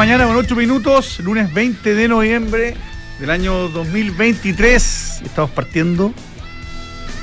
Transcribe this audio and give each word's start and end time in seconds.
9 0.00 0.12
de 0.12 0.18
la 0.18 0.24
mañana 0.24 0.24
con 0.26 0.36
8 0.44 0.56
minutos, 0.56 1.20
lunes 1.20 1.52
20 1.52 1.94
de 1.94 2.08
noviembre 2.08 2.74
del 3.18 3.28
año 3.30 3.68
2023. 3.68 5.20
Estamos 5.26 5.50
partiendo 5.50 6.14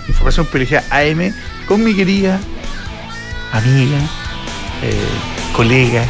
información 0.07 0.45
privilegiada 0.45 0.85
AM 0.95 1.33
con 1.67 1.83
mi 1.83 1.95
querida 1.95 2.39
amiga, 3.51 3.97
eh, 4.83 4.93
colega, 5.55 6.05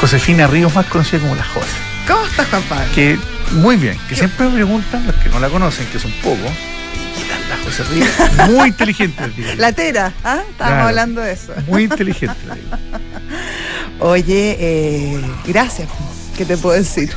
Josefina 0.00 0.48
Ríos, 0.48 0.74
más 0.74 0.86
conocida 0.86 1.20
como 1.20 1.36
la 1.36 1.44
José. 1.44 1.66
¿Cómo 2.08 2.26
estás, 2.26 2.48
Juan 2.48 2.62
Pablo? 2.64 2.92
Que 2.96 3.16
muy 3.52 3.76
bien, 3.76 3.96
que 4.08 4.16
siempre 4.16 4.46
me 4.48 4.54
preguntan, 4.54 5.06
los 5.06 5.14
que 5.14 5.28
no 5.28 5.38
la 5.38 5.48
conocen, 5.48 5.86
que 5.92 6.00
son 6.00 6.10
pocos, 6.24 6.38
¿y 6.40 7.20
qué 7.20 7.28
tal 7.28 7.48
la 7.48 7.56
José 7.64 7.84
Ríos? 7.84 8.50
Muy 8.50 8.70
inteligente. 8.70 9.28
digo. 9.36 9.48
La 9.58 9.70
tera, 9.72 10.12
¿ah? 10.24 10.40
Estábamos 10.50 10.56
Claro. 10.56 10.88
hablando 10.88 11.20
de 11.20 11.32
eso. 11.34 11.54
Muy 11.68 11.84
inteligente. 11.84 12.34
digo. 12.42 12.76
Oye, 14.00 14.56
eh, 14.58 15.20
gracias. 15.46 15.88
¿Qué 16.36 16.44
te 16.44 16.56
puedo 16.56 16.76
decir? 16.76 17.12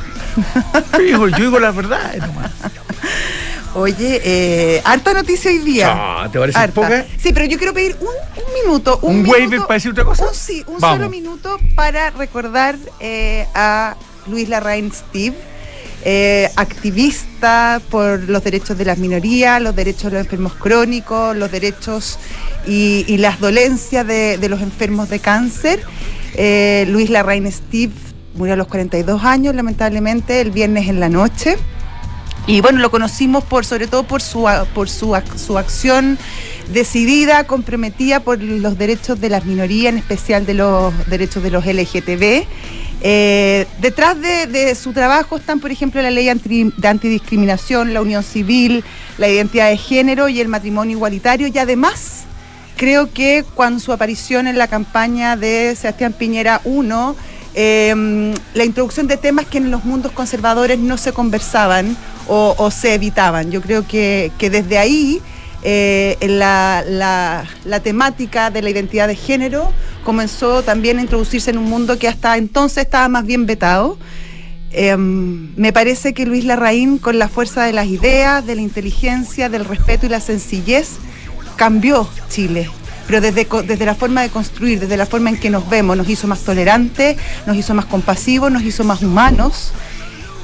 Yo 0.92 0.98
digo, 0.98 1.28
yo 1.28 1.36
digo 1.38 1.58
la 1.60 1.70
verdad 1.70 2.14
nomás. 2.16 2.50
Oye, 3.76 4.20
eh, 4.24 4.82
harta 4.84 5.14
noticia 5.14 5.50
hoy 5.50 5.58
día. 5.58 5.90
Ah, 5.92 6.28
¿Te 6.30 6.38
parece 6.38 6.58
Harta. 6.58 6.74
poca? 6.74 7.04
Sí, 7.18 7.32
pero 7.32 7.46
yo 7.46 7.58
quiero 7.58 7.74
pedir 7.74 7.96
un, 8.00 8.06
un 8.06 8.54
minuto. 8.62 8.98
Un, 9.02 9.10
¿Un 9.16 9.22
minuto, 9.22 9.32
waiver 9.38 9.60
para 9.62 9.74
decir 9.74 9.90
otra 9.90 10.04
cosa? 10.04 10.26
Un, 10.28 10.34
sí, 10.34 10.62
un 10.68 10.78
Vamos. 10.78 10.98
solo 10.98 11.10
minuto 11.10 11.58
para 11.74 12.10
recordar 12.10 12.76
eh, 13.00 13.46
a 13.54 13.96
Luis 14.28 14.48
Larraín 14.48 14.92
Steve, 14.92 15.34
eh, 16.06 16.50
activista 16.56 17.80
por 17.90 18.28
los 18.28 18.44
derechos 18.44 18.76
de 18.76 18.84
las 18.84 18.98
minorías, 18.98 19.62
los 19.62 19.74
derechos 19.74 20.12
de 20.12 20.18
los 20.18 20.26
enfermos 20.26 20.52
crónicos, 20.52 21.34
los 21.34 21.50
derechos 21.50 22.18
y, 22.66 23.16
las 23.16 23.40
dolencias 23.40 24.06
de, 24.06 24.46
los 24.50 24.60
enfermos 24.60 25.08
de 25.08 25.20
cáncer. 25.20 25.82
Eh, 26.34 26.84
Luis 26.88 27.08
Larraín 27.08 27.50
Steve 27.50 27.94
murió 28.34 28.52
a 28.52 28.56
los 28.56 28.66
42 28.66 29.24
años, 29.24 29.54
lamentablemente, 29.54 30.42
el 30.42 30.50
viernes 30.50 30.88
en 30.88 31.00
la 31.00 31.08
noche. 31.08 31.56
Y 32.46 32.60
bueno, 32.60 32.80
lo 32.80 32.90
conocimos 32.90 33.42
por, 33.42 33.64
sobre 33.64 33.86
todo 33.86 34.02
por 34.02 34.20
su, 34.20 34.46
por 34.74 34.90
su, 34.90 35.18
su 35.36 35.56
acción 35.56 36.18
decidida, 36.70 37.44
comprometida 37.44 38.20
por 38.20 38.42
los 38.42 38.76
derechos 38.76 39.20
de 39.22 39.30
las 39.30 39.46
minorías, 39.46 39.94
en 39.94 39.98
especial 39.98 40.44
de 40.44 40.52
los 40.52 40.92
derechos 41.08 41.42
de 41.42 41.50
los 41.50 41.64
LGTB. 41.64 42.44
Eh, 43.06 43.66
detrás 43.82 44.18
de, 44.18 44.74
su 44.74 44.94
trabajo 44.94 45.36
están, 45.36 45.60
por 45.60 45.70
ejemplo, 45.70 46.00
la 46.00 46.10
ley 46.10 46.24
de 46.24 46.88
antidiscriminación, 46.88 47.92
la 47.92 48.00
unión 48.00 48.22
civil, 48.22 48.82
la 49.18 49.28
identidad 49.28 49.68
de 49.68 49.76
género 49.76 50.30
y 50.30 50.40
el 50.40 50.48
matrimonio 50.48 50.96
igualitario. 50.96 51.46
Y 51.48 51.58
además, 51.58 52.22
creo 52.78 53.12
que 53.12 53.44
cuando 53.54 53.78
su 53.78 53.92
aparición 53.92 54.46
en 54.46 54.56
la 54.56 54.68
campaña 54.68 55.36
de 55.36 55.76
Sebastián 55.76 56.14
Piñera 56.14 56.62
1, 56.64 57.14
eh, 57.52 58.34
la 58.54 58.64
introducción 58.64 59.06
de 59.06 59.18
temas 59.18 59.44
que 59.44 59.58
en 59.58 59.70
los 59.70 59.84
mundos 59.84 60.10
conservadores 60.12 60.78
no 60.78 60.96
se 60.96 61.12
conversaban 61.12 61.98
o, 62.26 62.70
se 62.70 62.94
evitaban. 62.94 63.50
Yo 63.50 63.60
creo 63.60 63.86
que, 63.86 64.32
desde 64.38 64.78
ahí 64.78 65.20
eh, 65.62 66.16
la 66.26 67.44
temática 67.82 68.50
de 68.50 68.62
la 68.62 68.70
identidad 68.70 69.08
de 69.08 69.14
género 69.14 69.74
comenzó 70.04 70.62
también 70.62 70.98
a 70.98 71.02
introducirse 71.02 71.50
en 71.50 71.58
un 71.58 71.64
mundo 71.64 71.98
que 71.98 72.08
hasta 72.08 72.36
entonces 72.36 72.84
estaba 72.84 73.08
más 73.08 73.24
bien 73.26 73.46
vetado. 73.46 73.98
Eh, 74.70 74.96
me 74.96 75.72
parece 75.72 76.14
que 76.14 76.26
Luis 76.26 76.44
Larraín, 76.44 76.98
con 76.98 77.18
la 77.18 77.28
fuerza 77.28 77.64
de 77.64 77.72
las 77.72 77.86
ideas, 77.86 78.44
de 78.44 78.56
la 78.56 78.60
inteligencia, 78.60 79.48
del 79.48 79.64
respeto 79.64 80.06
y 80.06 80.08
la 80.08 80.20
sencillez, 80.20 80.96
cambió 81.56 82.08
Chile. 82.28 82.68
Pero 83.06 83.20
desde, 83.20 83.46
desde 83.66 83.86
la 83.86 83.94
forma 83.94 84.22
de 84.22 84.30
construir, 84.30 84.80
desde 84.80 84.96
la 84.96 85.06
forma 85.06 85.30
en 85.30 85.38
que 85.38 85.50
nos 85.50 85.68
vemos, 85.68 85.96
nos 85.96 86.08
hizo 86.08 86.26
más 86.26 86.40
tolerantes, 86.40 87.16
nos 87.46 87.56
hizo 87.56 87.74
más 87.74 87.84
compasivos, 87.84 88.50
nos 88.50 88.62
hizo 88.62 88.82
más 88.82 89.02
humanos. 89.02 89.72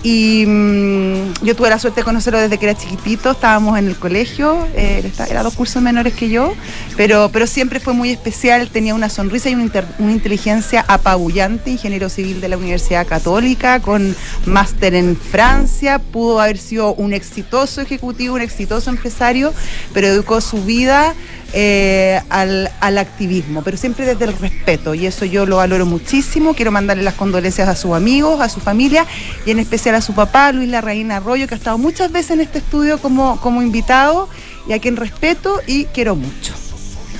Y 0.02 0.46
mm, 0.46 1.44
yo 1.44 1.54
tuve 1.54 1.68
la 1.68 1.78
suerte 1.78 2.00
de 2.00 2.04
conocerlo 2.04 2.38
desde 2.38 2.56
que 2.56 2.66
era 2.66 2.78
chiquitito, 2.78 3.32
estábamos 3.32 3.78
en 3.78 3.86
el 3.86 3.96
colegio, 3.96 4.66
eh, 4.74 5.10
era 5.28 5.42
dos 5.42 5.54
cursos 5.54 5.82
menores 5.82 6.14
que 6.14 6.30
yo, 6.30 6.54
pero, 6.96 7.28
pero 7.30 7.46
siempre 7.46 7.80
fue 7.80 7.92
muy 7.92 8.10
especial, 8.10 8.70
tenía 8.70 8.94
una 8.94 9.10
sonrisa 9.10 9.50
y 9.50 9.54
una, 9.54 9.70
una 9.98 10.12
inteligencia 10.12 10.84
apabullante, 10.88 11.70
ingeniero 11.70 12.08
civil 12.08 12.40
de 12.40 12.48
la 12.48 12.56
Universidad 12.56 13.06
Católica, 13.06 13.80
con 13.80 14.16
máster 14.46 14.94
en 14.94 15.16
Francia, 15.16 15.98
pudo 15.98 16.40
haber 16.40 16.56
sido 16.56 16.94
un 16.94 17.12
exitoso 17.12 17.82
ejecutivo, 17.82 18.36
un 18.36 18.40
exitoso 18.40 18.88
empresario, 18.88 19.52
pero 19.92 20.06
educó 20.06 20.40
su 20.40 20.64
vida 20.64 21.14
eh, 21.52 22.20
al, 22.28 22.70
al 22.80 22.98
activismo, 22.98 23.62
pero 23.62 23.76
siempre 23.76 24.06
desde 24.06 24.24
el 24.24 24.36
respeto, 24.36 24.94
y 24.94 25.06
eso 25.06 25.24
yo 25.24 25.46
lo 25.46 25.56
valoro 25.56 25.86
muchísimo. 25.86 26.54
Quiero 26.54 26.70
mandarle 26.70 27.02
las 27.02 27.14
condolencias 27.14 27.68
a 27.68 27.74
sus 27.74 27.92
amigos, 27.92 28.40
a 28.40 28.48
su 28.48 28.60
familia, 28.60 29.06
y 29.46 29.50
en 29.50 29.58
especial 29.58 29.94
a 29.94 30.00
su 30.00 30.14
papá, 30.14 30.52
Luis 30.52 30.68
Larraín 30.68 31.12
Arroyo, 31.12 31.46
que 31.46 31.54
ha 31.54 31.58
estado 31.58 31.78
muchas 31.78 32.12
veces 32.12 32.32
en 32.32 32.40
este 32.40 32.58
estudio 32.58 32.98
como, 32.98 33.40
como 33.40 33.62
invitado, 33.62 34.28
y 34.68 34.72
a 34.72 34.78
quien 34.78 34.96
respeto 34.96 35.60
y 35.66 35.86
quiero 35.86 36.16
mucho. 36.16 36.54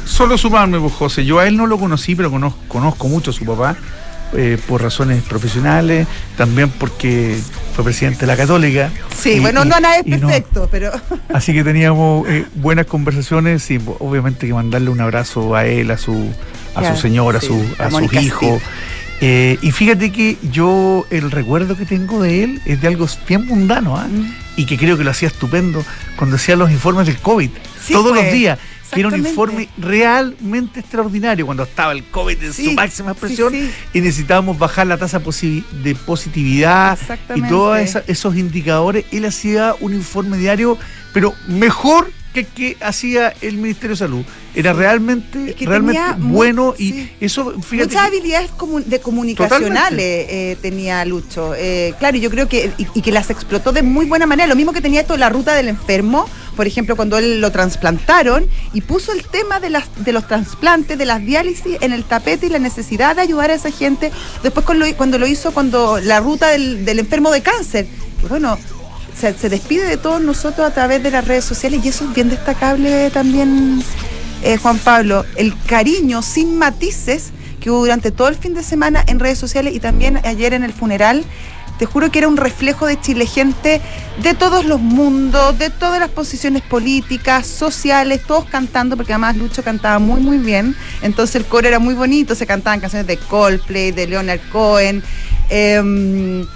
Solo 0.04 0.36
sumarme, 0.36 0.78
pues, 0.80 0.92
José. 0.92 1.24
Yo 1.24 1.38
a 1.38 1.46
él 1.46 1.56
no 1.56 1.66
lo 1.66 1.78
conocí, 1.78 2.14
pero 2.14 2.30
conozco, 2.30 2.58
conozco 2.68 3.08
mucho 3.08 3.30
a 3.30 3.34
su 3.34 3.44
papá 3.44 3.76
eh, 4.34 4.58
por 4.68 4.82
razones 4.82 5.22
profesionales, 5.22 6.06
también 6.36 6.70
porque 6.70 7.36
fue 7.74 7.84
presidente 7.84 8.20
de 8.20 8.26
la 8.28 8.36
Católica. 8.36 8.90
Sí, 9.18 9.32
Y- 9.32 9.40
bueno, 9.40 9.62
y- 9.64 9.68
no 9.68 9.80
nada 9.80 9.96
es 9.98 10.06
no- 10.06 10.28
perfecto, 10.28 10.68
pero 10.70 10.90
Así 11.34 11.52
que 11.52 11.64
teníamos 11.64 12.28
eh, 12.28 12.44
buenas 12.56 12.86
conversaciones 12.86 13.70
y 13.70 13.78
pues, 13.78 13.96
obviamente 14.00 14.46
que 14.46 14.54
mandarle 14.54 14.90
un 14.90 15.00
abrazo 15.00 15.54
a 15.54 15.66
él, 15.66 15.90
a 15.90 15.98
su, 15.98 16.30
a 16.74 16.94
su 16.94 17.00
señora, 17.00 17.40
sí, 17.40 17.46
a, 17.46 17.50
su, 17.50 17.82
a 17.82 17.86
a 17.86 17.90
sus 17.90 18.12
hijos. 18.14 18.62
Eh, 19.22 19.58
y 19.60 19.70
fíjate 19.70 20.12
que 20.12 20.38
yo 20.50 21.04
el 21.10 21.30
recuerdo 21.30 21.76
que 21.76 21.84
tengo 21.84 22.22
de 22.22 22.42
él 22.44 22.62
es 22.64 22.80
de 22.80 22.88
algo 22.88 23.06
bien 23.28 23.46
mundano, 23.46 23.96
¿ah? 23.98 24.06
Mm. 24.10 24.32
y 24.56 24.64
que 24.64 24.78
creo 24.78 24.96
que 24.96 25.04
lo 25.04 25.10
hacía 25.10 25.28
estupendo 25.28 25.84
cuando 26.16 26.36
hacía 26.36 26.56
los 26.56 26.70
informes 26.70 27.06
del 27.06 27.18
COVID, 27.18 27.50
Sí, 27.84 27.92
todos 27.92 28.12
pues, 28.12 28.24
los 28.24 28.32
días. 28.32 28.58
Que 28.92 29.00
era 29.00 29.08
un 29.08 29.16
informe 29.16 29.68
realmente 29.78 30.80
extraordinario 30.80 31.46
cuando 31.46 31.62
estaba 31.62 31.92
el 31.92 32.04
COVID 32.04 32.42
en 32.42 32.52
Sí, 32.52 32.66
su 32.66 32.72
máxima 32.72 33.12
expresión 33.12 33.52
sí. 33.52 33.70
y 33.94 34.00
necesitábamos 34.00 34.58
bajar 34.58 34.86
la 34.86 34.98
tasa 34.98 35.18
de 35.18 35.94
positividad 35.94 36.98
y 37.34 37.42
todos 37.42 37.78
esos 38.06 38.36
indicadores. 38.36 39.04
Él 39.12 39.24
hacía 39.24 39.74
un 39.80 39.94
informe 39.94 40.36
diario, 40.36 40.76
pero 41.12 41.34
mejor 41.46 42.10
que 42.32 42.76
hacía 42.80 43.32
el 43.40 43.56
Ministerio 43.56 43.90
de 43.90 43.96
Salud. 43.96 44.24
Era 44.54 44.72
realmente, 44.72 45.50
Es 45.50 45.56
que 45.56 45.66
realmente 45.66 46.00
bueno 46.18 46.74
y 46.78 46.92
sí. 46.92 47.12
eso, 47.20 47.52
fíjate. 47.62 47.88
Muchas 47.88 48.06
habilidades 48.06 48.50
de 48.86 49.00
comunicacionales 49.00 50.26
eh, 50.28 50.56
tenía 50.60 51.04
Lucho. 51.04 51.54
Eh, 51.56 51.94
claro, 51.98 52.16
yo 52.18 52.30
creo 52.30 52.48
que 52.48 52.72
y, 52.78 52.86
y 52.94 53.02
que 53.02 53.12
las 53.12 53.30
explotó 53.30 53.72
de 53.72 53.82
muy 53.82 54.06
buena 54.06 54.26
manera. 54.26 54.48
Lo 54.48 54.56
mismo 54.56 54.72
que 54.72 54.80
tenía 54.80 55.00
esto 55.00 55.16
la 55.16 55.28
ruta 55.28 55.54
del 55.54 55.68
enfermo, 55.68 56.28
por 56.56 56.66
ejemplo, 56.66 56.96
cuando 56.96 57.18
él 57.18 57.40
lo 57.40 57.50
trasplantaron 57.52 58.46
y 58.72 58.80
puso 58.80 59.12
el 59.12 59.24
tema 59.24 59.60
de 59.60 59.70
las 59.70 59.84
de 60.04 60.12
los 60.12 60.26
trasplantes, 60.26 60.98
de 60.98 61.06
las 61.06 61.20
diálisis 61.24 61.78
en 61.80 61.92
el 61.92 62.04
tapete 62.04 62.46
y 62.46 62.50
la 62.50 62.58
necesidad 62.58 63.16
de 63.16 63.22
ayudar 63.22 63.50
a 63.50 63.54
esa 63.54 63.70
gente. 63.70 64.10
Después 64.42 64.66
con 64.66 64.78
lo- 64.78 64.86
cuando 64.96 65.18
lo 65.18 65.26
hizo 65.26 65.52
cuando 65.52 65.98
la 66.00 66.20
ruta 66.20 66.48
del, 66.48 66.84
del 66.84 66.98
enfermo 67.00 67.30
de 67.30 67.42
cáncer. 67.42 67.86
Y 68.22 68.26
bueno, 68.26 68.58
se, 69.20 69.34
se 69.34 69.48
despide 69.48 69.86
de 69.86 69.96
todos 69.96 70.20
nosotros 70.22 70.66
a 70.66 70.72
través 70.72 71.02
de 71.02 71.10
las 71.10 71.26
redes 71.26 71.44
sociales 71.44 71.84
y 71.84 71.88
eso 71.88 72.04
es 72.04 72.14
bien 72.14 72.30
destacable 72.30 73.10
también, 73.10 73.82
eh, 74.42 74.56
Juan 74.56 74.78
Pablo. 74.78 75.24
El 75.36 75.54
cariño 75.64 76.22
sin 76.22 76.58
matices 76.58 77.30
que 77.60 77.70
hubo 77.70 77.80
durante 77.80 78.10
todo 78.10 78.28
el 78.28 78.36
fin 78.36 78.54
de 78.54 78.62
semana 78.62 79.04
en 79.06 79.20
redes 79.20 79.38
sociales 79.38 79.74
y 79.74 79.80
también 79.80 80.18
ayer 80.24 80.54
en 80.54 80.64
el 80.64 80.72
funeral. 80.72 81.24
Te 81.78 81.86
juro 81.86 82.10
que 82.10 82.18
era 82.18 82.28
un 82.28 82.36
reflejo 82.36 82.84
de 82.86 83.00
Chile, 83.00 83.24
gente 83.24 83.80
de 84.22 84.34
todos 84.34 84.66
los 84.66 84.80
mundos, 84.80 85.58
de 85.58 85.70
todas 85.70 85.98
las 85.98 86.10
posiciones 86.10 86.62
políticas, 86.62 87.46
sociales, 87.46 88.20
todos 88.26 88.44
cantando, 88.44 88.96
porque 88.96 89.14
además 89.14 89.36
Lucho 89.36 89.62
cantaba 89.62 89.98
muy, 89.98 90.20
muy 90.20 90.36
bien. 90.36 90.76
Entonces 91.00 91.36
el 91.36 91.46
coro 91.46 91.68
era 91.68 91.78
muy 91.78 91.94
bonito, 91.94 92.34
se 92.34 92.46
cantaban 92.46 92.80
canciones 92.80 93.06
de 93.06 93.16
Coldplay, 93.16 93.92
de 93.92 94.06
Leonard 94.06 94.40
Cohen. 94.52 95.02
em, 95.48 96.46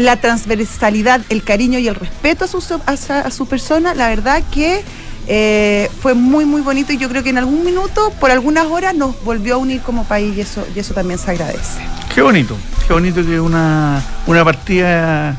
la 0.00 0.16
transversalidad, 0.20 1.20
el 1.28 1.42
cariño 1.42 1.78
y 1.78 1.88
el 1.88 1.94
respeto 1.94 2.44
a 2.44 2.48
su, 2.48 2.58
a, 2.86 2.96
su- 2.96 3.12
a 3.12 3.30
su 3.30 3.46
persona, 3.46 3.94
la 3.94 4.08
verdad 4.08 4.42
que 4.52 4.82
eh, 5.28 5.90
fue 6.00 6.14
muy, 6.14 6.44
muy 6.44 6.60
bonito 6.60 6.92
y 6.92 6.98
yo 6.98 7.08
creo 7.08 7.22
que 7.22 7.30
en 7.30 7.38
algún 7.38 7.64
minuto, 7.64 8.12
por 8.20 8.30
algunas 8.30 8.66
horas, 8.66 8.94
nos 8.94 9.22
volvió 9.24 9.54
a 9.54 9.56
unir 9.58 9.80
como 9.80 10.04
país 10.04 10.36
y 10.36 10.40
eso, 10.42 10.66
y 10.74 10.78
eso 10.78 10.94
también 10.94 11.18
se 11.18 11.30
agradece. 11.32 11.80
Qué 12.14 12.22
bonito, 12.22 12.56
qué 12.86 12.92
bonito 12.92 13.24
que 13.26 13.40
una, 13.40 14.02
una 14.26 14.44
partida 14.44 15.36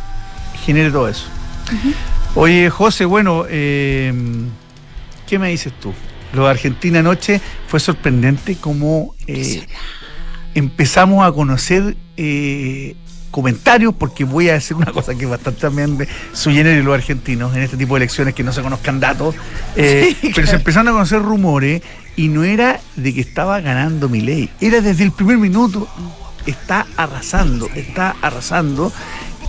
genere 0.65 0.92
todo 0.92 1.07
eso. 1.07 1.25
Oye, 2.36 2.69
José, 2.69 3.06
bueno, 3.06 3.45
eh, 3.50 4.13
¿qué 5.27 5.39
me 5.39 5.50
dices 5.50 5.74
tú? 5.80 5.94
Lo 6.33 6.44
de 6.44 6.50
Argentina 6.51 7.00
anoche 7.00 7.39
fue 7.68 7.80
sorprendente 7.80 8.57
como 8.57 9.15
eh, 9.27 9.65
empezamos 10.53 11.25
a 11.25 11.31
conocer 11.31 11.95
eh, 12.18 12.95
comentarios, 13.31 13.94
porque 13.94 14.24
voy 14.24 14.50
a 14.50 14.53
decir 14.53 14.75
una 14.77 14.91
cosa 14.91 15.15
que 15.15 15.25
es 15.25 15.29
bastante 15.29 15.62
también 15.62 15.97
de 15.97 16.07
su 16.33 16.50
de 16.50 16.83
los 16.83 16.94
argentinos 16.94 17.56
en 17.56 17.63
este 17.63 17.77
tipo 17.77 17.95
de 17.95 18.00
elecciones 18.00 18.33
que 18.33 18.44
no 18.44 18.51
se 18.51 18.62
conozcan 18.62 19.00
datos, 19.00 19.35
eh, 19.75 20.15
Sí, 20.21 20.31
pero 20.33 20.47
se 20.47 20.56
empezaron 20.56 20.88
a 20.89 20.91
conocer 20.91 21.21
rumores 21.21 21.81
y 22.15 22.29
no 22.29 22.44
era 22.44 22.79
de 22.95 23.13
que 23.13 23.21
estaba 23.21 23.59
ganando 23.62 24.09
mi 24.09 24.21
ley, 24.21 24.50
era 24.62 24.81
desde 24.81 25.03
el 25.03 25.12
primer 25.12 25.38
minuto 25.38 25.88
está 26.45 26.88
arrasando, 26.95 27.69
está 27.75 28.15
arrasando. 28.21 28.91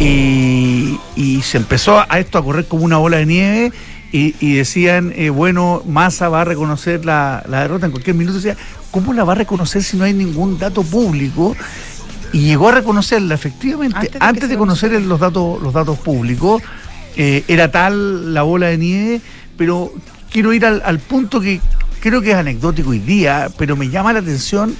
Y, 0.01 0.99
y 1.17 1.43
se 1.43 1.59
empezó 1.59 2.05
a 2.09 2.21
esto 2.21 2.39
a 2.39 2.45
correr 2.45 2.67
como 2.67 2.85
una 2.85 2.99
bola 2.99 3.17
de 3.17 3.27
nieve 3.27 3.73
y, 4.11 4.55
decían, 4.55 5.13
eh, 5.17 5.29
bueno, 5.29 5.83
Massa 5.87 6.31
va 6.31 6.41
a 6.41 6.45
reconocer 6.45 7.05
la, 7.05 7.45
derrota 7.47 7.87
en 7.87 7.93
cualquier 7.93 8.17
minuto. 8.17 8.39
Decía, 8.39 8.57
¿cómo 8.91 9.13
la 9.13 9.25
va 9.25 9.33
a 9.33 9.37
reconocer 9.37 9.83
si 9.83 9.99
no 9.99 10.05
hay 10.05 10.15
ningún 10.15 10.59
dato 10.59 10.83
público? 10.83 11.55
Y 12.33 12.41
llegó 12.41 12.69
a 12.69 12.73
reconocerla, 12.73 13.35
efectivamente, 13.35 14.11
antes 14.21 14.49
de, 14.49 14.57
conocer 14.57 14.93
los 15.03 15.21
datos, 15.21 15.63
los 15.63 15.73
datos 15.73 15.99
públicos, 15.99 16.63
eh, 17.17 17.45
era 17.49 17.71
tal 17.71 18.35
la 18.35 18.43
bola 18.43 18.67
de 18.67 18.79
nieve, 18.79 19.21
pero 19.57 19.93
quiero 20.31 20.53
ir 20.53 20.67
al, 20.67 20.99
punto 20.99 21.41
que 21.41 21.61
creo 22.01 22.21
que 22.21 22.31
es 22.31 22.37
anecdótico 22.37 22.91
hoy 22.91 22.99
día, 22.99 23.49
pero 23.57 23.77
me 23.77 23.89
llama 23.89 24.13
la 24.13 24.21
atención 24.21 24.77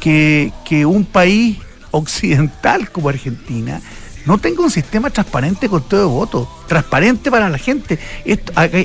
que, 0.00 0.52
que 0.64 0.84
un 0.86 1.04
país 1.04 1.58
occidental 1.90 2.90
como 2.90 3.08
Argentina, 3.08 3.80
no 4.26 4.38
tenga 4.38 4.62
un 4.62 4.70
sistema 4.70 5.10
transparente 5.10 5.68
con 5.68 5.82
todo 5.82 6.00
de 6.00 6.06
votos, 6.06 6.48
transparente 6.68 7.30
para 7.30 7.48
la 7.48 7.58
gente. 7.58 7.98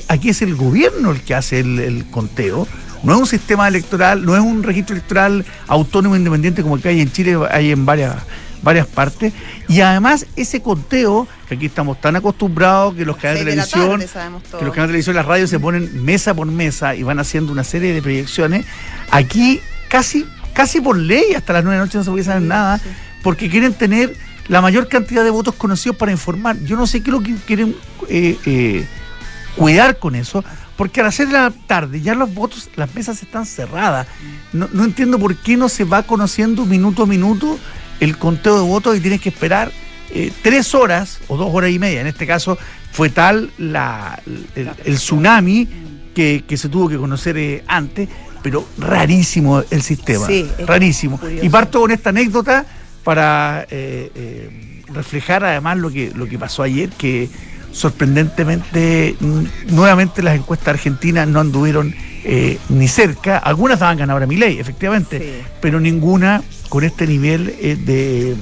aquí, 0.07 0.29
es 0.29 0.41
el 0.41 0.55
gobierno 0.55 1.11
el 1.11 1.21
que 1.21 1.35
hace 1.35 1.59
el, 1.59 2.05
conteo, 2.09 2.67
no 3.03 3.13
es 3.13 3.19
un 3.19 3.27
sistema 3.27 3.67
electoral, 3.67 4.25
no 4.25 4.35
es 4.35 4.41
un 4.41 4.63
registro 4.63 4.95
electoral 4.95 5.45
autónomo 5.67 6.15
e 6.15 6.17
independiente 6.17 6.61
como 6.61 6.75
el 6.75 6.81
que 6.81 6.89
hay 6.89 7.01
en 7.01 7.11
Chile, 7.11 7.37
hay 7.51 7.71
en 7.71 7.85
varias 7.85 8.15
varias 8.61 8.87
partes. 8.87 9.33
Y 9.67 9.81
además 9.81 10.25
ese 10.35 10.61
conteo 10.61 11.27
que 11.47 11.55
aquí 11.55 11.67
estamos 11.67 12.01
tan 12.01 12.15
acostumbrados 12.15 12.95
que 12.95 13.05
los 13.05 13.17
canales 13.17 13.45
de 13.45 13.51
televisión 13.51 13.99
que 13.99 14.65
los 14.65 14.73
canales 14.73 14.75
de 14.75 14.87
televisión 14.87 15.15
y 15.15 15.17
las 15.17 15.25
radios 15.25 15.49
se 15.49 15.59
ponen 15.59 16.03
mesa 16.03 16.33
por 16.33 16.47
mesa 16.47 16.95
y 16.95 17.03
van 17.03 17.19
haciendo 17.19 17.51
una 17.51 17.63
serie 17.63 17.93
de 17.93 18.01
proyecciones. 18.01 18.65
Aquí 19.11 19.61
casi 19.89 20.25
casi 20.53 20.81
por 20.81 20.97
ley 20.97 21.33
hasta 21.35 21.53
las 21.53 21.63
nueve 21.63 21.75
de 21.75 21.79
la 21.79 21.85
noche 21.85 21.97
no 21.97 22.03
se 22.03 22.09
puede 22.09 22.23
saber 22.23 22.41
nada 22.41 22.79
porque 23.23 23.49
quieren 23.49 23.73
tener 23.73 24.15
la 24.47 24.61
mayor 24.61 24.87
cantidad 24.87 25.23
de 25.23 25.29
votos 25.29 25.55
conocidos 25.55 25.97
para 25.97 26.11
informar. 26.11 26.57
Yo 26.63 26.77
no 26.77 26.87
sé 26.87 27.01
qué 27.01 27.09
es 27.09 27.13
lo 27.13 27.21
que 27.21 27.35
quieren 27.45 27.75
eh, 28.09 28.37
eh, 28.45 28.87
cuidar 29.55 29.99
con 29.99 30.15
eso, 30.15 30.43
porque 30.77 31.01
a 31.01 31.05
las 31.05 31.15
6 31.15 31.29
de 31.29 31.33
la 31.33 31.51
tarde 31.65 32.01
ya 32.01 32.13
los 32.13 32.33
votos, 32.33 32.69
las 32.75 32.93
mesas 32.93 33.21
están 33.23 33.45
cerradas. 33.45 34.07
No, 34.53 34.67
entiendo 34.83 35.17
por 35.19 35.35
qué 35.35 35.57
no 35.57 35.69
se 35.69 35.83
va 35.83 36.03
conociendo 36.03 36.65
minuto 36.65 37.03
a 37.03 37.05
minuto 37.07 37.59
el 37.99 38.17
conteo 38.17 38.55
de 38.55 38.61
votos 38.61 38.95
y 38.95 39.01
tienes 39.01 39.19
que 39.19 39.29
esperar 39.29 39.71
eh, 40.11 40.31
tres 40.43 40.75
horas 40.75 41.19
o 41.27 41.35
dos 41.35 41.49
horas 41.51 41.71
y 41.71 41.79
media. 41.79 42.01
En 42.01 42.07
este 42.07 42.27
caso 42.27 42.57
fue 42.91 43.09
tal 43.09 43.49
la, 43.57 44.21
el, 44.55 44.95
tsunami 44.95 45.67
que, 46.13 46.43
se 46.55 46.69
tuvo 46.69 46.87
que 46.87 46.97
conocer 46.97 47.63
antes, 47.67 48.07
pero 48.43 48.67
rarísimo 48.77 49.63
el 49.71 49.81
sistema. 49.81 50.27
Sí, 50.27 50.47
rarísimo. 50.65 51.19
Y 51.41 51.49
parto 51.49 51.81
con 51.81 51.91
esta 51.91 52.11
anécdota 52.11 52.65
para 53.03 53.65
eh, 53.71 54.11
eh, 54.13 54.83
reflejar 54.93 55.43
además 55.43 55.77
lo 55.77 55.89
que, 55.89 56.11
lo 56.13 56.27
que 56.27 56.37
pasó 56.37 56.61
ayer, 56.61 56.89
que 56.89 57.29
sorprendentemente 57.77 59.15
nuevamente 59.67 60.23
las 60.23 60.35
encuestas 60.35 60.69
argentinas 60.69 61.27
no 61.27 61.39
anduvieron 61.39 61.93
eh, 62.23 62.57
ni 62.69 62.87
cerca, 62.87 63.37
algunas 63.37 63.79
daban 63.79 63.97
ganadora 63.97 64.25
a 64.25 64.27
mi 64.27 64.35
ley, 64.35 64.59
efectivamente, 64.59 65.43
pero 65.61 65.79
ninguna 65.79 66.41
con 66.69 66.83
este 66.83 67.05
nivel 67.05 67.45
de, 67.45 68.35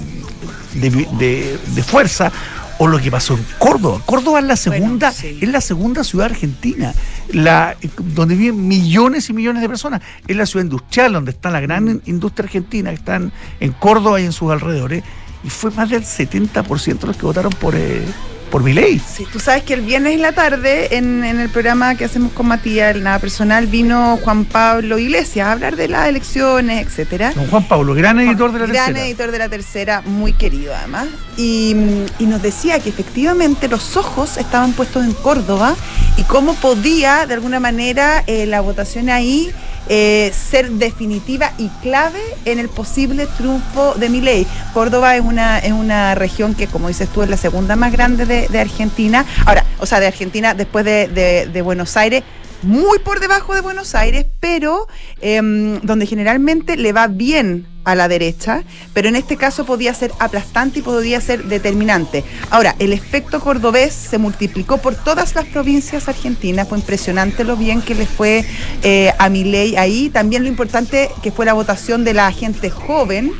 de, 0.74 1.84
fuerza 1.84 2.32
o 2.78 2.88
lo 2.88 2.98
que 2.98 3.12
pasó 3.12 3.34
en 3.34 3.46
Córdoba. 3.60 4.02
Córdoba 4.06 4.40
es 4.40 4.46
la 4.46 4.56
segunda, 4.56 5.10
es 5.10 5.50
la 5.50 5.60
segunda 5.60 6.06
ciudad 6.06 6.28
argentina, 6.28 6.94
la, 7.28 7.76
donde 7.98 8.36
viven 8.36 8.66
millones 8.66 9.30
y 9.30 9.34
millones 9.34 9.62
de 9.62 9.68
personas. 9.68 10.02
Es 10.28 10.36
la 10.38 10.46
ciudad 10.46 10.64
industrial 10.64 11.12
donde 11.12 11.32
está 11.32 11.52
la 11.52 11.60
gran 11.60 11.84
mm. 11.84 12.02
industria 12.06 12.46
argentina, 12.46 12.90
que 12.90 12.96
están 12.96 13.34
en 13.60 13.74
Córdoba 13.74 14.22
y 14.22 14.26
en 14.26 14.32
sus 14.32 14.50
alrededores. 14.50 15.04
Y 15.44 15.50
fue 15.50 15.72
más 15.72 15.90
del 15.90 16.04
70% 16.04 17.02
los 17.02 17.18
que 17.18 17.26
votaron 17.26 17.52
por, 17.52 17.76
eh, 17.76 18.02
por 18.45 18.63
mi 18.63 18.74
ley. 18.74 19.00
Sí, 19.00 19.25
tú 19.31 19.39
sabes 19.39 19.63
que 19.63 19.74
el 19.74 19.81
viernes 19.81 20.13
en 20.13 20.21
la 20.21 20.31
tarde, 20.31 20.97
en, 20.97 21.24
el 21.24 21.50
programa 21.50 21.95
que 21.95 22.06
hacemos 22.06 22.31
con 22.31 22.47
Matías, 22.47 22.95
el 22.95 23.03
Nada 23.03 23.19
Personal, 23.19 23.68
vino 23.68 24.18
Juan 24.24 24.45
Pablo 24.45 24.97
Iglesias 24.97 25.47
a 25.47 25.51
hablar 25.51 25.75
de 25.75 25.88
las 25.88 26.07
elecciones, 26.07 26.86
etcétera. 26.86 27.33
Don 27.36 27.47
Juan 27.47 27.68
Pablo, 27.68 27.94
gran 27.94 28.19
editor 28.19 28.51
de 28.51 28.59
la 28.59 28.65
tercera. 28.65 28.89
Gran 28.89 29.06
editor 29.06 29.31
de 29.31 29.39
la 29.39 29.50
tercera, 29.50 30.01
muy 30.01 30.33
querido 30.33 30.74
además. 30.75 31.07
Y, 31.38 31.75
nos 32.19 32.42
decía 32.42 32.80
que 32.80 32.89
efectivamente 32.89 33.68
los 33.68 33.95
ojos 33.97 34.38
estaban 34.38 34.74
puestos 34.74 35.06
en 35.06 35.13
Córdoba 35.13 35.75
y 36.18 36.24
cómo 36.24 36.56
podía, 36.56 37.25
de 37.27 37.36
alguna 37.36 37.59
manera, 37.59 38.24
eh, 38.25 38.45
la 38.45 38.62
votación 38.62 39.09
ahí 39.09 39.51
eh, 39.88 40.32
ser 40.34 40.72
definitiva 40.72 41.52
y 41.58 41.70
clave 41.82 42.22
en 42.46 42.60
el 42.60 42.70
posible 42.70 43.28
triunfo 43.38 43.94
de 43.96 44.10
Milei. 44.10 44.48
Córdoba 44.74 45.16
es 45.16 45.22
una, 45.22 45.60
es 45.60 45.72
una 45.72 46.16
región 46.16 46.56
que, 46.56 46.68
como 46.68 46.88
dices 46.88 47.10
tú, 47.10 47.24
es 47.24 47.30
la 47.30 47.38
segunda 47.38 47.76
más 47.76 47.92
grande 47.92 48.26
de, 48.26 48.60
Argentina. 48.60 49.26
Ahora, 49.46 49.66
o 49.80 49.86
sea, 49.86 50.00
de 50.00 50.08
Argentina 50.08 50.54
después 50.54 50.86
de 50.86 51.62
Buenos 51.64 51.98
Aires 51.98 52.24
muy 52.65 53.00
por 53.00 53.19
debajo 53.19 53.53
de 53.53 53.62
Buenos 53.62 53.95
Aires, 53.95 54.25
pero 54.39 54.88
em, 55.21 55.79
donde 55.81 56.06
generalmente 56.06 56.75
le 56.75 56.91
va 56.94 57.07
bien 57.07 57.67
a 57.85 57.94
la 57.94 58.07
derecha, 58.07 58.63
pero 58.94 59.07
en 59.07 59.15
este 59.15 59.38
caso 59.38 59.65
podía 59.65 59.94
ser 59.94 60.12
aplastante 60.19 60.79
y 60.79 60.81
podía 60.81 61.21
ser 61.21 61.45
determinante. 61.45 62.23
Ahora, 62.50 62.75
el 62.79 62.91
efecto 62.91 63.39
cordobés 63.39 63.94
se 63.94 64.17
multiplicó 64.17 64.79
por 64.79 64.95
todas 64.95 65.35
las 65.35 65.45
provincias 65.45 66.09
argentinas, 66.09 66.67
fue 66.67 66.79
impresionante 66.79 67.44
lo 67.44 67.56
bien 67.56 67.81
que 67.81 67.94
le 67.94 68.07
fue 68.07 68.44
eh, 68.81 69.13
a 69.19 69.29
mi 69.29 69.44
ley 69.44 69.75
ahí, 69.75 70.09
también 70.09 70.41
lo 70.41 70.50
importante 70.50 71.09
que 71.21 71.31
fue 71.31 71.45
la 71.45 71.53
votación 71.53 72.03
de 72.03 72.15
la 72.15 72.31
gente 72.31 72.71
joven. 72.71 73.31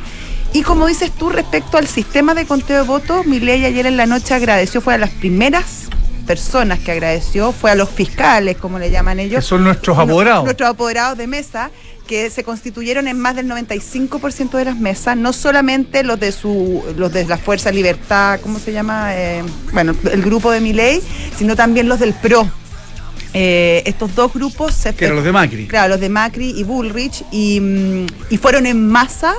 Y 0.54 0.62
como 0.62 0.88
dices 0.88 1.12
tú, 1.12 1.30
respecto 1.30 1.78
al 1.78 1.88
sistema 1.88 2.34
de 2.34 2.46
conteo 2.46 2.78
de 2.78 2.88
votos, 2.88 3.26
mi 3.26 3.40
ley 3.40 3.66
ayer 3.66 3.88
en 3.88 3.98
la 3.98 4.06
noche 4.06 4.36
agradeció, 4.36 4.80
fue 4.80 4.94
a 4.94 4.98
las 4.98 5.10
primeras 5.10 5.85
personas 6.26 6.80
que 6.80 6.92
agradeció 6.92 7.52
fue 7.52 7.72
a 7.72 7.76
los 7.76 7.90
fiscales, 7.90 8.58
como 8.58 8.80
le 8.80 8.92
llaman 8.92 9.20
ellos. 9.20 9.44
Que 9.44 9.48
son 9.48 9.64
nuestros 9.64 9.98
apoderados. 9.98 10.44
Nuestros 10.44 10.70
apoderados 10.70 11.18
de 11.18 11.28
mesa 11.28 11.72
que 12.08 12.30
se 12.30 12.44
constituyeron 12.44 13.08
en 13.08 13.20
más 13.20 13.36
del 13.36 13.48
95% 13.48 14.52
de 14.52 14.66
las 14.66 14.78
mesas, 14.78 15.18
no 15.18 15.34
solamente 15.34 16.04
los 16.04 16.20
de 16.20 16.32
su, 16.32 16.84
los 16.98 17.12
de 17.12 17.26
la 17.26 17.38
Fuerza 17.38 17.72
Libertad, 17.72 18.40
¿cómo 18.42 18.60
se 18.60 18.72
llama? 18.72 19.16
Eh, 19.16 19.44
bueno, 19.74 19.96
el 20.12 20.22
grupo 20.22 20.52
de 20.52 20.62
Miley, 20.62 21.02
sino 21.36 21.56
también 21.56 21.90
los 21.90 22.00
del 22.00 22.14
PRO. 22.14 22.48
Eh, 23.34 23.84
estos 23.86 24.16
dos 24.16 24.32
grupos 24.32 24.74
se... 24.74 24.94
Que 24.94 25.06
eran 25.06 25.18
los 25.18 25.26
de 25.26 25.32
Macri. 25.32 25.68
Claro, 25.68 25.90
los 25.90 26.00
de 26.00 26.10
Macri 26.10 26.52
y 26.52 26.64
Bullrich, 26.64 27.26
y, 27.32 27.60
mm, 27.60 28.06
y 28.30 28.38
fueron 28.38 28.66
en 28.66 28.88
masa 28.88 29.34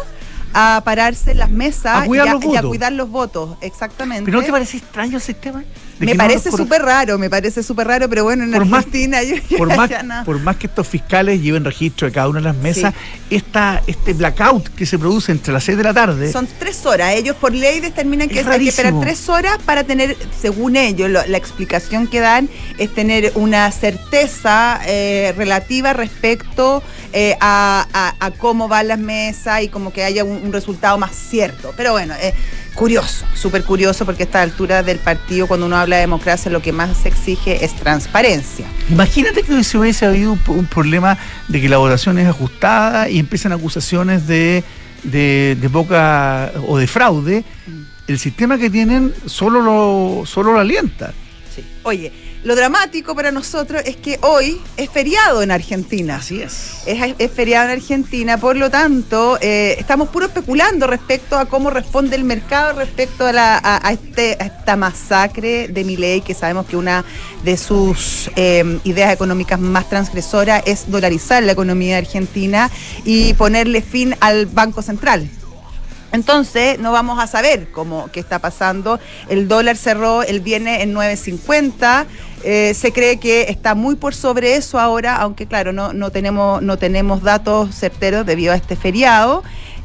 a 0.52 0.82
pararse 0.84 1.32
en 1.32 1.38
las 1.38 1.50
mesas 1.50 2.06
y, 2.06 2.18
a, 2.18 2.62
cuidar 2.62 2.92
los 2.92 3.10
votos, 3.10 3.56
exactamente. 3.60 4.24
¿Pero 4.24 4.38
no 4.38 4.44
te 4.44 4.50
parece 4.50 4.78
extraño 4.78 5.18
ese 5.18 5.34
tema? 5.34 5.64
Me 5.98 6.14
parece 6.14 6.50
súper 6.50 6.82
raro, 6.82 7.18
me 7.18 7.30
parece 7.30 7.62
súper 7.62 7.86
raro, 7.86 8.08
pero 8.08 8.24
bueno, 8.24 8.44
en 8.44 8.54
Argentina 8.54 9.18
por, 9.56 9.74
más, 9.74 9.90
por 10.24 10.40
más 10.40 10.56
que 10.56 10.66
estos 10.66 10.86
fiscales 10.86 11.40
lleven 11.40 11.64
registro 11.64 12.06
de 12.06 12.12
cada 12.12 12.28
una 12.28 12.40
de 12.40 12.44
las 12.44 12.56
mesas, 12.56 12.94
este 13.30 14.12
blackout 14.12 14.68
que 14.74 14.86
se 14.86 14.98
produce 14.98 15.32
entre 15.32 15.52
las 15.52 15.64
6 15.64 15.78
de 15.78 15.84
la 15.84 15.94
tarde. 15.94 16.32
Son 16.32 16.46
tres 16.58 16.84
horas. 16.86 17.14
Ellos 17.14 17.36
por 17.36 17.52
ley 17.52 17.80
determinan 17.80 18.28
que 18.28 18.40
hay 18.40 18.58
que 18.58 18.68
esperar 18.68 18.94
tres 19.00 19.28
horas 19.28 19.58
para 19.64 19.84
tener, 19.84 20.16
según 20.40 20.76
ellos, 20.76 21.10
la 21.10 21.36
explicación 21.36 22.06
que 22.06 22.20
dan 22.20 22.48
es 22.78 22.94
tener 22.94 23.32
una 23.34 23.70
certeza 23.72 24.80
eh, 24.86 25.34
relativa 25.36 25.92
respecto 25.92 26.82
eh, 27.12 27.36
a, 27.40 28.12
cómo 28.38 28.68
van 28.68 28.88
las 28.88 28.98
mesas 28.98 29.62
y 29.62 29.68
como 29.68 29.92
que 29.92 30.04
haya 30.04 30.24
un, 30.24 30.52
resultado 30.52 30.98
más 30.98 31.12
cierto. 31.14 31.72
Pero 31.76 31.92
bueno, 31.92 32.14
eh, 32.20 32.34
curioso, 32.76 33.26
súper 33.34 33.64
curioso, 33.64 34.04
porque 34.04 34.22
a 34.22 34.26
esta 34.26 34.42
altura 34.42 34.84
del 34.84 34.98
partido, 34.98 35.48
cuando 35.48 35.66
uno 35.66 35.76
habla 35.76 35.96
de 35.96 36.02
democracia, 36.02 36.50
lo 36.52 36.62
que 36.62 36.70
más 36.70 36.96
se 36.96 37.08
exige 37.08 37.64
es 37.64 37.74
transparencia. 37.74 38.66
Imagínate 38.88 39.42
que 39.42 39.64
si 39.64 39.76
hubiese 39.76 40.06
habido 40.06 40.38
un, 40.46 40.66
problema 40.66 41.18
de 41.48 41.60
que 41.60 41.68
la 41.68 41.78
votación 41.78 42.18
es 42.18 42.28
ajustada 42.28 43.08
y 43.08 43.18
empiezan 43.18 43.52
acusaciones 43.52 44.28
de, 44.28 44.62
de, 45.02 45.56
de 45.60 45.70
poca 45.70 46.52
o 46.68 46.78
de 46.78 46.86
fraude, 46.86 47.44
mm. 47.66 47.82
el 48.06 48.18
sistema 48.18 48.58
que 48.58 48.70
tienen 48.70 49.12
solo 49.24 49.60
lo, 49.60 50.26
solo 50.26 50.52
lo 50.52 50.60
alienta. 50.60 51.12
Sí. 51.54 51.64
Oye, 51.82 52.12
lo 52.44 52.54
dramático 52.54 53.14
para 53.14 53.32
nosotros 53.32 53.82
es 53.86 53.96
que 53.96 54.18
hoy 54.22 54.60
es 54.76 54.88
feriado 54.90 55.42
en 55.42 55.50
Argentina. 55.50 56.16
Así 56.16 56.40
es. 56.42 56.82
Es, 56.86 57.30
feriado 57.32 57.66
en 57.66 57.72
Argentina, 57.72 58.38
por 58.38 58.56
lo 58.56 58.70
tanto, 58.70 59.38
eh, 59.40 59.76
estamos 59.78 60.08
puro 60.10 60.26
especulando 60.26 60.86
respecto 60.86 61.36
a 61.36 61.46
cómo 61.46 61.70
responde 61.70 62.16
el 62.16 62.24
mercado 62.24 62.78
respecto 62.78 63.26
a, 63.26 63.32
la, 63.32 63.82
este, 63.90 64.42
esta 64.42 64.76
masacre 64.76 65.68
de 65.68 65.84
Milei, 65.84 66.20
que 66.20 66.34
sabemos 66.34 66.66
que 66.66 66.76
una 66.76 67.04
de 67.42 67.56
sus 67.56 68.30
em, 68.36 68.80
ideas 68.84 69.12
económicas 69.12 69.58
más 69.58 69.88
transgresoras 69.88 70.62
es 70.66 70.90
dolarizar 70.90 71.42
la 71.42 71.52
economía 71.52 71.98
argentina 71.98 72.70
y 73.04 73.34
ponerle 73.34 73.82
fin 73.82 74.14
al 74.20 74.46
Banco 74.46 74.82
Central. 74.82 75.28
Entonces, 76.12 76.78
no 76.78 76.92
vamos 76.92 77.18
a 77.18 77.26
saber 77.26 77.70
cómo 77.70 78.08
qué 78.12 78.20
está 78.20 78.38
pasando. 78.38 78.98
El 79.28 79.48
dólar 79.48 79.76
cerró 79.76 80.22
el 80.22 80.40
viernes 80.40 80.80
en 80.80 80.94
9.50. 80.94 82.06
Eh, 82.48 82.74
se 82.74 82.92
cree 82.92 83.18
que 83.18 83.46
está 83.48 83.74
muy 83.74 83.96
por 83.96 84.14
sobre 84.14 84.54
eso 84.54 84.78
ahora, 84.78 85.16
aunque 85.16 85.46
claro, 85.46 85.72
no, 85.72 85.92
no, 85.92 86.10
tenemos, 86.10 86.62
no 86.62 86.78
tenemos 86.78 87.22
datos 87.22 87.74
certeros 87.74 88.24
debido 88.24 88.52
a 88.52 88.56
este 88.56 88.76
feriado. 88.76 89.42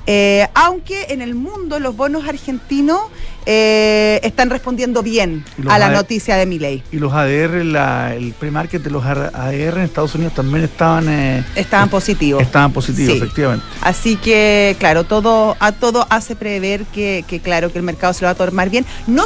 Eh, 0.08 0.48
aunque 0.56 1.08
en 1.10 1.22
el 1.22 1.36
mundo 1.36 1.80
los 1.80 1.96
bonos 1.96 2.28
argentinos 2.28 3.00
eh, 3.46 4.20
están 4.24 4.50
respondiendo 4.50 5.04
bien 5.04 5.46
a 5.70 5.78
la 5.78 5.90
noticia 5.90 6.38
de 6.38 6.46
mi 6.48 6.58
ley. 6.58 6.84
Y 6.92 6.98
los 6.98 7.14
ADR, 7.14 7.64
la, 7.64 8.16
el 8.16 8.34
pre-market 8.34 8.82
de 8.82 8.90
los 8.90 9.04
ADR 9.06 9.78
en 9.78 9.84
Estados 9.84 10.16
Unidos 10.16 10.34
también 10.34 10.64
estaban... 10.64 11.08
Eh, 11.08 11.44
estaban 11.56 11.90
positivos. 11.90 12.42
Estaban 12.42 12.72
positivos, 12.72 13.16
efectivamente. 13.16 13.66
Así 13.82 14.16
que, 14.16 14.76
claro, 14.80 15.04
todo, 15.04 15.56
a 15.60 15.72
todo 15.72 16.08
hace 16.10 16.36
prever 16.36 16.84
que, 16.86 17.24
claro, 17.44 17.72
que 17.72 17.78
el 17.78 17.84
mercado 17.84 18.14
se 18.14 18.22
lo 18.22 18.28
va 18.28 18.32
a 18.32 18.36
tomar 18.36 18.70
bien. 18.70 18.86
No 19.06 19.26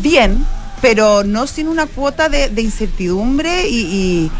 bien, 0.00 0.44
pero 0.80 1.24
no 1.24 1.46
sin 1.46 1.68
una 1.68 1.86
cuota 1.86 2.28
de, 2.28 2.50
incertidumbre 2.60 3.68
y, 3.68 4.30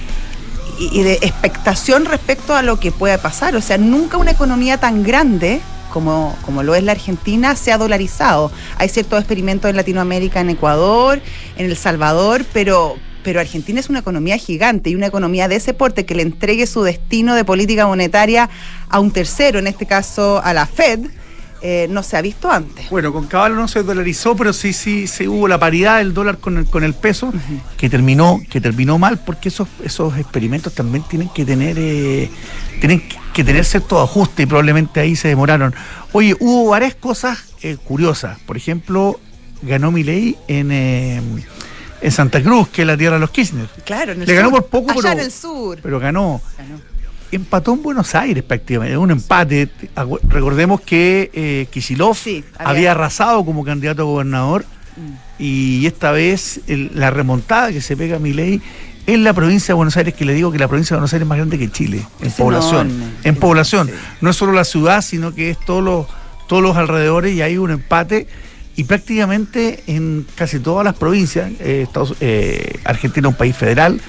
y 0.78 1.02
de 1.02 1.14
expectación 1.14 2.04
respecto 2.04 2.54
a 2.54 2.62
lo 2.62 2.78
que 2.78 2.92
pueda 2.92 3.18
pasar. 3.18 3.56
O 3.56 3.60
sea, 3.60 3.78
nunca 3.78 4.16
una 4.16 4.32
economía 4.32 4.78
tan 4.78 5.02
grande 5.02 5.60
como, 5.96 6.36
como 6.42 6.62
lo 6.62 6.74
es 6.74 6.84
la 6.84 6.92
Argentina, 6.92 7.56
se 7.56 7.72
ha 7.72 7.78
dolarizado. 7.78 8.52
Hay 8.76 8.90
ciertos 8.90 9.18
experimentos 9.18 9.70
en 9.70 9.76
Latinoamérica, 9.76 10.40
en 10.40 10.50
Ecuador, 10.50 11.22
en 11.56 11.64
El 11.64 11.74
Salvador, 11.74 12.44
pero, 12.52 12.96
pero 13.24 13.40
Argentina 13.40 13.80
es 13.80 13.88
una 13.88 14.00
economía 14.00 14.36
gigante 14.36 14.90
y 14.90 14.94
una 14.94 15.06
economía 15.06 15.48
de 15.48 15.56
ese 15.56 15.72
porte 15.72 16.04
que 16.04 16.14
le 16.14 16.20
entregue 16.20 16.66
su 16.66 16.82
destino 16.82 17.34
de 17.34 17.46
política 17.46 17.86
monetaria 17.86 18.50
a 18.90 19.00
un 19.00 19.10
tercero, 19.10 19.58
en 19.58 19.68
este 19.68 19.86
caso 19.86 20.42
a 20.44 20.52
la 20.52 20.66
Fed. 20.66 21.00
Eh, 21.68 21.88
no 21.90 22.04
se 22.04 22.16
ha 22.16 22.22
visto 22.22 22.48
antes. 22.48 22.88
Bueno, 22.90 23.12
con 23.12 23.26
Caballo 23.26 23.56
no 23.56 23.66
se 23.66 23.82
dolarizó, 23.82 24.36
pero 24.36 24.52
sí, 24.52 24.72
sí, 24.72 25.08
se 25.08 25.26
hubo 25.26 25.48
la 25.48 25.58
paridad 25.58 25.98
del 25.98 26.14
dólar 26.14 26.38
con 26.38 26.58
el, 26.58 26.66
con 26.66 26.84
el 26.84 26.94
peso, 26.94 27.32
que 27.76 27.90
terminó, 27.90 28.40
que 28.48 28.60
terminó 28.60 29.00
mal, 29.00 29.18
porque 29.18 29.48
esos, 29.48 29.66
esos 29.82 30.16
experimentos 30.16 30.74
también 30.74 31.02
tienen 31.08 31.28
que 31.28 31.44
tener, 31.44 31.74
eh, 31.76 32.30
tienen 32.78 33.02
que 33.32 33.42
tener 33.42 33.64
ciertos 33.64 34.00
ajustes 34.00 34.44
y 34.44 34.46
probablemente 34.46 35.00
ahí 35.00 35.16
se 35.16 35.26
demoraron. 35.26 35.74
Oye, 36.12 36.36
hubo 36.38 36.70
varias 36.70 36.94
cosas 36.94 37.46
eh, 37.62 37.76
curiosas. 37.82 38.38
Por 38.46 38.56
ejemplo, 38.56 39.18
ganó 39.62 39.90
Milei 39.90 40.36
en 40.46 40.70
en 42.00 42.12
Santa 42.12 42.40
Cruz, 42.40 42.68
que 42.68 42.82
es 42.82 42.86
la 42.86 42.96
tierra 42.96 43.14
de 43.14 43.20
los 43.20 43.30
Kirchner. 43.30 43.66
Claro, 43.84 44.12
en 44.12 44.22
el 44.22 44.28
Le 44.28 44.34
ganó 44.34 44.50
por 44.50 44.66
poco, 44.66 44.92
Allá 44.92 45.12
en 45.14 45.18
el 45.18 45.32
sur. 45.32 45.80
Pero 45.82 45.98
ganó. 45.98 46.40
ganó 46.56 46.80
empató 47.36 47.74
en 47.74 47.82
Buenos 47.82 48.14
Aires 48.14 48.42
prácticamente, 48.42 48.96
un 48.96 49.10
empate. 49.10 49.68
Recordemos 50.28 50.80
que 50.80 51.30
eh, 51.32 51.68
había... 52.58 52.92
arrasado 52.92 53.44
como 53.44 53.64
candidato 53.64 54.02
a 54.02 54.04
gobernador 54.04 54.64
mm. 54.96 55.42
y 55.42 55.86
esta 55.86 56.10
vez 56.12 56.60
la 56.66 57.10
remontada 57.10 57.72
que 57.72 57.80
se 57.80 57.96
pega 57.96 58.16
a 58.16 58.20
ley 58.20 58.60
en 59.06 59.22
la 59.22 59.32
provincia 59.32 59.68
de 59.68 59.74
Buenos 59.74 59.96
Aires, 59.96 60.14
que 60.14 60.24
le 60.24 60.34
digo 60.34 60.50
que 60.50 60.58
la 60.58 60.68
provincia 60.68 60.94
de 60.94 60.98
Buenos 60.98 61.12
Aires 61.12 61.24
es 61.24 61.28
más 61.28 61.38
grande 61.38 61.58
que 61.58 61.70
Chile, 61.70 62.04
en 62.20 62.32
población. 62.32 62.92
en 63.22 63.36
población. 63.36 63.90
No 64.20 64.30
es 64.30 64.36
solo 64.36 64.52
la 64.52 64.64
ciudad, 64.64 65.00
sino 65.02 65.32
que 65.32 65.50
es 65.50 65.60
todos 65.60 65.82
los, 65.82 66.06
todos 66.48 66.62
los 66.62 66.76
alrededores 66.76 67.34
y 67.34 67.42
hay 67.42 67.56
un 67.56 67.70
empate. 67.70 68.26
Y 68.74 68.84
prácticamente 68.84 69.84
en 69.86 70.26
casi 70.34 70.58
todas 70.58 70.84
las 70.84 70.94
provincias, 70.94 71.50
eh, 71.60 71.86
eh, 72.20 72.78
Argentina 72.84 73.28
es 73.28 73.32
un 73.32 73.38
país 73.38 73.56
federal, 73.56 74.00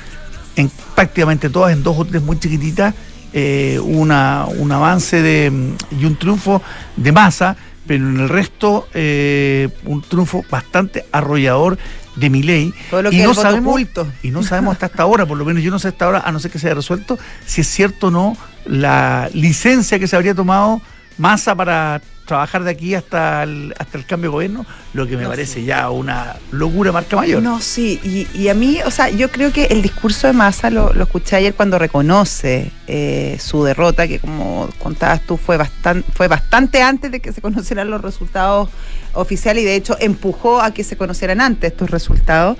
en 0.57 0.71
prácticamente 0.95 1.49
todas, 1.49 1.71
en 1.71 1.83
dos 1.83 1.97
o 1.97 2.03
tres 2.03 2.21
muy 2.21 2.37
chiquititas, 2.39 2.93
eh, 3.39 3.79
una, 3.79 4.47
un 4.47 4.71
avance 4.71 5.21
de, 5.21 5.75
y 5.91 6.05
un 6.05 6.15
triunfo 6.15 6.59
de 6.95 7.11
masa, 7.11 7.55
pero 7.85 8.09
en 8.09 8.19
el 8.19 8.29
resto 8.29 8.87
eh, 8.95 9.69
un 9.85 10.01
triunfo 10.01 10.43
bastante 10.49 11.05
arrollador 11.11 11.77
de 12.15 12.31
mi 12.31 12.41
ley. 12.41 12.73
y, 13.11 13.17
no 13.17 13.35
sabemos, 13.35 13.79
y 14.23 14.31
no 14.31 14.41
sabemos 14.41 14.73
hasta 14.73 14.87
esta 14.87 15.05
hora, 15.05 15.27
por 15.27 15.37
lo 15.37 15.45
menos 15.45 15.61
yo 15.61 15.69
no 15.69 15.77
sé 15.77 15.89
hasta 15.89 16.05
ahora, 16.05 16.23
a 16.25 16.31
no 16.31 16.39
ser 16.39 16.49
que 16.49 16.57
se 16.57 16.65
haya 16.65 16.73
resuelto, 16.73 17.19
si 17.45 17.61
es 17.61 17.67
cierto 17.67 18.07
o 18.07 18.11
no 18.11 18.35
la 18.65 19.29
licencia 19.35 19.99
que 19.99 20.07
se 20.07 20.15
habría 20.15 20.33
tomado 20.33 20.81
Massa 21.19 21.53
para 21.53 22.01
trabajar 22.27 22.63
de 22.63 22.71
aquí 22.71 22.93
hasta 22.93 23.41
el, 23.43 23.73
hasta 23.79 23.97
el 23.97 24.05
cambio 24.05 24.29
de 24.29 24.33
gobierno, 24.33 24.65
lo 24.93 25.07
que 25.07 25.17
me 25.17 25.25
parece 25.25 25.63
ya 25.63 25.89
una 25.89 26.35
locura 26.51 26.91
marca 26.91 27.15
mayor. 27.15 27.41
No, 27.41 27.59
sí, 27.59 27.99
y, 28.33 28.47
a 28.49 28.53
mí, 28.53 28.79
o 28.85 28.91
sea, 28.91 29.09
yo 29.09 29.31
creo 29.31 29.51
que 29.51 29.65
el 29.65 29.81
discurso 29.81 30.27
de 30.27 30.33
Massa 30.33 30.69
lo, 30.69 30.93
escuché 30.93 31.37
ayer 31.37 31.55
cuando 31.55 31.79
reconoce 31.79 32.71
eh, 32.87 33.37
su 33.39 33.63
derrota, 33.63 34.07
que 34.07 34.19
como 34.19 34.69
contabas 34.77 35.21
tú, 35.25 35.37
fue 35.37 35.57
bastante, 35.57 36.09
fue 36.11 36.27
bastante 36.27 36.81
antes 36.81 37.11
de 37.11 37.19
que 37.19 37.33
se 37.33 37.41
conocieran 37.41 37.89
los 37.89 38.01
resultados 38.01 38.69
oficiales 39.13 39.63
y 39.63 39.65
de 39.65 39.75
hecho 39.75 39.97
empujó 39.99 40.61
a 40.61 40.71
que 40.71 40.83
se 40.83 40.95
conocieran 40.95 41.41
antes 41.41 41.71
estos 41.71 41.89
resultados. 41.89 42.57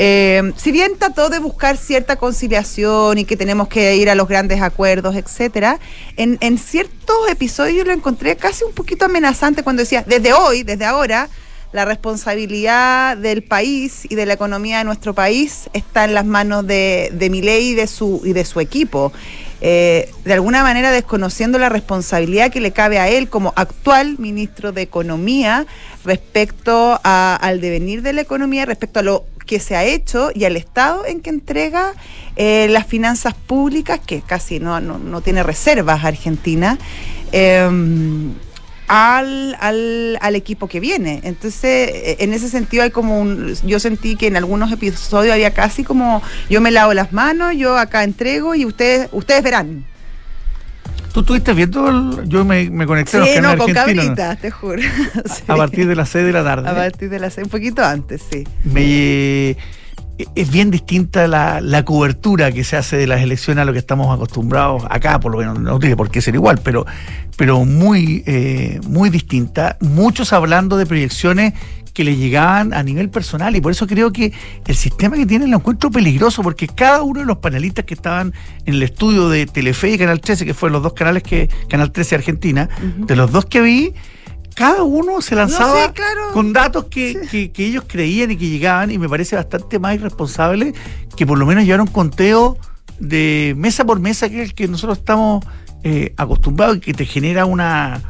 Eh, 0.00 0.52
si 0.56 0.70
bien 0.70 0.92
trató 0.96 1.28
de 1.28 1.40
buscar 1.40 1.76
cierta 1.76 2.14
conciliación 2.16 3.18
y 3.18 3.24
que 3.24 3.36
tenemos 3.36 3.66
que 3.66 3.96
ir 3.96 4.08
a 4.08 4.14
los 4.14 4.28
grandes 4.28 4.62
acuerdos, 4.62 5.16
etcétera, 5.16 5.80
en, 6.16 6.38
en 6.40 6.56
ciertos 6.56 7.16
episodios 7.28 7.84
lo 7.84 7.92
encontré 7.92 8.36
casi 8.36 8.62
un 8.62 8.72
poquito 8.72 8.97
amenazante 9.06 9.62
cuando 9.62 9.82
decía, 9.82 10.04
desde 10.06 10.32
hoy, 10.32 10.62
desde 10.62 10.84
ahora, 10.84 11.28
la 11.72 11.84
responsabilidad 11.84 13.16
del 13.16 13.42
país 13.42 14.06
y 14.08 14.14
de 14.14 14.24
la 14.24 14.32
economía 14.32 14.78
de 14.78 14.84
nuestro 14.84 15.14
país 15.14 15.68
está 15.74 16.04
en 16.04 16.14
las 16.14 16.24
manos 16.24 16.66
de, 16.66 17.10
de 17.12 17.28
ley 17.28 17.70
y 17.70 17.74
de 17.74 17.86
su, 17.86 18.22
y 18.24 18.32
de 18.32 18.44
su 18.44 18.60
equipo. 18.60 19.12
Eh, 19.60 20.10
de 20.24 20.32
alguna 20.32 20.62
manera 20.62 20.92
desconociendo 20.92 21.58
la 21.58 21.68
responsabilidad 21.68 22.52
que 22.52 22.60
le 22.60 22.70
cabe 22.70 22.98
a 23.00 23.08
él 23.08 23.28
como 23.28 23.52
actual 23.56 24.16
ministro 24.18 24.70
de 24.70 24.82
Economía 24.82 25.66
respecto 26.04 27.00
al 27.02 27.60
devenir 27.60 28.02
de 28.02 28.12
la 28.12 28.20
economía, 28.20 28.64
respecto 28.64 29.00
a 29.00 29.02
lo 29.02 29.26
que 29.46 29.58
se 29.58 29.74
ha 29.74 29.84
hecho 29.84 30.30
y 30.32 30.44
al 30.44 30.56
estado 30.56 31.04
en 31.06 31.20
que 31.20 31.30
entrega 31.30 31.94
eh, 32.36 32.68
las 32.70 32.86
finanzas 32.86 33.34
públicas, 33.34 33.98
que 33.98 34.20
casi 34.20 34.60
no, 34.60 34.80
no, 34.80 35.20
tiene 35.22 35.42
reservas 35.42 36.04
Argentina. 36.04 36.78
Em, 37.32 38.32
al, 38.88 39.56
al, 39.60 40.18
al, 40.20 40.34
equipo 40.34 40.66
que 40.66 40.80
viene. 40.80 41.20
Entonces, 41.22 41.90
eh, 41.92 42.16
en 42.20 42.32
ese 42.32 42.48
sentido 42.48 42.82
hay 42.82 42.90
como 42.90 43.20
un, 43.20 43.54
yo 43.64 43.78
sentí 43.78 44.16
que 44.16 44.26
en 44.26 44.36
algunos 44.36 44.72
episodios 44.72 45.34
había 45.34 45.52
casi 45.52 45.84
como 45.84 46.22
yo 46.48 46.60
me 46.60 46.70
lavo 46.70 46.94
las 46.94 47.12
manos, 47.12 47.54
yo 47.56 47.78
acá 47.78 48.02
entrego 48.02 48.54
y 48.54 48.64
ustedes, 48.64 49.08
ustedes 49.12 49.42
verán. 49.42 49.84
¿Tú 51.12 51.20
estuviste 51.20 51.52
viendo? 51.52 52.22
yo 52.24 52.44
me, 52.44 52.70
me 52.70 52.86
conecté 52.86 53.16
a 53.16 53.20
los 53.20 53.40
no, 53.40 53.58
con 53.58 53.72
cabritas, 53.72 54.38
te 54.40 54.50
juro. 54.50 54.82
A, 55.48 55.56
partir 55.56 55.86
de 55.86 55.96
las 55.96 56.08
6 56.10 56.24
de 56.24 56.32
la 56.32 56.44
tarde. 56.44 56.68
A 56.68 56.74
partir 56.74 57.10
de 57.10 57.18
las 57.18 57.34
6, 57.34 57.46
un 57.46 57.50
poquito 57.50 57.84
antes, 57.84 58.22
sí. 58.30 58.46
Me, 58.64 59.56
es 60.34 60.50
bien 60.50 60.70
distinta 60.70 61.28
la, 61.28 61.60
la, 61.60 61.84
cobertura 61.84 62.50
que 62.50 62.64
se 62.64 62.76
hace 62.76 62.96
de 62.96 63.06
las 63.06 63.20
elecciones 63.22 63.62
a 63.62 63.64
lo 63.64 63.72
que 63.72 63.78
estamos 63.78 64.12
acostumbrados 64.14 64.82
acá, 64.90 65.20
por 65.20 65.32
lo 65.32 65.38
menos, 65.38 65.60
no 65.60 65.78
tiene 65.78 65.96
por 65.96 66.10
qué 66.10 66.20
ser 66.20 66.34
igual, 66.34 66.60
pero, 66.62 66.86
pero 67.36 67.64
muy, 67.64 68.24
eh, 68.26 68.80
muy 68.88 69.10
distinta. 69.10 69.76
Muchos 69.80 70.32
hablando 70.32 70.76
de 70.76 70.86
proyecciones 70.86 71.54
que 71.94 72.04
le 72.04 72.16
llegaban 72.16 72.74
a 72.74 72.82
nivel 72.82 73.10
personal 73.10 73.56
y 73.56 73.60
por 73.60 73.72
eso 73.72 73.86
creo 73.86 74.12
que 74.12 74.32
el 74.66 74.76
sistema 74.76 75.16
que 75.16 75.26
tienen 75.26 75.50
lo 75.50 75.56
encuentro 75.56 75.90
peligroso 75.90 76.42
porque 76.42 76.66
cada 76.68 77.02
uno 77.02 77.20
de 77.20 77.26
los 77.26 77.38
panelistas 77.38 77.84
que 77.84 77.94
estaban 77.94 78.32
en 78.66 78.74
el 78.74 78.82
estudio 78.82 79.28
de 79.28 79.46
Telefe 79.46 79.90
y 79.90 79.98
Canal 79.98 80.20
13, 80.20 80.44
que 80.44 80.54
fueron 80.54 80.74
los 80.74 80.82
dos 80.82 80.92
canales 80.92 81.22
que 81.22 81.48
Canal 81.68 81.90
13 81.90 82.16
Argentina, 82.16 82.68
de 82.98 83.16
los 83.16 83.32
dos 83.32 83.46
que 83.46 83.60
vi, 83.60 83.94
cada 84.58 84.82
uno 84.82 85.20
se 85.22 85.36
lanzaba 85.36 85.94
con 86.32 86.52
datos 86.52 86.86
que, 86.86 87.52
ellos 87.56 87.84
creían 87.86 88.32
y 88.32 88.36
que 88.36 88.48
llegaban 88.48 88.90
y 88.90 88.98
me 88.98 89.08
parece 89.08 89.36
bastante 89.36 89.78
más 89.78 89.94
irresponsable 89.94 90.74
que 91.16 91.24
por 91.24 91.38
lo 91.38 91.46
menos 91.46 91.64
llevar 91.64 91.80
un 91.80 91.86
conteo 91.86 92.58
de 92.98 93.54
mesa 93.56 93.84
por 93.84 94.00
mesa 94.00 94.28
que 94.28 94.42
es 94.42 94.48
el 94.48 94.54
que 94.56 94.66
nosotros 94.66 94.98
estamos 94.98 95.44
eh, 95.84 96.12
acostumbrados 96.16 96.78
y 96.78 96.80
que 96.80 96.92
te 96.92 97.06
genera 97.06 97.46
una 97.46 98.02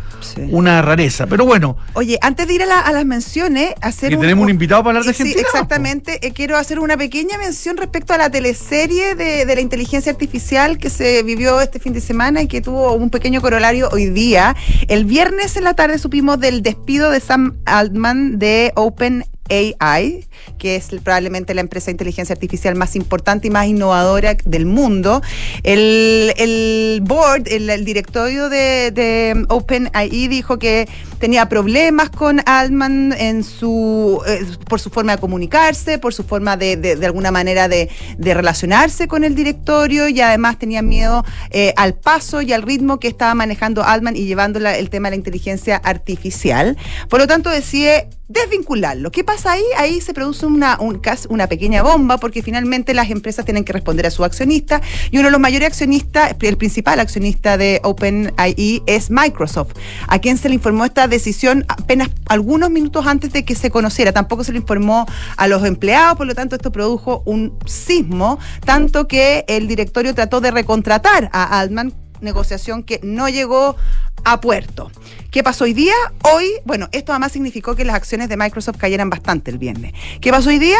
una 0.50 0.82
rareza. 0.82 1.26
Pero 1.26 1.44
bueno. 1.44 1.76
Oye, 1.94 2.18
antes 2.20 2.46
de 2.46 2.54
ir 2.54 2.62
a, 2.62 2.92
las 2.92 3.04
menciones, 3.04 3.74
hacer. 3.80 4.10
Que 4.10 4.16
tenemos 4.16 4.44
un 4.44 4.50
invitado 4.50 4.82
para 4.82 4.98
hablar 4.98 5.04
de 5.04 5.10
Argentina. 5.10 5.40
Sí, 5.40 5.40
exactamente. 5.40 6.26
Eh, 6.26 6.32
quiero 6.32 6.56
hacer 6.56 6.78
una 6.78 6.96
pequeña 6.96 7.38
mención 7.38 7.76
respecto 7.76 8.12
a 8.12 8.18
la 8.18 8.30
teleserie 8.30 9.14
de, 9.14 9.44
la 9.46 9.60
inteligencia 9.60 10.12
artificial 10.12 10.78
que 10.78 10.90
se 10.90 11.22
vivió 11.22 11.60
este 11.60 11.78
fin 11.78 11.92
de 11.92 12.00
semana 12.00 12.42
y 12.42 12.48
que 12.48 12.60
tuvo 12.60 12.92
un 12.92 13.10
pequeño 13.10 13.40
corolario 13.40 13.88
hoy 13.92 14.06
día. 14.06 14.56
El 14.88 15.04
viernes 15.04 15.56
en 15.56 15.64
la 15.64 15.74
tarde 15.74 15.98
supimos 15.98 16.38
del 16.38 16.62
despido 16.62 17.10
de 17.10 17.20
Sam 17.20 17.58
Altman 17.66 18.38
de 18.38 18.72
Open 18.76 19.24
AI, 19.50 20.26
que 20.58 20.76
es 20.76 20.88
probablemente 21.02 21.54
la 21.54 21.60
empresa 21.60 21.86
de 21.86 21.92
inteligencia 21.92 22.32
artificial 22.32 22.74
más 22.74 22.96
importante 22.96 23.48
y 23.48 23.50
más 23.50 23.66
innovadora 23.66 24.36
del 24.44 24.66
mundo. 24.66 25.22
El, 25.62 27.00
board, 27.02 27.48
el, 27.48 27.84
directorio 27.84 28.48
de, 28.48 28.90
de 28.90 29.44
OpenAI 29.48 30.28
dijo 30.28 30.58
que 30.58 30.88
tenía 31.18 31.48
problemas 31.48 32.10
con 32.10 32.40
Altman 32.46 33.12
en 33.12 33.44
su, 33.44 34.22
eh, 34.26 34.46
por 34.68 34.80
su 34.80 34.90
forma 34.90 35.12
de 35.12 35.18
comunicarse, 35.18 35.98
por 35.98 36.14
su 36.14 36.24
forma 36.24 36.56
de, 36.56 36.76
de, 36.76 37.06
alguna 37.06 37.30
manera 37.30 37.68
de, 37.68 37.90
relacionarse 38.18 39.08
con 39.08 39.24
el 39.24 39.34
directorio 39.34 40.08
y 40.08 40.20
además 40.20 40.58
tenía 40.58 40.82
miedo 40.82 41.24
eh, 41.50 41.72
al 41.76 41.94
paso 41.94 42.42
y 42.42 42.52
al 42.52 42.62
ritmo 42.62 43.00
que 43.00 43.08
estaba 43.08 43.34
manejando 43.34 43.82
Altman 43.82 44.16
y 44.16 44.26
llevando 44.26 44.58
el 44.58 44.90
tema 44.90 45.08
de 45.08 45.12
la 45.12 45.16
inteligencia 45.16 45.76
artificial. 45.76 46.76
Por 47.08 47.20
lo 47.20 47.26
tanto, 47.26 47.50
decide 47.50 48.08
desvincularlo. 48.28 49.10
¿Qué 49.10 49.24
pasa 49.24 49.52
ahí? 49.52 49.64
Ahí 49.76 50.00
se 50.00 50.12
produce 50.12 50.44
una, 50.44 50.78
una 51.28 51.46
pequeña 51.46 51.82
bomba 51.82 52.18
porque 52.18 52.42
finalmente 52.42 52.92
las 52.92 53.10
empresas 53.10 53.44
tienen 53.44 53.64
que 53.64 53.72
responder 53.72 54.06
a 54.06 54.10
su 54.10 54.22
accionista 54.22 54.82
y 55.10 55.16
uno 55.16 55.28
de 55.28 55.32
los 55.32 55.40
mayores 55.40 55.68
accionistas, 55.68 56.36
el 56.40 56.58
principal 56.58 57.00
accionista 57.00 57.56
de 57.56 57.80
OpenAI 57.82 58.82
es 58.86 59.10
Microsoft, 59.10 59.72
a 60.06 60.18
quien 60.18 60.36
se 60.36 60.48
le 60.48 60.54
informó 60.54 60.84
esta 60.84 61.07
decisión 61.08 61.64
apenas 61.68 62.08
algunos 62.26 62.70
minutos 62.70 63.06
antes 63.06 63.32
de 63.32 63.44
que 63.44 63.54
se 63.54 63.70
conociera. 63.70 64.12
Tampoco 64.12 64.44
se 64.44 64.52
le 64.52 64.58
informó 64.58 65.06
a 65.36 65.48
los 65.48 65.64
empleados, 65.64 66.16
por 66.16 66.26
lo 66.26 66.34
tanto 66.34 66.56
esto 66.56 66.72
produjo 66.72 67.22
un 67.24 67.58
sismo, 67.66 68.38
tanto 68.64 69.08
que 69.08 69.44
el 69.48 69.68
directorio 69.68 70.14
trató 70.14 70.40
de 70.40 70.50
recontratar 70.50 71.30
a 71.32 71.58
Altman 71.58 71.92
negociación 72.20 72.82
que 72.82 73.00
no 73.02 73.28
llegó 73.28 73.76
a 74.24 74.40
puerto. 74.40 74.90
¿Qué 75.30 75.42
pasó 75.42 75.64
hoy 75.64 75.72
día? 75.72 75.94
Hoy, 76.22 76.46
bueno, 76.64 76.88
esto 76.92 77.12
además 77.12 77.32
significó 77.32 77.76
que 77.76 77.84
las 77.84 77.96
acciones 77.96 78.28
de 78.28 78.36
Microsoft 78.36 78.76
cayeran 78.76 79.10
bastante 79.10 79.50
el 79.50 79.58
viernes. 79.58 79.92
¿Qué 80.20 80.30
pasó 80.30 80.48
hoy 80.48 80.58
día? 80.58 80.78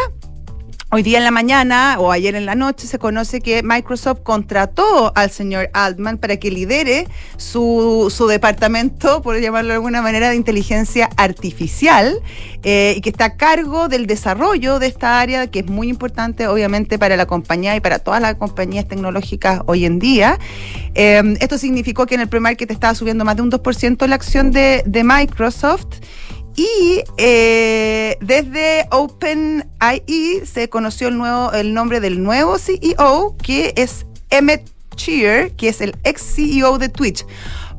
Hoy 0.90 1.02
día 1.02 1.18
en 1.18 1.24
la 1.24 1.30
mañana 1.30 1.96
o 1.98 2.12
ayer 2.12 2.34
en 2.34 2.46
la 2.46 2.54
noche 2.54 2.86
se 2.86 2.98
conoce 2.98 3.42
que 3.42 3.62
Microsoft 3.62 4.20
contrató 4.22 5.12
al 5.14 5.30
señor 5.30 5.68
Altman 5.74 6.16
para 6.16 6.38
que 6.38 6.50
lidere 6.50 7.06
su, 7.36 8.10
su 8.10 8.26
departamento, 8.26 9.20
por 9.20 9.38
llamarlo 9.38 9.68
de 9.68 9.74
alguna 9.74 10.00
manera, 10.00 10.30
de 10.30 10.36
inteligencia 10.36 11.10
artificial 11.18 12.18
eh, 12.62 12.94
y 12.96 13.02
que 13.02 13.10
está 13.10 13.26
a 13.26 13.36
cargo 13.36 13.88
del 13.88 14.06
desarrollo 14.06 14.78
de 14.78 14.86
esta 14.86 15.20
área 15.20 15.46
que 15.48 15.58
es 15.58 15.66
muy 15.66 15.90
importante 15.90 16.46
obviamente 16.46 16.98
para 16.98 17.18
la 17.18 17.26
compañía 17.26 17.76
y 17.76 17.80
para 17.80 17.98
todas 17.98 18.22
las 18.22 18.36
compañías 18.36 18.88
tecnológicas 18.88 19.60
hoy 19.66 19.84
en 19.84 19.98
día. 19.98 20.38
Eh, 20.94 21.22
esto 21.40 21.58
significó 21.58 22.06
que 22.06 22.14
en 22.14 22.22
el 22.22 22.28
pre-market 22.28 22.70
estaba 22.70 22.94
subiendo 22.94 23.26
más 23.26 23.36
de 23.36 23.42
un 23.42 23.50
2% 23.50 24.06
la 24.06 24.14
acción 24.14 24.52
de, 24.52 24.82
de 24.86 25.04
Microsoft. 25.04 25.98
Y 26.58 27.04
eh, 27.18 28.18
desde 28.20 28.88
OpenAI 28.90 30.42
se 30.44 30.68
conoció 30.68 31.06
el, 31.06 31.16
nuevo, 31.16 31.52
el 31.52 31.72
nombre 31.72 32.00
del 32.00 32.20
nuevo 32.20 32.58
CEO, 32.58 33.36
que 33.40 33.72
es 33.76 34.06
Emmett 34.30 34.68
Shear, 34.96 35.52
que 35.52 35.68
es 35.68 35.80
el 35.80 35.94
ex 36.02 36.20
CEO 36.20 36.78
de 36.78 36.88
Twitch. 36.88 37.24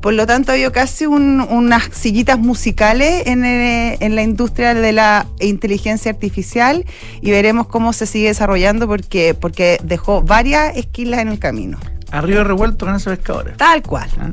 Por 0.00 0.14
lo 0.14 0.26
tanto, 0.26 0.52
ha 0.52 0.70
casi 0.72 1.04
unas 1.04 1.90
sillitas 1.92 2.38
musicales 2.38 3.26
en, 3.26 3.44
eh, 3.44 3.98
en, 4.00 4.14
la 4.14 4.22
industria 4.22 4.72
de 4.72 4.92
la 4.92 5.26
inteligencia 5.40 6.10
artificial 6.10 6.86
y 7.20 7.30
veremos 7.30 7.66
cómo 7.66 7.92
se 7.92 8.06
sigue 8.06 8.28
desarrollando 8.28 8.86
porque, 8.86 9.34
porque 9.34 9.78
dejó 9.84 10.22
varias 10.22 10.74
esquilas 10.74 11.20
en 11.20 11.28
el 11.28 11.38
camino. 11.38 11.78
Arriba 12.12 12.44
revuelto 12.44 12.86
ganas 12.86 13.04
pescadores. 13.04 13.58
Tal 13.58 13.82
cual. 13.82 14.08
Ah. 14.18 14.32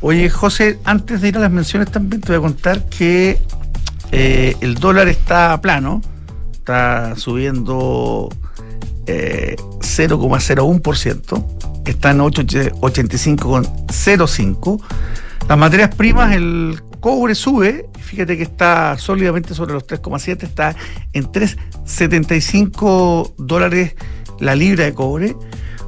Oye, 0.00 0.28
José, 0.30 0.80
antes 0.82 1.20
de 1.20 1.28
ir 1.28 1.36
a 1.36 1.40
las 1.40 1.52
menciones 1.52 1.92
también 1.92 2.20
te 2.20 2.28
voy 2.28 2.38
a 2.38 2.40
contar 2.40 2.84
que 2.88 3.40
eh, 4.12 4.54
el 4.60 4.76
dólar 4.76 5.08
está 5.08 5.60
plano, 5.60 6.00
está 6.52 7.16
subiendo 7.16 8.28
0,01%, 9.06 11.38
eh, 11.38 11.42
está 11.84 12.10
en 12.10 12.18
85,05. 12.18 14.82
Las 15.48 15.58
materias 15.58 15.94
primas, 15.94 16.34
el 16.34 16.82
cobre 17.00 17.34
sube, 17.34 17.88
fíjate 17.98 18.36
que 18.36 18.42
está 18.42 18.98
sólidamente 18.98 19.54
sobre 19.54 19.72
los 19.72 19.86
3,7, 19.86 20.42
está 20.42 20.76
en 21.12 21.24
3,75 21.26 23.34
dólares 23.38 23.94
la 24.40 24.54
libra 24.54 24.84
de 24.84 24.94
cobre. 24.94 25.34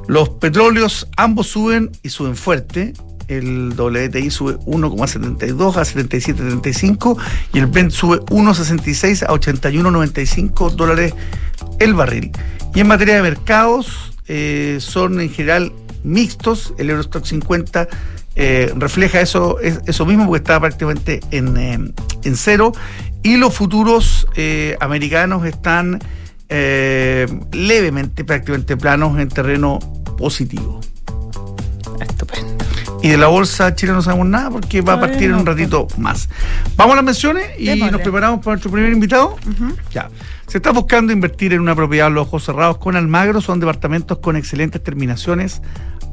Los 0.07 0.29
petróleos 0.29 1.07
ambos 1.15 1.47
suben 1.47 1.91
y 2.01 2.09
suben 2.09 2.35
fuerte 2.35 2.93
el 3.31 3.73
WTI 3.77 4.29
sube 4.29 4.57
1,72 4.59 5.75
a 5.75 5.81
77,35 5.81 7.17
y 7.53 7.59
el 7.59 7.67
Brent 7.67 7.91
sube 7.91 8.19
1,66 8.25 9.23
a 9.23 9.29
81,95 9.29 10.71
dólares 10.71 11.13
el 11.79 11.93
barril. 11.93 12.31
Y 12.73 12.79
en 12.79 12.87
materia 12.87 13.15
de 13.15 13.21
mercados, 13.21 14.13
eh, 14.27 14.77
son 14.79 15.19
en 15.19 15.29
general 15.29 15.73
mixtos. 16.03 16.73
El 16.77 16.89
Eurostock 16.89 17.25
50 17.25 17.87
eh, 18.35 18.71
refleja 18.77 19.19
eso, 19.19 19.59
eso 19.59 20.05
mismo 20.05 20.25
porque 20.25 20.37
está 20.37 20.59
prácticamente 20.59 21.19
en, 21.31 21.57
eh, 21.57 21.79
en 22.23 22.35
cero. 22.35 22.71
Y 23.23 23.37
los 23.37 23.53
futuros 23.53 24.25
americanos 24.79 25.45
están 25.45 25.99
levemente, 26.49 28.23
prácticamente 28.25 28.75
planos 28.75 29.19
en 29.19 29.29
terreno 29.29 29.77
positivo. 30.17 30.81
Y 33.01 33.09
de 33.09 33.17
la 33.17 33.27
bolsa 33.27 33.73
chile 33.75 33.93
no 33.93 34.01
sabemos 34.01 34.27
nada 34.27 34.49
porque 34.49 34.81
va 34.81 34.93
a 34.93 34.99
partir 34.99 35.23
en 35.23 35.35
un 35.35 35.45
ratito 35.45 35.87
más. 35.97 36.29
Vamos 36.75 36.93
a 36.93 36.95
las 36.97 37.05
menciones 37.05 37.59
y 37.59 37.75
nos 37.75 38.01
preparamos 38.01 38.39
para 38.39 38.53
nuestro 38.53 38.71
primer 38.71 38.91
invitado. 38.91 39.35
Ya. 39.91 40.09
Se 40.47 40.57
está 40.57 40.71
buscando 40.71 41.13
invertir 41.13 41.53
en 41.53 41.61
una 41.61 41.75
propiedad 41.75 42.07
a 42.07 42.09
los 42.09 42.27
ojos 42.27 42.43
cerrados 42.43 42.77
con 42.77 42.95
Almagro. 42.95 43.41
Son 43.41 43.59
departamentos 43.59 44.17
con 44.19 44.35
excelentes 44.35 44.83
terminaciones, 44.83 45.61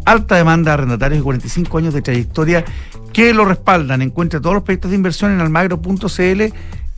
alta 0.04 0.36
demanda 0.36 0.70
de 0.70 0.74
arrendatarios 0.74 1.20
y 1.20 1.22
45 1.24 1.78
años 1.78 1.94
de 1.94 2.02
trayectoria 2.02 2.64
que 3.12 3.34
lo 3.34 3.44
respaldan. 3.44 4.00
Encuentre 4.00 4.40
todos 4.40 4.54
los 4.54 4.62
proyectos 4.62 4.90
de 4.90 4.96
inversión 4.96 5.32
en 5.32 5.40
almagro.cl 5.40 6.42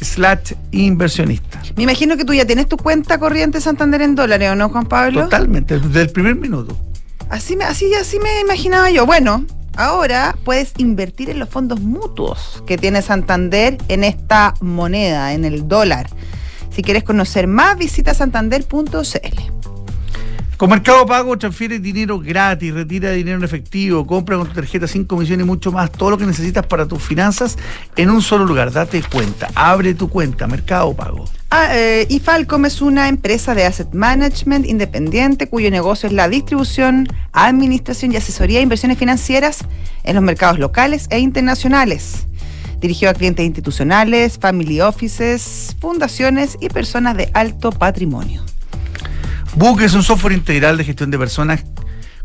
slash 0.01 0.53
inversionista. 0.71 1.63
Me 1.77 1.85
imagino 1.85 2.17
que 2.17 2.25
tú 2.25 2.35
ya 2.35 2.45
tienes 2.45 2.69
tu 2.69 2.77
cuenta 2.77 3.19
corriente 3.19 3.61
Santander 3.61 4.03
en 4.03 4.15
dólares, 4.15 4.51
¿o 4.51 4.55
no, 4.55 4.69
Juan 4.69 4.87
Pablo? 4.87 5.25
Totalmente, 5.25 5.79
desde 5.79 6.03
el 6.03 6.11
primer 6.11 6.37
minuto. 6.37 6.77
Así 7.29 7.57
me, 7.57 7.65
así, 7.65 7.93
así 7.95 8.19
me 8.19 8.41
imaginaba 8.41 8.91
yo. 8.91 9.07
Bueno, 9.07 9.45
Ahora 9.77 10.37
puedes 10.45 10.73
invertir 10.79 11.31
en 11.31 11.39
los 11.39 11.49
fondos 11.49 11.81
mutuos 11.81 12.63
que 12.67 12.77
tiene 12.77 13.03
Santander 13.03 13.79
en 13.89 14.05
esta 14.05 14.55
moneda, 14.61 15.33
en 15.33 15.45
el 15.45 15.69
dólar. 15.69 16.09
Si 16.71 16.83
quieres 16.83 17.05
conocer 17.05 17.47
más, 17.47 17.77
visita 17.79 18.15
santander.cl. 18.15 19.70
Con 20.61 20.69
Mercado 20.69 21.07
Pago 21.07 21.39
transfiere 21.39 21.79
dinero 21.79 22.19
gratis, 22.19 22.75
retira 22.75 23.13
dinero 23.13 23.39
en 23.39 23.45
efectivo, 23.45 24.07
compra 24.07 24.37
con 24.37 24.47
tu 24.47 24.53
tarjeta 24.53 24.87
sin 24.87 25.07
comisión 25.07 25.41
y 25.41 25.45
mucho 25.45 25.73
más. 25.73 25.91
Todo 25.91 26.11
lo 26.11 26.19
que 26.19 26.27
necesitas 26.27 26.67
para 26.67 26.87
tus 26.87 27.03
finanzas 27.03 27.57
en 27.97 28.11
un 28.11 28.21
solo 28.21 28.45
lugar. 28.45 28.71
Date 28.71 29.03
cuenta. 29.11 29.49
Abre 29.55 29.95
tu 29.95 30.11
cuenta. 30.11 30.47
Mercado 30.47 30.93
Pago. 30.93 31.25
Ah, 31.49 31.69
eh, 31.73 32.07
es 32.11 32.83
una 32.83 33.09
empresa 33.09 33.55
de 33.55 33.65
asset 33.65 33.95
management 33.95 34.67
independiente 34.67 35.49
cuyo 35.49 35.71
negocio 35.71 36.09
es 36.09 36.13
la 36.13 36.29
distribución, 36.29 37.09
administración 37.33 38.13
y 38.13 38.17
asesoría 38.17 38.59
de 38.59 38.65
inversiones 38.65 38.99
financieras 38.99 39.65
en 40.05 40.15
los 40.15 40.23
mercados 40.23 40.59
locales 40.59 41.07
e 41.09 41.21
internacionales. 41.21 42.27
Dirigió 42.81 43.09
a 43.09 43.15
clientes 43.15 43.47
institucionales, 43.47 44.39
family 44.39 44.83
offices, 44.83 45.75
fundaciones 45.81 46.59
y 46.61 46.69
personas 46.69 47.17
de 47.17 47.31
alto 47.33 47.73
patrimonio. 47.73 48.45
Book 49.57 49.83
es 49.83 49.95
un 49.95 50.03
software 50.03 50.33
integral 50.33 50.77
de 50.77 50.85
gestión 50.85 51.11
de 51.11 51.19
personas 51.19 51.65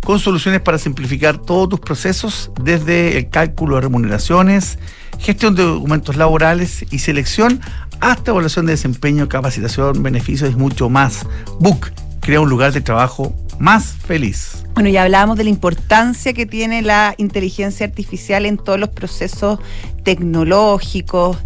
con 0.04 0.20
soluciones 0.20 0.62
para 0.62 0.78
simplificar 0.78 1.40
todos 1.40 1.70
tus 1.70 1.80
procesos, 1.80 2.52
desde 2.62 3.18
el 3.18 3.30
cálculo 3.30 3.76
de 3.76 3.82
remuneraciones, 3.82 4.78
gestión 5.18 5.56
de 5.56 5.64
documentos 5.64 6.16
laborales 6.16 6.86
y 6.92 7.00
selección, 7.00 7.60
hasta 8.00 8.32
evaluación 8.32 8.68
de 8.68 8.74
desempeño, 8.74 9.28
capacitación, 9.28 10.04
beneficios 10.04 10.52
y 10.52 10.56
mucho 10.56 10.90
más. 10.90 11.26
Book 11.60 11.92
crea 12.20 12.42
un 12.42 12.50
lugar 12.50 12.72
de 12.72 12.82
trabajo 12.82 13.36
más 13.60 13.86
feliz. 13.86 14.64
Bueno, 14.76 14.90
ya 14.90 15.04
hablábamos 15.04 15.38
de 15.38 15.46
la 15.46 15.50
importancia 15.50 16.34
que 16.34 16.46
tiene 16.46 16.82
la 16.82 17.16
inteligencia 17.18 17.86
artificial 17.86 18.46
en 18.46 18.58
todos 18.58 18.80
los 18.80 18.90
procesos 18.90 19.60
tecnológicos. 20.04 21.38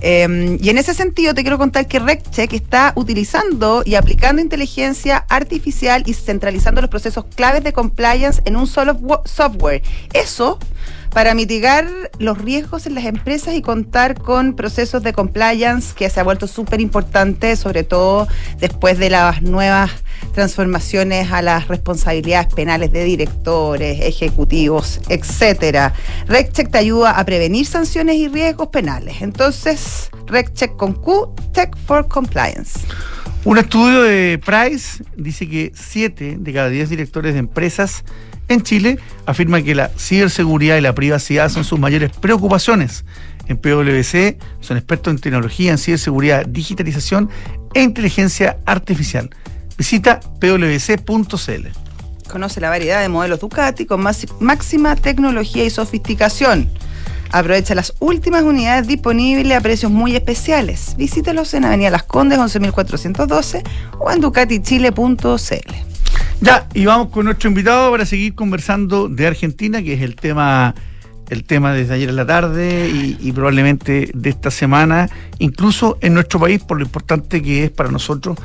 Em, 0.00 0.58
y 0.60 0.70
en 0.70 0.78
ese 0.78 0.94
sentido 0.94 1.34
te 1.34 1.42
quiero 1.42 1.58
contar 1.58 1.86
que 1.86 1.98
RecCheck 1.98 2.52
está 2.52 2.92
utilizando 2.94 3.82
y 3.84 3.94
aplicando 3.94 4.40
inteligencia 4.40 5.24
artificial 5.28 6.02
y 6.06 6.14
centralizando 6.14 6.80
los 6.80 6.90
procesos 6.90 7.24
claves 7.34 7.64
de 7.64 7.72
compliance 7.72 8.40
en 8.44 8.56
un 8.56 8.66
solo 8.66 8.98
software. 9.24 9.82
Eso 10.12 10.58
para 11.12 11.34
mitigar 11.34 11.88
los 12.18 12.38
riesgos 12.38 12.86
en 12.86 12.94
las 12.94 13.04
empresas 13.04 13.54
y 13.54 13.62
contar 13.62 14.14
con 14.14 14.54
procesos 14.54 15.02
de 15.02 15.12
compliance 15.12 15.94
que 15.94 16.08
se 16.10 16.20
ha 16.20 16.22
vuelto 16.22 16.46
súper 16.46 16.80
importante, 16.80 17.56
sobre 17.56 17.84
todo 17.84 18.28
después 18.58 18.98
de 18.98 19.10
las 19.10 19.42
nuevas 19.42 19.90
transformaciones 20.34 21.32
a 21.32 21.42
las 21.42 21.68
responsabilidades 21.68 22.52
penales 22.54 22.92
de 22.92 23.04
directores, 23.04 24.00
ejecutivos, 24.02 25.00
etcétera. 25.08 25.92
RecCheck 26.26 26.70
te 26.70 26.78
ayuda 26.78 27.12
a 27.12 27.24
prevenir 27.24 27.66
sanciones 27.66 28.16
y 28.16 28.28
riesgos 28.28 28.68
penales. 28.68 29.22
Entonces, 29.22 30.10
RecCheck 30.26 30.76
con 30.76 30.94
Q, 30.94 31.34
Tech 31.52 31.76
for 31.86 32.06
Compliance. 32.08 32.80
Un 33.44 33.56
estudio 33.56 34.02
de 34.02 34.40
Price 34.44 35.02
dice 35.16 35.48
que 35.48 35.72
7 35.74 36.36
de 36.38 36.52
cada 36.52 36.68
10 36.68 36.90
directores 36.90 37.34
de 37.34 37.38
empresas 37.38 38.04
en 38.48 38.62
Chile 38.62 38.98
afirman 39.26 39.64
que 39.64 39.74
la 39.74 39.90
ciberseguridad 39.98 40.76
y 40.76 40.80
la 40.80 40.94
privacidad 40.94 41.50
son 41.50 41.64
sus 41.64 41.78
mayores 41.78 42.10
preocupaciones. 42.10 43.04
en 43.46 43.56
PwC, 43.56 44.36
son 44.60 44.76
expertos 44.76 45.10
en 45.10 45.18
tecnología, 45.20 45.72
en 45.72 45.78
ciberseguridad, 45.78 46.44
digitalización 46.46 47.30
e 47.72 47.82
inteligencia 47.82 48.58
artificial. 48.66 49.30
Visita 49.78 50.20
pwc.cl. 50.38 51.68
Conoce 52.28 52.60
la 52.60 52.68
variedad 52.68 53.00
de 53.00 53.08
modelos 53.08 53.40
Ducati 53.40 53.86
con 53.86 54.02
máxima 54.40 54.96
tecnología 54.96 55.64
y 55.64 55.70
sofisticación. 55.70 56.68
Aprovecha 57.30 57.74
las 57.74 57.94
últimas 58.00 58.42
unidades 58.42 58.86
disponibles 58.86 59.56
a 59.56 59.60
precios 59.60 59.90
muy 59.90 60.14
especiales. 60.14 60.94
Visítalos 60.96 61.54
en 61.54 61.64
Avenida 61.64 61.90
Las 61.90 62.02
Condes 62.02 62.38
11412 62.38 63.62
o 63.98 64.10
en 64.10 64.20
ducatichile.cl. 64.20 65.87
Ya, 66.40 66.68
y 66.72 66.86
vamos 66.86 67.08
con 67.08 67.24
nuestro 67.24 67.48
invitado 67.48 67.90
para 67.90 68.06
seguir 68.06 68.34
conversando 68.34 69.08
de 69.08 69.26
Argentina, 69.26 69.82
que 69.82 69.94
es 69.94 70.02
el 70.02 70.14
tema 70.14 70.74
el 71.30 71.44
tema 71.44 71.74
desde 71.74 71.94
ayer 71.94 72.08
en 72.08 72.16
la 72.16 72.26
tarde 72.26 72.88
y, 72.88 73.32
probablemente 73.32 74.10
de 74.14 74.30
esta 74.30 74.50
semana, 74.50 75.10
incluso 75.38 75.98
en 76.00 76.14
nuestro 76.14 76.40
país, 76.40 76.62
por 76.62 76.78
lo 76.78 76.84
importante 76.84 77.42
que 77.42 77.64
es 77.64 77.70
para 77.70 77.90
nosotros, 77.90 78.38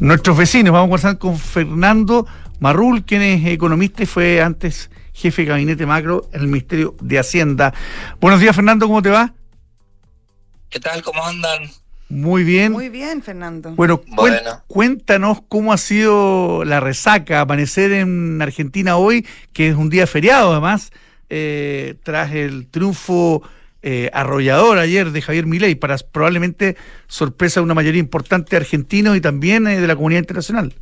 nuestros 0.00 0.36
vecinos. 0.36 0.72
Vamos 0.72 0.86
a 0.86 0.88
conversar 0.88 1.18
con 1.18 1.38
Fernando 1.38 2.26
Marrul, 2.58 3.04
quien 3.04 3.22
es 3.22 3.44
economista 3.46 4.02
y 4.02 4.06
fue 4.06 4.40
antes 4.40 4.90
jefe 5.12 5.42
de 5.42 5.48
gabinete 5.48 5.84
macro 5.84 6.28
en 6.32 6.40
el 6.40 6.46
Ministerio 6.46 6.94
de 7.00 7.18
Hacienda. 7.18 7.74
Buenos 8.20 8.40
días, 8.40 8.56
Fernando, 8.56 8.86
¿cómo 8.86 9.02
te 9.02 9.10
va? 9.10 9.34
¿Qué 10.70 10.80
tal? 10.80 11.02
¿Cómo 11.02 11.22
andan? 11.22 11.70
Muy 12.12 12.44
bien. 12.44 12.72
Muy 12.72 12.90
bien, 12.90 13.22
Fernando. 13.22 13.70
Bueno, 13.70 14.02
cuéntanos 14.66 15.38
cómo 15.48 15.72
ha 15.72 15.78
sido 15.78 16.62
la 16.62 16.78
resaca, 16.78 17.40
amanecer 17.40 17.90
en 17.92 18.42
Argentina 18.42 18.98
hoy, 18.98 19.26
que 19.54 19.70
es 19.70 19.76
un 19.76 19.88
día 19.88 20.06
feriado 20.06 20.52
además, 20.52 20.92
eh, 21.30 21.94
tras 22.02 22.32
el 22.32 22.66
triunfo 22.66 23.42
eh, 23.80 24.10
arrollador 24.12 24.76
ayer 24.76 25.10
de 25.10 25.22
Javier 25.22 25.46
Milei, 25.46 25.74
para 25.74 25.96
probablemente 25.96 26.76
sorpresa 27.06 27.60
de 27.60 27.64
una 27.64 27.72
mayoría 27.72 28.00
importante 28.00 28.50
de 28.50 28.56
argentinos 28.58 29.16
y 29.16 29.22
también 29.22 29.66
eh, 29.66 29.80
de 29.80 29.86
la 29.86 29.96
comunidad 29.96 30.20
internacional. 30.20 30.74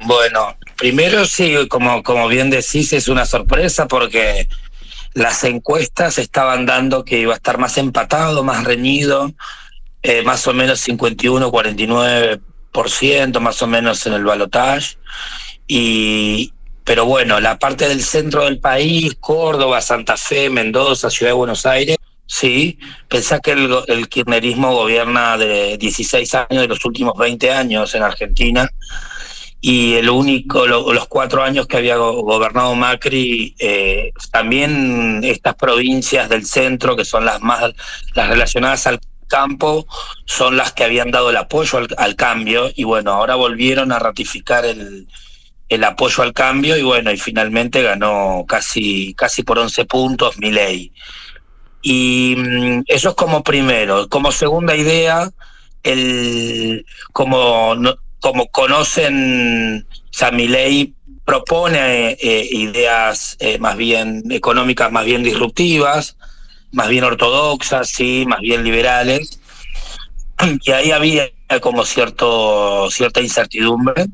Bueno, 0.00 0.54
primero 0.76 1.24
sí, 1.24 1.54
como, 1.70 2.02
como 2.02 2.28
bien 2.28 2.50
decís, 2.50 2.92
es 2.92 3.08
una 3.08 3.24
sorpresa 3.24 3.88
porque 3.88 4.48
las 5.14 5.44
encuestas 5.44 6.18
estaban 6.18 6.66
dando 6.66 7.06
que 7.06 7.20
iba 7.20 7.32
a 7.32 7.36
estar 7.36 7.56
más 7.56 7.78
empatado, 7.78 8.44
más 8.44 8.64
reñido, 8.64 9.32
eh, 10.02 10.22
más 10.22 10.46
o 10.46 10.54
menos 10.54 10.80
51, 10.80 11.50
49%, 11.50 13.40
más 13.40 13.62
o 13.62 13.66
menos 13.66 14.06
en 14.06 14.14
el 14.14 14.24
balotage. 14.24 14.96
Y, 15.66 16.52
pero 16.84 17.04
bueno, 17.04 17.40
la 17.40 17.58
parte 17.58 17.88
del 17.88 18.02
centro 18.02 18.44
del 18.44 18.58
país, 18.58 19.16
Córdoba, 19.20 19.80
Santa 19.80 20.16
Fe, 20.16 20.50
Mendoza, 20.50 21.10
Ciudad 21.10 21.30
de 21.30 21.36
Buenos 21.36 21.66
Aires, 21.66 21.96
sí, 22.26 22.78
pensá 23.08 23.40
que 23.40 23.52
el, 23.52 23.70
el 23.88 24.08
kirchnerismo 24.08 24.74
gobierna 24.74 25.36
de 25.36 25.76
16 25.78 26.34
años 26.34 26.62
de 26.62 26.68
los 26.68 26.84
últimos 26.84 27.16
20 27.18 27.50
años 27.52 27.94
en 27.94 28.02
Argentina 28.02 28.68
y 29.62 29.94
el 29.94 30.08
único, 30.08 30.66
los 30.66 31.06
cuatro 31.08 31.42
años 31.42 31.66
que 31.66 31.76
había 31.76 31.96
gobernado 31.96 32.74
Macri, 32.74 33.54
eh, 33.58 34.10
también 34.32 35.20
estas 35.22 35.54
provincias 35.54 36.30
del 36.30 36.46
centro, 36.46 36.96
que 36.96 37.04
son 37.04 37.26
las 37.26 37.42
más 37.42 37.72
las 38.14 38.28
relacionadas 38.30 38.86
al 38.86 39.00
campo, 39.30 39.86
son 40.26 40.58
las 40.58 40.74
que 40.74 40.84
habían 40.84 41.10
dado 41.10 41.30
el 41.30 41.38
apoyo 41.38 41.80
al, 41.96 42.16
cambio, 42.16 42.70
y 42.74 42.84
bueno, 42.84 43.12
ahora 43.12 43.36
volvieron 43.36 43.92
a 43.92 43.98
ratificar 43.98 44.66
el, 44.66 45.08
el 45.70 45.84
apoyo 45.84 46.22
al 46.22 46.34
cambio, 46.34 46.76
y 46.76 46.82
bueno, 46.82 47.10
y 47.10 47.16
finalmente 47.16 47.82
ganó 47.82 48.44
casi, 48.46 49.14
casi 49.14 49.42
por 49.42 49.58
11 49.58 49.86
puntos 49.86 50.38
mi 50.38 50.50
ley. 50.50 50.92
Y 51.80 52.34
mm, 52.36 52.82
eso 52.86 53.10
es 53.10 53.14
como 53.14 53.42
primero. 53.42 54.08
Como 54.08 54.32
segunda 54.32 54.76
idea, 54.76 55.30
el 55.82 56.84
como 57.12 57.74
como 58.20 58.50
conocen, 58.50 59.86
Samiley 60.10 60.94
propone 61.24 62.16
eh, 62.20 62.48
ideas 62.50 63.36
eh, 63.40 63.58
más 63.58 63.76
bien 63.76 64.22
económicas, 64.30 64.92
más 64.92 65.04
bien 65.04 65.22
disruptivas, 65.22 66.16
más 66.72 66.88
bien 66.88 67.04
ortodoxas, 67.04 67.88
sí, 67.88 68.24
más 68.26 68.40
bien 68.40 68.64
liberales. 68.64 69.40
Y 70.62 70.70
ahí 70.70 70.90
había 70.90 71.28
como 71.60 71.84
cierto, 71.84 72.88
cierta 72.90 73.20
incertidumbre, 73.20 74.06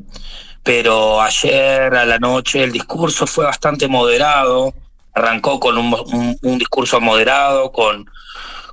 pero 0.62 1.20
ayer 1.20 1.94
a 1.94 2.04
la 2.04 2.18
noche 2.18 2.64
el 2.64 2.72
discurso 2.72 3.26
fue 3.26 3.44
bastante 3.44 3.86
moderado, 3.86 4.74
arrancó 5.14 5.60
con 5.60 5.78
un 5.78 6.58
discurso 6.58 7.00
moderado, 7.00 7.70
con 7.70 8.06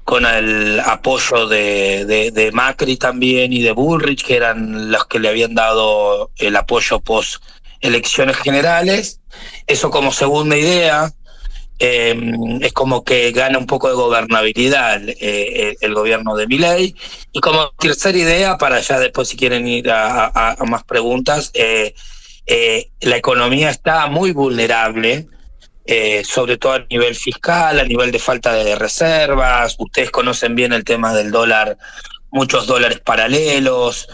con 0.04 0.26
el 0.26 0.80
apoyo 0.82 1.48
de, 1.48 2.32
de, 2.34 2.52
Macri 2.52 2.98
también 2.98 3.54
y 3.54 3.62
de 3.62 3.72
Bullrich, 3.72 4.26
que 4.26 4.36
eran 4.36 4.91
los 4.91 5.06
que 5.06 5.19
le 5.19 5.30
habían 5.30 5.56
dado 5.56 6.32
el 6.38 6.56
apoyo 6.56 7.00
post 7.00 7.41
elecciones 7.80 8.38
generales. 8.38 9.22
Eso 9.65 9.89
como 9.89 10.12
segunda 10.12 10.58
idea, 10.58 11.12
em, 11.80 12.62
es 12.62 12.74
como 12.74 13.04
que 13.04 13.32
gana 13.32 13.58
un 13.58 13.66
poco 13.66 13.90
de 13.90 13.96
gobernabilidad 13.96 15.02
eh, 15.08 15.76
el, 15.82 15.94
gobierno 15.94 16.36
de 16.36 16.48
Miley. 16.48 16.96
Y 17.32 17.40
como 17.40 17.72
tercera 17.80 18.18
idea, 18.18 18.58
para 18.58 18.80
ya 18.80 19.00
después 19.00 19.28
si 19.30 19.38
quieren 19.38 19.68
ir 19.68 19.90
a, 19.92 20.56
más 20.68 20.84
preguntas, 20.84 21.52
eh, 21.54 21.94
eh, 22.46 22.90
la 23.02 23.18
economía 23.18 23.70
está 23.70 24.08
muy 24.08 24.32
vulnerable 24.32 25.28
sobre 26.24 26.58
todo 26.58 26.74
a 26.74 26.86
nivel 26.90 27.14
fiscal, 27.14 27.78
a 27.78 27.84
nivel 27.84 28.12
de 28.12 28.20
falta 28.20 28.54
de 28.54 28.76
reservas. 28.76 29.76
Ustedes 29.78 30.12
conocen 30.12 30.56
bien 30.56 30.72
el 30.72 30.86
tema 30.86 31.14
del 31.14 31.30
dólar, 31.30 31.78
muchos 32.32 32.68
dólares 32.68 33.02
paralelos. 33.02 34.08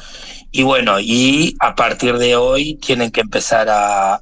Y 0.52 0.64
bueno, 0.64 1.00
y 1.00 1.56
a 1.60 1.76
partir 1.76 2.18
de 2.18 2.36
hoy 2.36 2.76
tienen 2.76 3.12
que 3.12 3.22
empezar 3.22 3.68
a, 3.70 4.22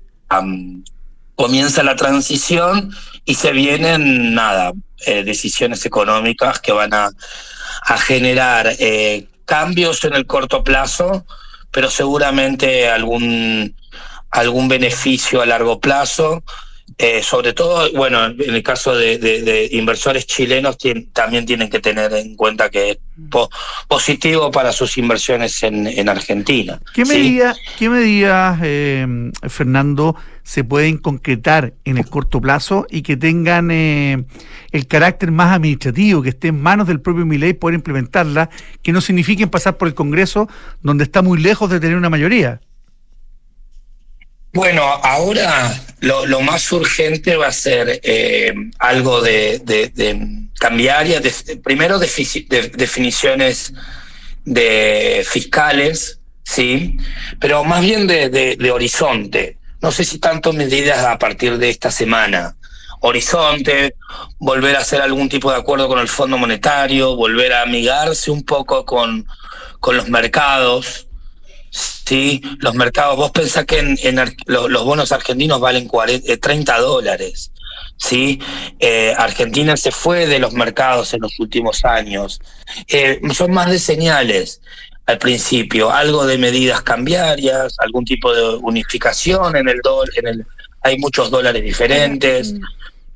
comienza 1.37 1.83
la 1.83 1.95
transición 1.95 2.91
y 3.23 3.35
se 3.35 3.51
vienen 3.51 4.33
nada, 4.33 4.73
eh, 5.05 5.23
decisiones 5.23 5.85
económicas 5.85 6.59
que 6.59 6.71
van 6.71 6.93
a, 6.95 7.11
a 7.83 7.97
generar 7.99 8.67
eh, 8.79 9.27
cambios 9.45 10.03
en 10.03 10.15
el 10.15 10.25
corto 10.25 10.63
plazo, 10.63 11.25
pero 11.71 11.91
seguramente 11.91 12.89
algún, 12.89 13.75
algún 14.31 14.67
beneficio 14.67 15.41
a 15.41 15.45
largo 15.45 15.79
plazo. 15.79 16.43
Eh, 16.99 17.21
sobre 17.21 17.53
todo, 17.53 17.91
bueno, 17.93 18.25
en 18.25 18.55
el 18.55 18.63
caso 18.63 18.95
de, 18.95 19.69
inversores 19.71 20.25
chilenos 20.25 20.77
también 21.13 21.45
tienen 21.45 21.69
que 21.69 21.79
tener 21.79 22.11
en 22.13 22.35
cuenta 22.35 22.71
que 22.71 22.89
es 22.89 22.97
positivo 23.87 24.49
para 24.49 24.71
sus 24.71 24.97
inversiones 24.97 25.61
en, 25.61 26.09
Argentina. 26.09 26.79
¿Qué 26.95 27.05
medidas, 27.05 27.59
¿qué 27.77 27.89
medidas 27.89 28.59
eh, 28.63 29.05
Fernando, 29.47 30.15
se 30.41 30.63
pueden 30.63 30.97
concretar 30.97 31.73
en 31.85 31.99
el 31.99 32.09
corto 32.09 32.41
plazo 32.41 32.87
y 32.89 33.03
que 33.03 33.15
tengan 33.15 33.69
eh, 33.69 34.25
el 34.71 34.87
carácter 34.87 35.29
más 35.29 35.53
administrativo, 35.53 36.23
que 36.23 36.29
esté 36.29 36.47
en 36.47 36.59
manos 36.59 36.87
del 36.87 36.99
propio 36.99 37.27
Milei 37.27 37.53
poder 37.53 37.75
implementarla, 37.75 38.49
que 38.81 38.91
no 38.91 39.01
signifiquen 39.01 39.49
pasar 39.49 39.77
por 39.77 39.87
el 39.87 39.93
Congreso, 39.93 40.49
donde 40.81 41.03
está 41.03 41.21
muy 41.21 41.37
lejos 41.39 41.69
de 41.69 41.79
tener 41.79 41.95
una 41.95 42.09
mayoría? 42.09 42.59
Bueno, 44.53 44.83
ahora 44.83 45.73
lo, 45.99 46.41
más 46.41 46.71
urgente 46.71 47.35
va 47.35 47.47
a 47.47 47.51
ser 47.51 47.99
eh, 48.03 48.53
algo 48.79 49.21
de, 49.21 49.59
de, 49.63 50.47
cambiar, 50.59 51.05
primero 51.63 51.99
definiciones 51.99 53.73
de 54.45 55.25
fiscales, 55.29 56.19
sí, 56.43 56.97
pero 57.39 57.63
más 57.63 57.81
bien 57.81 58.07
de, 58.07 58.71
horizonte. 58.71 59.57
No 59.81 59.91
sé 59.91 60.03
si 60.05 60.17
tanto 60.17 60.53
medidas 60.53 61.05
a 61.05 61.19
partir 61.19 61.57
de 61.57 61.69
esta 61.69 61.91
semana. 61.91 62.55
Horizonte, 63.01 63.93
volver 64.39 64.75
a 64.75 64.79
hacer 64.79 65.01
algún 65.01 65.29
tipo 65.29 65.51
de 65.51 65.57
acuerdo 65.57 65.87
con 65.87 65.99
el 65.99 66.07
Fondo 66.07 66.37
Monetario, 66.37 67.15
volver 67.15 67.53
a 67.53 67.61
amigarse 67.61 68.31
un 68.31 68.43
poco 68.43 68.85
con, 68.85 69.27
con 69.79 69.97
los 69.97 70.09
mercados, 70.09 71.06
Sí, 71.69 72.41
los 72.59 72.73
mercados, 72.75 73.17
vos 73.17 73.31
pensás 73.31 73.65
que 73.65 73.79
en, 73.79 74.19
los, 74.45 74.85
bonos 74.85 75.11
argentinos 75.11 75.59
valen 75.59 75.87
40, 75.87 76.37
30 76.37 76.77
eh, 76.77 76.81
dólares. 76.81 77.51
¿sí? 77.97 78.39
Eh, 78.79 79.13
Argentina 79.17 79.75
se 79.75 79.91
fue 79.91 80.25
de 80.25 80.39
los 80.39 80.53
mercados 80.53 81.13
en 81.13 81.21
los 81.21 81.39
últimos 81.39 81.83
años. 81.83 82.39
Eh, 82.87 83.19
son 83.33 83.51
más 83.51 83.69
de 83.69 83.79
señales 83.79 84.61
al 85.05 85.17
principio, 85.17 85.91
algo 85.91 86.25
de 86.25 86.37
medidas 86.37 86.81
cambiarias, 86.81 87.75
algún 87.79 88.03
tipo 88.03 88.33
de 88.33 88.57
unificación 88.57 89.55
en 89.55 89.69
el 89.69 89.79
dólar, 89.81 90.45
hay 90.81 90.97
muchos 90.97 91.31
dólares 91.31 91.63
diferentes. 91.63 92.55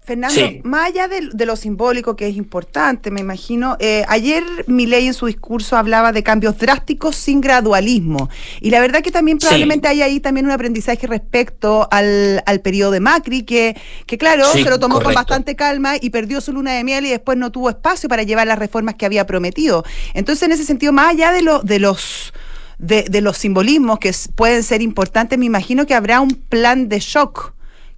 Fernando, 0.03 0.41
más 0.63 0.87
allá 0.87 1.07
de, 1.07 1.45
lo 1.45 1.55
simbólico 1.55 2.15
que 2.15 2.27
es 2.27 2.35
importante, 2.35 3.11
me 3.11 3.21
imagino, 3.21 3.77
eh, 3.79 4.03
ayer 4.07 4.43
Milei 4.65 5.05
en 5.05 5.13
su 5.13 5.27
discurso 5.27 5.77
hablaba 5.77 6.11
de 6.11 6.23
cambios 6.23 6.57
drásticos 6.57 7.15
sin 7.15 7.39
gradualismo. 7.39 8.27
Y 8.61 8.71
la 8.71 8.79
verdad 8.79 9.03
que 9.03 9.11
también 9.11 9.37
probablemente 9.37 9.87
hay 9.87 10.01
ahí 10.01 10.19
también 10.19 10.47
un 10.47 10.53
aprendizaje 10.53 11.05
respecto 11.05 11.87
al, 11.91 12.41
al 12.47 12.61
periodo 12.61 12.91
de 12.91 12.99
Macri, 12.99 13.43
que, 13.43 13.79
que 14.07 14.17
claro, 14.17 14.51
se 14.51 14.63
lo 14.63 14.79
tomó 14.79 14.99
con 15.01 15.13
bastante 15.13 15.55
calma 15.55 15.93
y 16.01 16.09
perdió 16.09 16.41
su 16.41 16.51
luna 16.51 16.71
de 16.71 16.83
miel 16.83 17.05
y 17.05 17.09
después 17.09 17.37
no 17.37 17.51
tuvo 17.51 17.69
espacio 17.69 18.09
para 18.09 18.23
llevar 18.23 18.47
las 18.47 18.57
reformas 18.57 18.95
que 18.95 19.05
había 19.05 19.27
prometido. 19.27 19.85
Entonces, 20.15 20.41
en 20.43 20.51
ese 20.51 20.65
sentido, 20.65 20.93
más 20.93 21.11
allá 21.11 21.31
de, 21.31 21.43
lo, 21.43 21.59
de 21.61 21.79
los... 21.79 22.33
De, 22.79 23.03
de 23.03 23.21
los 23.21 23.37
simbolismos 23.37 23.99
que 23.99 24.11
pueden 24.33 24.63
ser 24.63 24.81
importantes, 24.81 25.37
me 25.37 25.45
imagino 25.45 25.85
que 25.85 25.93
habrá 25.93 26.19
un 26.19 26.31
plan 26.31 26.89
de 26.89 26.97
shock 26.97 27.53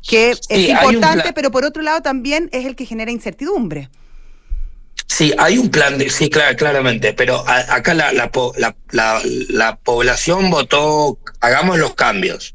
que 0.07 0.31
es 0.31 0.69
importante, 0.69 1.33
pero 1.33 1.51
por 1.51 1.65
otro 1.65 1.81
lado 1.81 2.01
también 2.01 2.49
es 2.51 2.65
el 2.65 2.75
que 2.75 2.85
genera 2.85 3.11
incertidumbre. 3.11 3.89
Sí, 5.07 5.33
hay 5.37 5.57
un 5.57 5.69
plan 5.69 5.97
de, 5.97 6.09
sí, 6.09 6.29
claro, 6.29 6.55
claramente, 6.55 7.13
pero 7.13 7.43
acá 7.47 7.93
la, 7.93 8.11
la, 8.13 9.75
población 9.77 10.49
votó, 10.49 11.19
hagamos 11.39 11.77
los 11.77 11.93
cambios, 11.93 12.53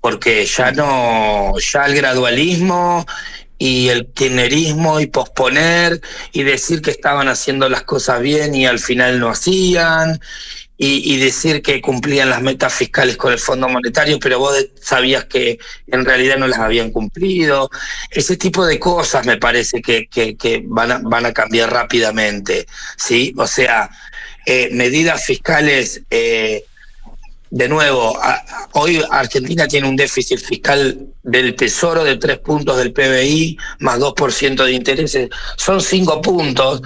porque 0.00 0.44
ya 0.44 0.72
no, 0.72 1.54
ya 1.58 1.86
el 1.86 1.94
gradualismo 1.94 3.06
y 3.58 3.88
el 3.88 4.06
kirchnerismo 4.08 5.00
y 5.00 5.06
posponer 5.06 6.00
y 6.32 6.42
decir 6.42 6.82
que 6.82 6.90
estaban 6.90 7.28
haciendo 7.28 7.68
las 7.68 7.82
cosas 7.82 8.20
bien 8.20 8.54
y 8.54 8.66
al 8.66 8.78
final 8.78 9.18
no 9.18 9.30
hacían 9.30 10.20
y, 10.82 11.18
decir 11.18 11.60
que 11.60 11.82
cumplían 11.82 12.30
las 12.30 12.40
metas 12.40 12.72
fiscales 12.72 13.18
con 13.18 13.34
el 13.34 13.38
Fondo 13.38 13.68
Monetario, 13.68 14.18
pero 14.18 14.38
vos 14.38 14.54
sabías 14.80 15.26
que 15.26 15.58
en 15.88 16.06
realidad 16.06 16.38
no 16.38 16.48
las 16.48 16.58
habían 16.58 16.90
cumplido. 16.90 17.68
Ese 18.10 18.38
tipo 18.38 18.64
de 18.64 18.78
cosas 18.78 19.26
me 19.26 19.36
parece 19.36 19.82
que, 19.82 20.08
que, 20.08 20.62
van, 20.64 20.90
a, 20.90 20.98
van 21.02 21.26
a 21.26 21.34
cambiar 21.34 21.70
rápidamente, 21.70 22.66
¿sí? 22.96 23.34
O 23.36 23.46
sea, 23.46 23.90
eh, 24.46 24.70
medidas 24.72 25.22
fiscales... 25.24 26.02
Eh, 26.10 26.64
de 27.52 27.68
nuevo, 27.68 28.16
hoy 28.74 29.02
Argentina 29.10 29.66
tiene 29.66 29.88
un 29.88 29.96
déficit 29.96 30.38
fiscal 30.38 31.08
del 31.24 31.56
tesoro 31.56 32.04
de 32.04 32.16
tres 32.16 32.38
puntos 32.38 32.78
del 32.78 32.92
PBI 32.92 33.58
más 33.80 33.98
2% 33.98 34.64
de 34.64 34.70
intereses. 34.70 35.28
Son 35.56 35.80
cinco 35.80 36.22
puntos 36.22 36.80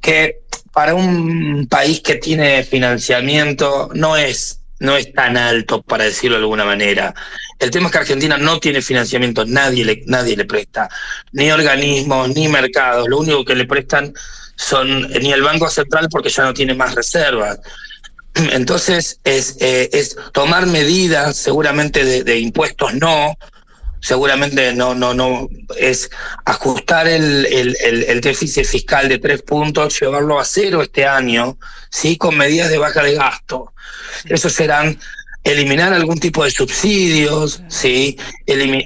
que 0.00 0.40
para 0.72 0.94
un 0.94 1.66
país 1.68 2.00
que 2.00 2.16
tiene 2.16 2.62
financiamiento 2.64 3.90
no 3.94 4.16
es, 4.16 4.60
no 4.80 4.96
es 4.96 5.12
tan 5.12 5.36
alto, 5.36 5.82
para 5.82 6.04
decirlo 6.04 6.36
de 6.36 6.42
alguna 6.42 6.64
manera. 6.64 7.14
El 7.58 7.70
tema 7.70 7.86
es 7.86 7.92
que 7.92 7.98
Argentina 7.98 8.38
no 8.38 8.60
tiene 8.60 8.82
financiamiento, 8.82 9.44
nadie 9.44 9.84
le, 9.84 10.02
nadie 10.06 10.36
le 10.36 10.44
presta, 10.44 10.88
ni 11.32 11.50
organismos, 11.50 12.28
ni 12.30 12.48
mercados. 12.48 13.08
Lo 13.08 13.18
único 13.18 13.44
que 13.44 13.54
le 13.54 13.66
prestan 13.66 14.12
son 14.56 15.08
ni 15.10 15.32
el 15.32 15.42
Banco 15.42 15.68
Central 15.68 16.08
porque 16.10 16.30
ya 16.30 16.44
no 16.44 16.54
tiene 16.54 16.74
más 16.74 16.94
reservas. 16.94 17.58
Entonces 18.34 19.20
es, 19.24 19.56
eh, 19.60 19.88
es 19.92 20.16
tomar 20.32 20.66
medidas, 20.66 21.36
seguramente 21.36 22.22
de 22.24 22.38
impuestos 22.38 22.94
no, 22.94 23.36
seguramente 24.00 24.72
no, 24.74 24.94
no, 24.94 25.14
no, 25.14 25.48
es 25.76 26.10
ajustar 26.44 27.08
el, 27.08 27.46
el, 27.46 27.76
el, 27.80 28.20
déficit 28.20 28.64
fiscal 28.64 29.08
de 29.08 29.18
tres 29.18 29.42
puntos, 29.42 29.98
llevarlo 30.00 30.38
a 30.38 30.44
cero 30.44 30.82
este 30.82 31.06
año, 31.06 31.58
sí, 31.90 32.16
con 32.16 32.36
medidas 32.36 32.70
de 32.70 32.78
baja 32.78 33.02
de 33.02 33.14
gasto. 33.14 33.72
Eso 34.24 34.48
serán 34.48 34.98
eliminar 35.44 35.92
algún 35.92 36.18
tipo 36.18 36.44
de 36.44 36.50
subsidios, 36.50 37.62
sí, 37.68 38.18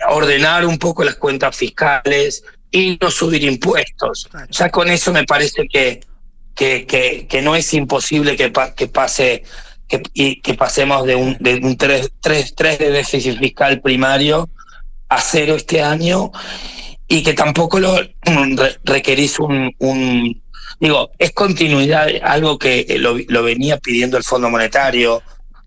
ordenar 0.09 0.67
un 0.67 0.79
poco 0.79 1.05
las 1.05 1.17
cuentas 1.17 1.57
fiscales 1.57 2.45
y 2.71 2.99
no 3.01 3.11
subir 3.11 3.45
impuestos. 3.45 4.29
Ya 4.51 4.71
con 4.71 4.89
eso 4.89 5.13
me 5.13 5.25
parece 5.25 5.67
que, 5.69 6.01
que, 6.55 6.87
que, 6.87 7.27
que 7.29 7.43
no 7.43 7.55
es 7.55 7.73
imposible 7.75 8.37
que, 8.37 8.53
que 8.77 8.89
pase 8.89 9.43
que, 9.89 10.03
y 10.15 10.41
que 10.41 10.55
pasemos 10.55 11.05
de 11.07 11.17
un, 11.17 11.37
de 11.39 11.57
un 11.57 11.77
3, 11.77 12.13
3, 12.21 12.55
3 12.55 12.79
de 12.79 12.91
déficit 12.91 13.39
fiscal 13.39 13.81
primario 13.81 14.49
a 15.15 15.21
cero 15.21 15.55
este 15.57 15.83
año 15.83 16.31
y 17.09 17.23
que 17.23 17.35
tampoco 17.35 17.79
lo 17.79 18.01
requerís 18.85 19.39
un, 19.39 19.75
un 19.79 20.43
digo, 20.81 21.11
es 21.19 21.33
continuidad, 21.33 22.09
algo 22.23 22.59
que 22.59 22.87
eh, 22.89 22.99
lo, 22.99 23.17
lo, 23.29 23.43
venía 23.43 23.79
pidiendo 23.79 24.17
el 24.17 24.25
Fondo 24.25 24.51
Monetario, 24.51 25.23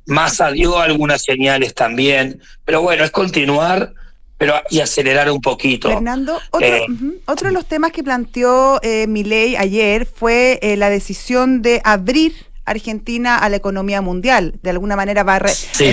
Massa 0.08 0.52
dio 0.52 0.80
algunas 0.80 1.24
señales 1.24 1.74
también, 1.74 2.42
pero 2.64 2.82
bueno, 2.82 3.04
es 3.04 3.12
continuar 3.12 3.94
pero 4.38 4.56
y 4.70 4.82
acelerar 4.82 5.32
un 5.32 5.42
poquito. 5.42 5.90
Fernando, 5.90 6.40
otro, 6.52 6.68
eh, 6.68 6.86
otro 7.26 7.48
de 7.48 7.54
los 7.54 7.66
temas 7.66 7.92
que 7.92 8.04
planteó 8.04 8.80
eh, 8.82 9.08
ley 9.08 9.56
ayer 9.56 10.06
fue 10.06 10.60
eh, 10.62 10.76
la 10.76 10.90
decisión 10.90 11.62
de 11.62 11.82
abrir 11.84 12.34
Argentina 12.66 13.38
a 13.38 13.50
la 13.50 13.56
economía 13.56 14.02
mundial. 14.02 14.56
De 14.64 14.72
alguna 14.72 14.96
manera 14.96 15.24
va 15.24 15.36
a 15.36 15.46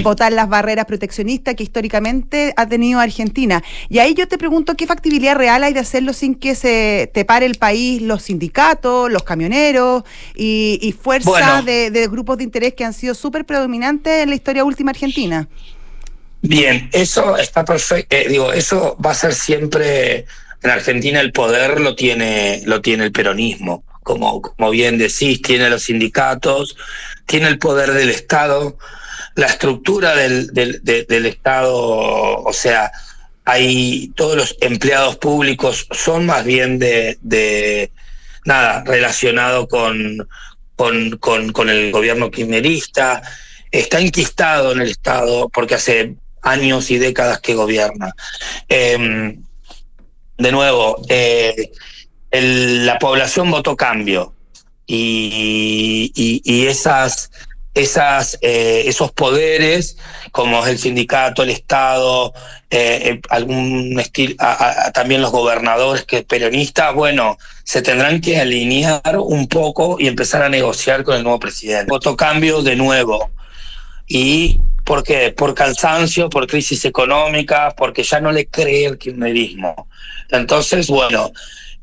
votar 0.02 0.32
las 0.32 0.48
barreras 0.48 0.86
proteccionistas 0.86 1.54
que 1.54 1.62
históricamente 1.62 2.54
ha 2.56 2.66
tenido 2.66 3.00
Argentina. 3.00 3.62
Y 3.88 3.98
ahí 3.98 4.14
yo 4.14 4.26
te 4.26 4.38
pregunto 4.38 4.74
qué 4.74 4.86
factibilidad 4.86 5.36
real 5.36 5.62
hay 5.64 5.74
de 5.74 5.80
hacerlo 5.80 6.12
sin 6.12 6.34
que 6.34 6.54
se 6.54 7.10
te 7.12 7.24
pare 7.24 7.46
el 7.46 7.56
país, 7.56 8.00
los 8.02 8.22
sindicatos, 8.22 9.10
los 9.10 9.22
camioneros 9.22 10.02
y, 10.34 10.78
y 10.80 10.92
fuerzas 10.92 11.64
de, 11.64 12.08
grupos 12.10 12.38
de 12.38 12.44
interés 12.44 12.74
que 12.74 12.84
han 12.84 12.94
sido 12.94 13.14
súper 13.14 13.44
predominantes 13.44 14.22
en 14.22 14.30
la 14.30 14.34
historia 14.34 14.64
última 14.64 14.90
argentina. 14.90 15.48
Bien, 16.40 16.88
eso 16.92 17.36
está 17.36 17.64
perfecto. 17.64 18.16
Eh, 18.16 18.26
digo, 18.28 18.52
eso 18.52 18.96
va 19.04 19.12
a 19.12 19.14
ser 19.14 19.34
siempre 19.34 20.26
en 20.62 20.70
Argentina 20.70 21.20
el 21.20 21.32
poder 21.32 21.80
lo 21.80 21.94
tiene 21.94 22.62
lo 22.64 22.80
tiene 22.80 23.04
el 23.04 23.12
peronismo 23.12 23.84
como, 24.02 24.42
como 24.42 24.70
bien 24.70 24.98
decís, 24.98 25.42
tiene 25.42 25.70
los 25.70 25.84
sindicatos, 25.84 26.76
tiene 27.26 27.48
el 27.48 27.58
poder 27.58 27.92
del 27.92 28.10
Estado, 28.10 28.76
la 29.34 29.46
estructura 29.46 30.14
del, 30.14 30.48
del, 30.52 31.26
Estado, 31.26 31.74
o 31.74 32.52
sea, 32.52 32.92
hay 33.44 34.12
todos 34.14 34.36
los 34.36 34.56
empleados 34.60 35.16
públicos 35.16 35.88
son 35.90 36.26
más 36.26 36.44
bien 36.44 36.78
de, 36.78 37.18
de 37.22 37.90
nada, 38.44 38.84
relacionado 38.84 39.66
con, 39.68 40.28
con, 40.76 41.16
con, 41.18 41.52
con, 41.52 41.70
el 41.70 41.90
gobierno 41.92 42.30
kirchnerista, 42.30 43.22
está 43.70 44.00
enquistado 44.00 44.72
en 44.72 44.82
el 44.82 44.90
Estado 44.90 45.48
porque 45.48 45.76
hace 45.76 46.14
años 46.42 46.90
y 46.90 46.98
décadas 46.98 47.40
que 47.40 47.54
gobierna. 47.54 48.12
Eh, 48.68 49.38
de 50.38 50.52
nuevo, 50.52 51.00
eh, 51.08 51.70
la 52.32 52.98
población 52.98 53.50
votó 53.50 53.76
cambio 53.76 54.34
y, 54.86 56.66
esas, 56.66 57.30
eh, 58.42 58.84
esos 58.86 59.12
poderes, 59.12 59.96
como 60.30 60.64
es 60.64 60.70
el 60.70 60.78
sindicato, 60.78 61.42
el 61.42 61.50
Estado, 61.50 62.32
eh, 62.70 63.00
eh 63.04 63.20
algún 63.28 63.98
estilo, 64.00 64.34
también 64.94 65.20
los 65.20 65.30
gobernadores 65.30 66.04
que 66.04 66.22
peronistas, 66.22 66.94
bueno, 66.94 67.38
se 67.64 67.82
tendrán 67.82 68.20
que 68.20 68.38
alinear 68.38 69.18
un 69.18 69.46
poco 69.46 69.96
y 69.98 70.06
empezar 70.06 70.42
a 70.42 70.48
negociar 70.48 71.04
con 71.04 71.16
el 71.16 71.22
nuevo 71.22 71.38
presidente. 71.38 71.86
Votó 71.88 72.16
cambio 72.16 72.62
de 72.62 72.76
nuevo. 72.76 73.30
¿Y 74.08 74.60
por 74.84 75.02
qué? 75.04 75.30
Por 75.30 75.54
cansancio, 75.54 76.28
por 76.28 76.46
crisis 76.46 76.84
económica, 76.84 77.74
porque 77.76 78.02
ya 78.02 78.20
no 78.20 78.32
le 78.32 78.46
cree 78.46 78.86
el 78.86 78.98
kirchnerismo. 78.98 79.88
Entonces, 80.28 80.88
bueno, 80.88 81.32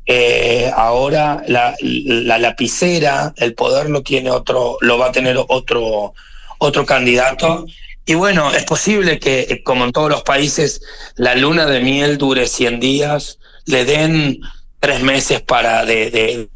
eh, 0.06 0.70
ahora 0.74 1.42
la, 1.46 1.74
la, 1.80 2.38
lapicera, 2.38 3.32
el 3.36 3.54
poder 3.54 3.90
lo 3.90 4.02
tiene 4.02 4.30
otro, 4.30 4.76
lo 4.80 4.98
va 4.98 5.06
a 5.06 5.12
tener 5.12 5.36
otro, 5.48 6.14
otro 6.58 6.86
candidato. 6.86 7.66
Y 8.06 8.14
bueno, 8.14 8.52
es 8.52 8.64
posible 8.64 9.18
que, 9.18 9.62
como 9.64 9.84
en 9.84 9.92
todos 9.92 10.10
los 10.10 10.22
países, 10.22 10.82
la 11.16 11.34
luna 11.34 11.66
de 11.66 11.80
miel 11.80 12.18
dure 12.18 12.46
100 12.46 12.80
días, 12.80 13.38
le 13.66 13.84
den 13.84 14.40
tres 14.80 15.02
meses 15.02 15.42
para 15.42 15.84
de, 15.84 16.48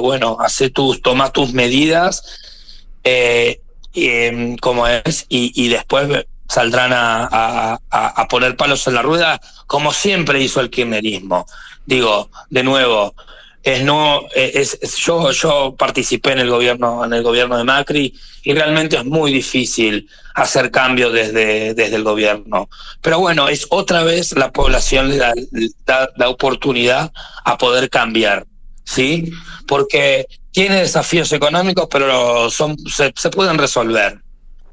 bueno, 0.00 0.36
hacer 0.40 0.70
tus, 0.70 1.00
toma 1.00 1.32
tus 1.32 1.52
medidas, 1.52 2.22
eh, 3.04 3.60
em, 3.94 4.56
como 4.56 4.86
es, 4.88 5.24
y 5.28 5.68
después 5.68 6.26
saldrán 6.54 6.92
a, 6.92 7.28
a, 7.32 7.78
a, 7.90 8.28
poner 8.28 8.56
palos 8.56 8.86
en 8.86 8.94
la 8.94 9.02
rueda, 9.02 9.40
como 9.66 9.92
siempre 9.92 10.40
hizo 10.40 10.60
el 10.60 10.70
kirchnerismo. 10.70 11.46
Digo, 11.84 12.30
de 12.48 12.62
nuevo, 12.62 13.12
es 13.64 13.82
no 13.82 14.22
es, 14.34 14.78
yo 14.98 15.32
yo 15.32 15.74
participé 15.76 16.32
en 16.32 16.40
el 16.40 16.50
gobierno 16.50 17.04
en 17.04 17.12
el 17.12 17.22
gobierno 17.22 17.56
de 17.56 17.64
Macri 17.64 18.14
y 18.44 18.52
realmente 18.52 18.96
es 18.96 19.04
muy 19.04 19.32
difícil 19.32 20.08
hacer 20.34 20.70
cambios 20.70 21.12
desde 21.12 21.74
desde 21.74 21.96
el 21.96 22.04
gobierno. 22.04 22.68
Pero 23.00 23.18
bueno 23.18 23.48
es 23.48 23.66
otra 23.70 24.04
vez 24.04 24.36
la 24.36 24.52
población 24.52 25.08
le 25.08 25.16
da, 25.86 26.10
la 26.16 26.28
oportunidad 26.28 27.10
a 27.44 27.58
poder 27.58 27.88
cambiar 27.88 28.46
sí 28.84 29.32
porque 29.66 30.26
tiene 30.52 30.76
desafíos 30.76 31.32
económicos 31.32 31.88
pero 31.90 32.50
son 32.50 32.76
se, 32.78 33.12
se 33.16 33.30
pueden 33.30 33.56
resolver. 33.56 34.20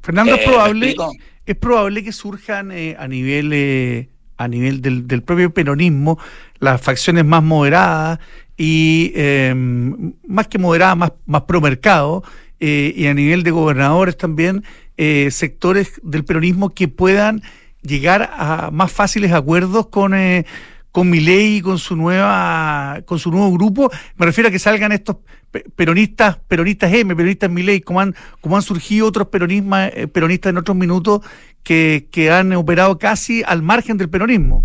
Fernando 0.02 0.34
es 0.34 0.42
eh, 0.42 0.44
probable 0.44 0.96
es 1.46 1.56
probable 1.56 2.04
que 2.04 2.12
surjan 2.12 2.72
eh, 2.72 2.96
a 2.98 3.08
nivel 3.08 3.52
eh, 3.52 4.08
a 4.36 4.48
nivel 4.48 4.82
del, 4.82 5.06
del 5.06 5.22
propio 5.22 5.52
peronismo, 5.54 6.18
las 6.58 6.80
facciones 6.80 7.24
más 7.24 7.42
moderadas 7.42 8.18
y 8.56 9.12
em, 9.14 10.14
más 10.26 10.48
que 10.48 10.58
moderadas, 10.58 10.96
más, 10.96 11.12
más 11.26 11.42
pro 11.42 11.60
mercado, 11.60 12.22
eh, 12.60 12.92
y 12.96 13.06
a 13.06 13.14
nivel 13.14 13.42
de 13.42 13.50
gobernadores 13.50 14.16
también, 14.16 14.64
eh, 14.96 15.30
sectores 15.30 16.00
del 16.04 16.24
peronismo 16.24 16.70
que 16.70 16.88
puedan 16.88 17.42
llegar 17.82 18.30
a 18.32 18.70
más 18.70 18.92
fáciles 18.92 19.32
acuerdos 19.32 19.88
con, 19.88 20.14
eh, 20.14 20.46
con 20.92 21.08
Milei 21.10 21.56
y 21.56 21.60
con 21.62 21.78
su 21.78 21.96
nueva, 21.96 23.00
con 23.06 23.18
su 23.18 23.30
nuevo 23.30 23.50
grupo. 23.52 23.90
Me 24.16 24.26
refiero 24.26 24.48
a 24.48 24.52
que 24.52 24.58
salgan 24.58 24.92
estos 24.92 25.16
peronistas, 25.74 26.38
peronistas 26.46 26.92
M, 26.92 27.16
peronistas 27.16 27.50
Milei, 27.50 27.80
como 27.80 28.00
han, 28.00 28.14
como 28.40 28.56
han 28.56 28.62
surgido 28.62 29.08
otros 29.08 29.28
peronismas, 29.28 29.90
eh, 29.94 30.06
peronistas 30.06 30.50
en 30.50 30.58
otros 30.58 30.76
minutos 30.76 31.22
que, 31.62 32.08
que 32.12 32.30
han 32.30 32.52
operado 32.52 32.98
casi 32.98 33.42
al 33.44 33.62
margen 33.62 33.96
del 33.96 34.10
peronismo. 34.10 34.64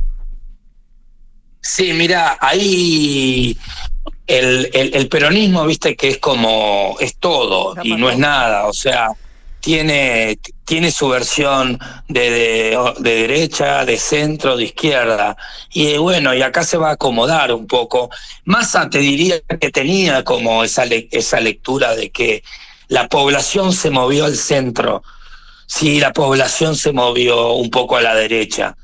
Sí, 1.62 1.94
mira, 1.94 2.38
ahí 2.40 3.58
el, 4.28 4.70
el, 4.74 5.08
peronismo, 5.10 5.66
viste 5.66 5.96
que 5.96 6.10
es 6.10 6.18
como, 6.18 6.96
es 7.00 7.18
todo 7.18 7.76
y 7.84 7.96
no 7.96 8.10
es 8.10 8.18
nada, 8.18 8.68
o 8.68 8.74
sea, 8.74 9.10
tiene, 9.60 10.40
tiene 10.66 10.92
su 10.92 11.10
versión 11.10 11.80
de, 12.08 12.78
de, 13.00 13.16
derecha, 13.16 13.86
de 13.86 13.98
centro, 13.98 14.58
de 14.58 14.66
izquierda. 14.66 15.36
Y 15.72 15.98
bueno, 15.98 16.34
y 16.34 16.42
acá 16.42 16.64
se 16.64 16.78
va 16.78 16.90
a 16.90 16.94
acomodar 16.94 17.54
un 17.54 17.68
poco. 17.68 18.10
Massa 18.46 18.90
te 18.90 19.00
diría 19.00 19.40
que 19.42 19.72
tenía 19.72 20.24
como 20.24 20.64
esa, 20.64 20.86
esa 20.86 21.40
lectura 21.40 21.96
de 21.96 22.12
que 22.12 22.44
la 22.88 23.08
población 23.08 23.74
se 23.74 23.90
movió 23.90 24.26
al 24.26 24.38
centro. 24.38 25.04
Sí, 25.66 26.00
la 26.00 26.14
población 26.14 26.76
se 26.76 26.94
movió 26.94 27.54
un 27.54 27.70
poco 27.70 27.98
a 27.98 28.02
la 28.02 28.16
derecha. 28.16 28.78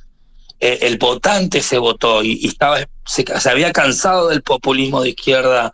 E, 0.59 0.79
el 0.81 0.97
votante 0.97 1.61
se 1.61 1.77
votó 1.77 2.23
y, 2.23 2.45
estaba, 2.45 2.79
se 3.05 3.49
había 3.49 3.71
cansado 3.71 4.29
del 4.29 4.41
populismo 4.41 5.01
de 5.01 5.09
izquierda 5.09 5.73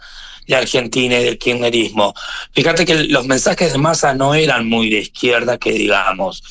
de 0.50 0.56
Argentina 0.56 1.20
y 1.20 1.24
del 1.26 1.38
kirchnerismo. 1.38 2.16
Fíjate 2.54 2.84
que 2.84 3.04
los 3.04 3.28
mensajes 3.28 3.72
de 3.72 3.78
masa 3.78 4.16
no 4.16 4.34
eran 4.34 4.68
muy 4.68 4.90
de 4.90 5.02
izquierda, 5.02 5.60
que 5.60 5.72
digamos. 5.72 6.44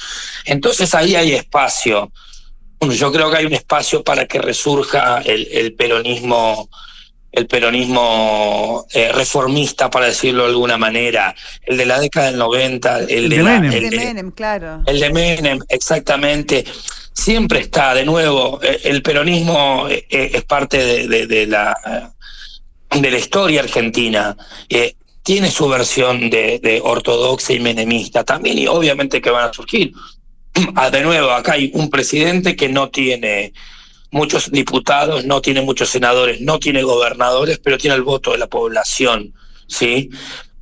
Entonces 0.44 0.94
ahí 0.94 1.16
hay 1.16 1.32
espacio. 1.32 2.12
Yo 2.80 3.10
creo 3.10 3.28
que 3.28 3.38
hay 3.38 3.46
un 3.46 3.54
espacio 3.54 4.04
para 4.04 4.26
que 4.26 4.40
resurja 4.40 5.20
el, 5.24 5.74
peronismo 5.74 6.70
el 7.32 7.48
peronismo 7.48 8.86
eh, 8.92 9.10
reformista, 9.12 9.90
para 9.90 10.06
decirlo 10.06 10.44
de 10.44 10.50
alguna 10.50 10.78
manera, 10.78 11.34
el 11.66 11.76
de 11.76 11.84
la 11.84 11.98
década 11.98 12.26
del 12.26 12.38
90, 12.38 13.00
el, 13.00 13.28
de, 13.28 13.42
Menem. 13.42 13.72
el, 13.72 13.90
de 13.90 13.96
Menem, 13.96 14.30
claro. 14.30 14.82
El 14.86 15.00
de 15.00 15.10
Menem, 15.10 15.58
exactamente. 15.68 16.64
Siempre 17.12 17.60
está, 17.60 17.94
de 17.94 18.04
nuevo, 18.04 18.60
eh, 18.62 18.80
el 18.84 19.02
peronismo 19.02 19.88
eh, 19.88 20.06
es 20.08 20.44
parte 20.44 21.06
de 21.08 21.46
la 21.48 21.76
de 22.90 23.10
la 23.10 23.18
historia 23.18 23.60
argentina. 23.60 24.36
Eh, 24.68 24.94
tiene 25.22 25.50
su 25.50 25.68
versión 25.68 26.30
de, 26.30 26.80
ortodoxa 26.82 27.52
y 27.52 27.60
menemista 27.60 28.24
también, 28.24 28.58
y 28.58 28.66
obviamente 28.66 29.20
que 29.20 29.30
van 29.30 29.50
a 29.50 29.52
surgir. 29.52 29.92
Ah, 30.74 30.90
de 30.90 31.02
nuevo, 31.02 31.30
acá 31.30 31.52
hay 31.52 31.70
un 31.74 31.88
presidente 31.88 32.56
que 32.56 32.68
no 32.68 32.88
tiene 32.88 33.52
muchos 34.10 34.50
diputados, 34.50 35.24
no 35.24 35.40
tiene 35.40 35.60
muchos 35.60 35.90
senadores, 35.90 36.40
no 36.40 36.58
tiene 36.58 36.82
gobernadores, 36.82 37.60
pero 37.62 37.78
tiene 37.78 37.94
el 37.94 38.02
voto 38.02 38.32
de 38.32 38.38
la 38.38 38.48
población, 38.48 39.34
¿sí? 39.68 40.10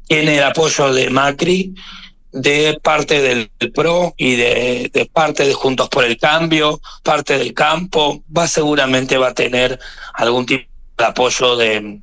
Tiene 0.07 0.37
el 0.37 0.43
apoyo 0.43 0.93
de 0.93 1.09
Macri, 1.09 1.75
de 2.33 2.79
parte 2.83 3.23
del, 3.23 3.49
PRO 3.73 4.15
y 4.19 4.35
de, 4.35 4.91
de, 4.93 5.07
parte 5.07 5.47
de 5.47 5.55
Juntos 5.55 5.89
por 5.89 6.05
el 6.05 6.19
Cambio, 6.19 6.81
parte 7.03 7.39
del 7.39 7.55
campo, 7.55 8.23
va 8.37 8.47
seguramente 8.49 9.17
va 9.17 9.29
a 9.29 9.35
tener 9.35 9.79
algún 10.13 10.45
tipo 10.45 10.69
de 10.99 11.05
apoyo 11.05 11.57
de, 11.57 12.01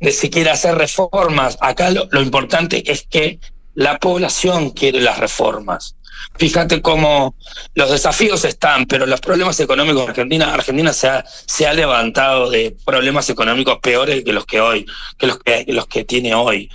de 0.00 0.12
si 0.12 0.30
quiere 0.30 0.50
hacer 0.50 0.76
reformas. 0.76 1.58
Acá 1.60 1.90
lo, 1.90 2.20
importante 2.20 2.90
es 2.90 3.06
que 3.08 3.38
la 3.74 3.98
población 3.98 4.70
quiere 4.70 5.00
las 5.00 5.18
reformas. 5.18 5.96
Fíjate 6.36 6.82
cómo 6.82 7.34
los 7.74 7.90
desafíos 7.90 8.44
están, 8.44 8.86
pero 8.86 9.06
los 9.06 9.20
problemas 9.20 9.58
económicos 9.60 10.04
de 10.04 10.10
Argentina, 10.10 10.52
Argentina 10.52 10.92
se 10.92 11.08
ha, 11.08 11.24
se 11.26 11.66
ha 11.66 11.72
levantado 11.72 12.50
de 12.50 12.76
problemas 12.84 13.28
económicos 13.30 13.78
peores 13.80 14.24
que 14.24 14.32
los 14.32 14.44
que 14.46 14.60
hoy, 14.60 14.86
que 15.18 15.26
los 15.26 15.38
que, 15.38 15.64
los 15.68 15.86
que 15.86 16.04
tiene 16.04 16.34
hoy. 16.34 16.70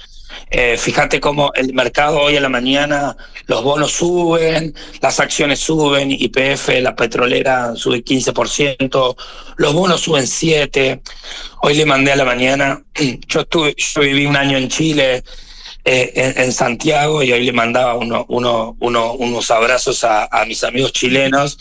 Eh, 0.50 0.78
fíjate 0.78 1.20
cómo 1.20 1.52
el 1.56 1.74
mercado 1.74 2.20
hoy 2.20 2.38
a 2.38 2.42
la 2.42 2.50
mañana, 2.50 3.18
los 3.48 3.64
bonos 3.64 3.92
suben, 3.92 4.74
las 5.02 5.20
acciones 5.20 5.60
suben, 5.60 6.12
IPF, 6.12 6.70
la 6.82 6.96
petrolera 6.96 7.76
sube 7.76 8.04
15%, 8.04 9.16
los 9.58 9.74
bonos 9.74 10.02
suben 10.02 10.26
7%. 10.26 11.02
Hoy 11.62 11.74
le 11.74 11.86
mandé 11.86 12.12
a 12.12 12.16
la 12.16 12.26
mañana, 12.26 12.84
yo, 13.28 13.42
estuve, 13.42 13.76
yo 13.78 14.02
viví 14.02 14.26
un 14.26 14.36
año 14.36 14.58
en 14.58 14.70
Chile, 14.70 15.24
eh, 15.84 16.34
en, 16.38 16.52
Santiago, 16.52 17.22
y 17.22 17.32
hoy 17.32 17.44
le 17.44 17.52
mandaba 17.52 17.96
uno, 17.96 18.26
uno, 18.30 18.76
uno, 18.80 19.14
unos 19.14 19.52
abrazos 19.52 20.04
a, 20.04 20.30
mis 20.48 20.64
amigos 20.64 20.94
chilenos. 20.94 21.58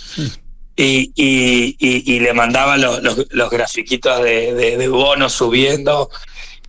Y, 0.76 1.12
y, 1.14 2.18
le 2.18 2.32
mandaba 2.32 2.76
los, 2.76 3.00
los, 3.30 3.50
grafiquitos 3.50 4.24
de 4.24 4.88
bonos 4.88 5.32
subiendo 5.32 6.10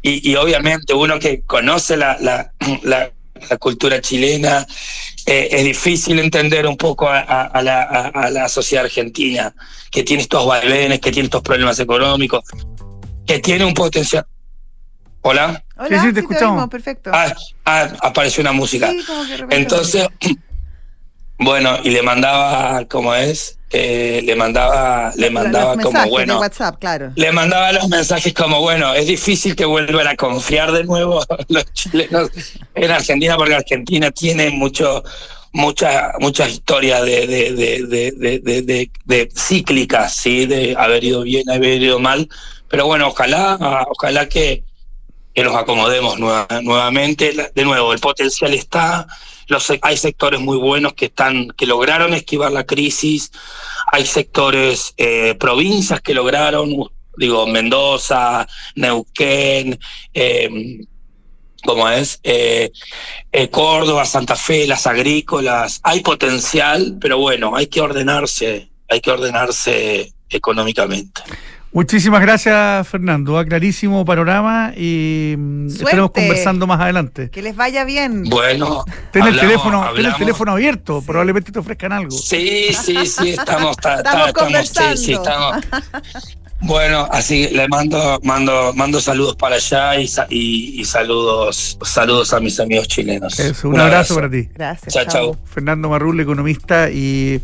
y, 0.07 0.35
obviamente 0.35 0.93
uno 0.93 1.19
que 1.19 1.41
conoce 1.41 1.97
la, 1.97 2.15
la, 2.19 2.51
la, 2.83 3.11
cultura 3.57 3.99
chilena, 4.01 4.65
eh, 5.25 5.47
es 5.51 5.63
difícil 5.63 6.19
entender 6.19 6.67
un 6.67 6.77
poco 6.77 7.09
a, 7.09 7.19
a, 7.19 7.61
la, 7.63 7.81
a, 7.83 8.29
la, 8.29 8.47
sociedad 8.47 8.85
argentina, 8.85 9.53
que 9.91 10.03
tiene 10.03 10.21
estos 10.21 10.45
vaivenes, 10.45 10.99
que 10.99 11.11
tiene 11.11 11.25
estos 11.25 11.41
problemas 11.41 11.79
económicos, 11.79 12.43
que 13.25 13.39
tiene 13.39 13.65
un 13.65 13.73
potencial. 13.73 14.25
Hola. 15.21 15.63
Hola, 15.75 16.03
sí, 16.03 16.13
te 16.13 16.19
escuchamos. 16.19 16.69
perfecto. 16.69 17.09
Ah, 17.11 17.33
ah, 17.65 17.89
apareció 18.01 18.41
una 18.41 18.51
música. 18.51 18.93
Entonces, 19.49 20.07
bueno, 21.37 21.77
y 21.83 21.89
le 21.89 22.01
mandaba, 22.01 22.85
como 22.85 23.13
es, 23.13 23.57
eh, 23.71 24.21
le 24.23 24.35
mandaba, 24.35 25.11
le 25.17 25.29
mandaba 25.29 25.75
como 25.75 26.07
bueno. 26.07 26.39
WhatsApp, 26.39 26.79
claro. 26.79 27.11
Le 27.15 27.31
mandaba 27.33 27.73
los 27.73 27.89
mensajes 27.89 28.33
como 28.33 28.61
bueno, 28.61 28.93
es 28.93 29.07
difícil 29.07 29.55
que 29.55 29.65
vuelvan 29.65 30.07
a 30.07 30.15
confiar 30.15 30.71
de 30.71 30.85
nuevo 30.85 31.21
los 31.49 31.65
chilenos 31.73 32.29
en 32.73 32.91
Argentina, 32.91 33.35
porque 33.35 33.55
Argentina 33.55 34.11
tiene 34.11 34.49
mucho, 34.49 35.03
muchas 35.51 36.13
muchas 36.19 36.51
historias 36.51 37.03
de, 37.03 37.27
de, 37.27 37.53
de, 37.53 38.11
de, 38.41 38.89
de, 39.03 39.29
cíclicas, 39.35 40.15
sí, 40.15 40.45
de 40.45 40.73
haber 40.77 41.03
ido 41.03 41.23
bien, 41.23 41.49
haber 41.49 41.81
ido 41.81 41.99
mal. 41.99 42.29
Pero 42.69 42.85
bueno, 42.85 43.07
ojalá, 43.07 43.85
ojalá 43.89 44.29
que, 44.29 44.63
que 45.33 45.43
nos 45.43 45.55
acomodemos 45.55 46.17
nuevamente. 46.17 47.51
De 47.53 47.65
nuevo, 47.65 47.91
el 47.91 47.99
potencial 47.99 48.53
está 48.53 49.05
hay 49.81 49.97
sectores 49.97 50.39
muy 50.39 50.57
buenos 50.57 50.93
que 50.93 51.05
están, 51.05 51.49
que 51.49 51.65
lograron 51.65 52.13
esquivar 52.13 52.51
la 52.51 52.65
crisis, 52.65 53.31
hay 53.91 54.05
sectores, 54.05 54.93
eh, 54.97 55.35
provincias 55.39 56.01
que 56.01 56.13
lograron, 56.13 56.71
digo, 57.17 57.47
Mendoza, 57.47 58.47
Neuquén, 58.75 59.79
eh, 60.13 60.79
como 61.65 61.89
es, 61.89 62.19
eh, 62.23 62.71
eh, 63.31 63.49
Córdoba, 63.49 64.05
Santa 64.05 64.35
Fe, 64.35 64.67
las 64.67 64.87
agrícolas, 64.87 65.81
hay 65.83 66.01
potencial, 66.01 66.97
pero 67.01 67.17
bueno, 67.17 67.55
hay 67.55 67.67
que 67.67 67.81
ordenarse, 67.81 68.69
hay 68.89 69.01
que 69.01 69.11
ordenarse 69.11 70.13
económicamente. 70.29 71.21
Muchísimas 71.75 72.21
gracias, 72.21 72.87
Fernando. 72.87 73.43
Clarísimo 73.45 74.05
panorama 74.05 74.71
y 74.77 75.35
mm, 75.37 75.67
estaremos 75.67 76.11
conversando 76.11 76.65
más 76.67 76.79
adelante. 76.79 77.29
Que 77.29 77.41
les 77.41 77.53
vaya 77.53 77.83
bien. 77.83 78.23
Bueno, 78.23 78.85
ten 79.11 79.27
el 79.27 79.37
teléfono, 79.37 79.85
ten 79.93 80.05
el 80.05 80.15
teléfono 80.15 80.53
abierto, 80.53 81.03
probablemente 81.05 81.51
te 81.51 81.59
ofrezcan 81.59 81.91
algo. 81.91 82.11
Sí, 82.11 82.67
sí, 82.71 83.05
sí, 83.05 83.31
estamos, 83.31 83.75
estamos, 83.97 84.31
conversando. 84.31 84.95
Sí, 84.95 85.05
sí, 85.05 85.13
estamos. 85.13 85.57
Bueno, 86.61 87.07
así 87.11 87.49
le 87.49 87.67
mando, 87.67 88.19
mando, 88.23 88.71
mando 88.73 89.01
saludos 89.01 89.35
para 89.35 89.57
allá 89.57 89.99
y, 89.99 90.09
y, 90.79 90.85
saludos, 90.85 91.77
saludos 91.83 92.33
a 92.33 92.39
mis 92.39 92.59
amigos 92.61 92.87
chilenos. 92.87 93.37
un, 93.63 93.79
abrazo, 93.79 94.15
para 94.15 94.31
ti. 94.31 94.49
Gracias. 94.55 94.93
Chao, 94.93 95.05
chao. 95.05 95.37
Fernando 95.43 95.89
Marrul, 95.89 96.19
economista 96.21 96.89
y 96.89 97.41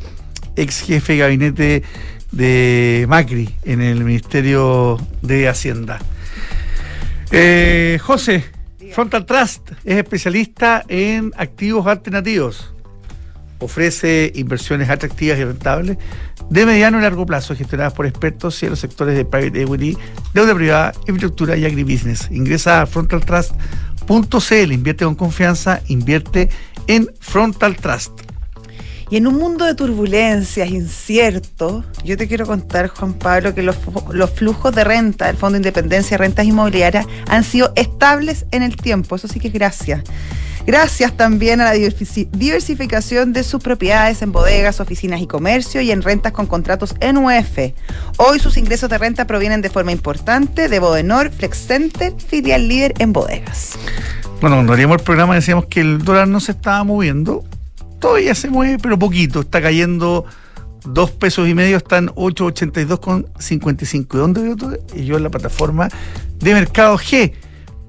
ex 0.55 0.79
jefe 0.79 1.13
de 1.13 1.19
gabinete 1.19 1.83
de 2.31 3.05
Macri 3.07 3.55
en 3.63 3.81
el 3.81 4.03
Ministerio 4.03 4.99
de 5.21 5.47
Hacienda. 5.47 5.99
Eh, 7.31 7.99
José, 8.01 8.43
Frontal 8.93 9.25
Trust 9.25 9.71
es 9.85 9.97
especialista 9.97 10.83
en 10.87 11.31
activos 11.37 11.87
alternativos. 11.87 12.73
Ofrece 13.59 14.31
inversiones 14.35 14.89
atractivas 14.89 15.37
y 15.37 15.43
rentables 15.43 15.97
de 16.49 16.65
mediano 16.65 16.99
y 16.99 17.01
largo 17.01 17.25
plazo 17.25 17.55
gestionadas 17.55 17.93
por 17.93 18.05
expertos 18.05 18.61
en 18.63 18.71
los 18.71 18.79
sectores 18.79 19.15
de 19.15 19.23
private 19.23 19.61
equity, 19.61 19.97
deuda 20.33 20.55
privada, 20.55 20.93
infraestructura 21.01 21.55
y 21.55 21.65
agribusiness. 21.65 22.29
Ingresa 22.31 22.81
a 22.81 22.85
frontaltrust.cl, 22.85 24.71
invierte 24.71 25.05
con 25.05 25.15
confianza, 25.15 25.81
invierte 25.87 26.49
en 26.87 27.09
Frontal 27.19 27.77
Trust. 27.77 28.30
Y 29.11 29.17
en 29.17 29.27
un 29.27 29.35
mundo 29.35 29.65
de 29.65 29.75
turbulencias, 29.75 30.69
incierto, 30.69 31.83
yo 32.05 32.15
te 32.15 32.29
quiero 32.29 32.45
contar, 32.45 32.87
Juan 32.87 33.13
Pablo, 33.13 33.53
que 33.53 33.61
los, 33.61 33.75
flujos 34.33 34.73
de 34.73 34.85
renta 34.85 35.27
del 35.27 35.35
Fondo 35.35 35.55
de 35.55 35.57
Independencia 35.57 36.17
de 36.17 36.23
Rentas 36.23 36.45
Inmobiliarias 36.45 37.05
han 37.27 37.43
sido 37.43 37.73
estables 37.75 38.45
en 38.51 38.63
el 38.63 38.77
tiempo. 38.77 39.17
Eso 39.17 39.27
sí 39.27 39.41
que 39.41 39.49
es 39.49 39.53
gracias. 39.53 40.01
Gracias 40.65 41.17
también 41.17 41.59
a 41.59 41.65
la 41.65 41.73
diversificación 41.73 43.33
de 43.33 43.43
sus 43.43 43.61
propiedades 43.61 44.21
en 44.21 44.31
bodegas, 44.31 44.79
oficinas 44.79 45.19
y 45.19 45.27
comercio 45.27 45.81
y 45.81 45.91
en 45.91 46.03
rentas 46.03 46.31
con 46.31 46.47
contratos 46.47 46.95
en 47.01 47.17
UF. 47.17 47.73
Hoy 48.15 48.39
sus 48.39 48.55
ingresos 48.55 48.89
de 48.89 48.97
renta 48.97 49.27
provienen 49.27 49.61
de 49.61 49.69
forma 49.69 49.91
importante 49.91 50.69
de 50.69 50.79
Bodenor, 50.79 51.31
Flex 51.31 51.57
Center, 51.57 52.13
filial 52.17 52.65
líder 52.65 52.93
en 52.99 53.11
bodegas. 53.11 53.73
Bueno, 54.39 54.55
cuando 54.55 54.71
haríamos 54.71 54.99
el 54.99 55.03
programa 55.03 55.35
decíamos 55.35 55.65
que 55.65 55.81
el 55.81 56.01
dólar 56.01 56.29
no 56.29 56.39
se 56.39 56.53
estaba 56.53 56.81
moviendo 56.85 57.43
todavía 58.01 58.35
se 58.35 58.49
mueve, 58.49 58.77
pero 58.81 58.99
poquito. 58.99 59.39
Está 59.39 59.61
cayendo 59.61 60.25
dos 60.83 61.11
pesos 61.11 61.47
y 61.47 61.53
medio, 61.53 61.77
están 61.77 62.07
8.82 62.09 62.99
con 62.99 63.27
55. 63.39 64.17
¿De 64.17 64.21
dónde 64.21 64.41
veo 64.41 64.57
todo? 64.57 64.77
Y 64.93 65.05
yo 65.05 65.15
en 65.15 65.23
la 65.23 65.29
plataforma 65.29 65.87
de 66.39 66.53
Mercado 66.53 66.97
G, 66.97 67.31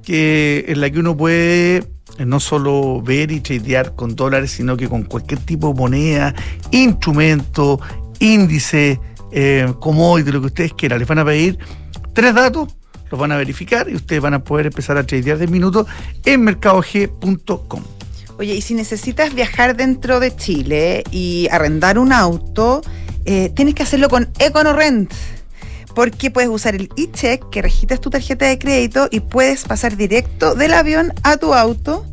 que 0.05 0.65
es 0.69 0.79
la 0.79 0.91
que 0.91 1.01
uno 1.01 1.17
puede 1.17 1.79
eh, 2.19 2.27
no 2.27 2.39
solo 2.39 3.03
ver 3.03 3.33
y 3.33 3.41
tradear 3.41 3.97
con 3.97 4.15
dólares, 4.15 4.53
sino 4.53 4.77
que 4.77 4.89
con 4.89 5.03
cualquier 5.03 5.41
tipo 5.41 5.69
de 5.69 5.75
moneda, 5.75 6.35
instrumento, 6.71 7.81
índice, 8.21 9.01
eh, 9.33 9.73
commodity, 9.81 10.31
lo 10.31 10.41
que 10.41 10.47
ustedes 10.47 10.75
quieran. 10.75 10.99
Les 10.99 11.09
van 11.09 11.19
a 11.19 11.25
pedir 11.25 11.59
tres 12.13 12.35
datos, 12.35 12.77
los 13.11 13.19
van 13.19 13.33
a 13.33 13.37
verificar 13.37 13.89
y 13.89 13.95
ustedes 13.95 14.21
van 14.21 14.35
a 14.35 14.45
poder 14.45 14.67
empezar 14.67 14.99
a 14.99 15.05
tradear 15.05 15.39
de 15.39 15.47
minutos 15.47 15.87
en 16.25 16.43
mercadog.com. 16.43 17.83
Oye, 18.43 18.57
y 18.57 18.61
si 18.61 18.75
necesitas 18.75 19.35
viajar 19.35 19.77
dentro 19.77 20.19
de 20.19 20.35
Chile 20.35 21.05
y 21.13 21.47
arrendar 21.53 21.97
un 21.97 22.13
auto, 22.13 22.83
eh, 23.25 23.53
tienes 23.55 23.77
que 23.77 23.85
hacerlo 23.85 24.09
con 24.09 24.31
EconoRent. 24.41 25.13
Porque 25.95 26.33
puedes 26.33 26.51
usar 26.51 26.75
el 26.75 26.89
e-check 26.97 27.49
que 27.51 27.63
registras 27.63 28.01
tu 28.01 28.11
tarjeta 28.11 28.47
de 28.47 28.59
crédito 28.59 29.07
y 29.13 29.21
puedes 29.21 29.63
pasar 29.63 29.97
directo 29.97 30.57
del 30.57 30.75
avión 30.75 31.15
a 31.23 31.37
tu 31.37 31.55
auto, 31.55 32.05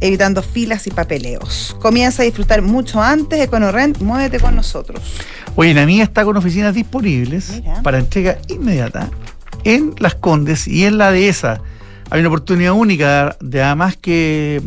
evitando 0.00 0.42
filas 0.42 0.88
y 0.88 0.90
papeleos. 0.90 1.76
Comienza 1.80 2.22
a 2.22 2.24
disfrutar 2.24 2.60
mucho 2.60 3.00
antes. 3.00 3.40
EconoRent, 3.40 4.00
muévete 4.00 4.40
con 4.40 4.56
nosotros. 4.56 5.00
Oye, 5.54 5.74
la 5.74 5.86
mía 5.86 6.02
está 6.02 6.24
con 6.24 6.36
oficinas 6.36 6.74
disponibles 6.74 7.62
para 7.84 8.00
entrega 8.00 8.36
inmediata 8.48 9.10
en 9.62 9.94
Las 10.00 10.16
Condes 10.16 10.66
y 10.66 10.86
en 10.86 10.98
la 10.98 11.12
Dehesa. 11.12 11.62
Hay 12.10 12.18
una 12.18 12.30
oportunidad 12.30 12.72
única 12.72 13.36
de 13.40 13.62
además 13.62 13.96
que 13.96 14.60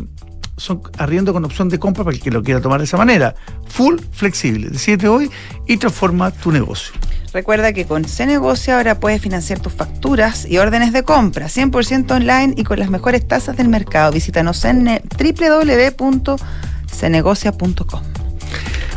son 0.56 0.82
arriendo 0.98 1.32
con 1.32 1.44
opción 1.44 1.68
de 1.68 1.78
compra 1.78 2.02
para 2.04 2.16
el 2.16 2.22
que 2.22 2.30
lo 2.30 2.42
quiera 2.42 2.60
tomar 2.60 2.80
de 2.80 2.84
esa 2.84 2.96
manera. 2.96 3.34
Full 3.68 3.96
flexible. 4.12 4.68
Decídete 4.68 5.08
hoy 5.08 5.30
y 5.66 5.76
transforma 5.76 6.30
tu 6.30 6.52
negocio. 6.52 6.94
Recuerda 7.32 7.72
que 7.74 7.84
con 7.84 8.04
CNegocio 8.04 8.76
ahora 8.76 8.98
puedes 8.98 9.20
financiar 9.20 9.60
tus 9.60 9.74
facturas 9.74 10.46
y 10.48 10.56
órdenes 10.58 10.94
de 10.94 11.02
compra 11.02 11.48
100% 11.48 12.10
online 12.10 12.54
y 12.56 12.64
con 12.64 12.78
las 12.78 12.88
mejores 12.88 13.28
tasas 13.28 13.58
del 13.58 13.68
mercado. 13.68 14.12
Visítanos 14.12 14.64
en 14.64 15.02
www.cenegocia.com. 15.18 18.00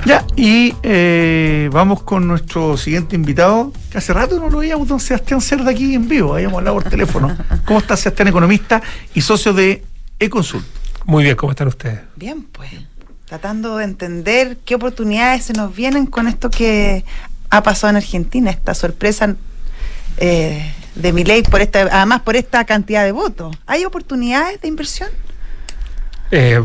Ya, 0.06 0.26
y 0.38 0.74
eh, 0.84 1.70
vamos 1.74 2.04
con 2.04 2.26
nuestro 2.26 2.78
siguiente 2.78 3.18
invitado, 3.18 3.74
que 3.92 3.98
hace 3.98 4.14
rato 4.14 4.40
no 4.40 4.50
lo 4.50 4.60
veíamos, 4.60 4.88
don 4.88 5.02
Sebastián 5.02 5.42
Cerda 5.42 5.72
aquí 5.72 5.94
en 5.94 6.08
vivo, 6.08 6.34
habíamos 6.34 6.60
hablado 6.60 6.78
por 6.78 6.90
teléfono. 6.90 7.38
¿Cómo 7.66 7.80
está 7.80 7.98
Sebastián, 7.98 8.30
economista 8.30 8.82
y 9.14 9.20
socio 9.20 9.52
de 9.52 9.84
eConsult? 10.18 10.79
Muy 11.10 11.24
bien, 11.24 11.36
¿cómo 11.36 11.54
están 11.54 11.68
ustedes? 11.68 12.02
Bien, 12.18 12.44
pues. 12.44 12.70
Tratando 13.26 13.78
de 13.78 13.84
entender 13.84 14.58
qué 14.64 14.76
oportunidades 14.76 15.44
se 15.44 15.54
nos 15.54 15.76
vienen 15.76 16.06
con 16.06 16.28
esto 16.28 16.52
que 16.52 17.04
ha 17.50 17.64
pasado 17.64 17.90
en 17.90 17.98
Argentina, 17.98 18.52
esta 18.52 18.76
sorpresa 18.76 19.36
eh, 20.18 20.72
de 20.94 21.12
mi 21.12 21.24
ley, 21.24 21.42
por 21.42 21.62
esta, 21.62 21.80
además 21.92 22.22
por 22.22 22.36
esta 22.36 22.64
cantidad 22.64 23.04
de 23.06 23.12
votos. 23.12 23.58
¿Hay 23.66 23.86
oportunidades 23.86 24.62
de 24.62 24.68
inversión? 24.68 25.10
Eh, 26.30 26.64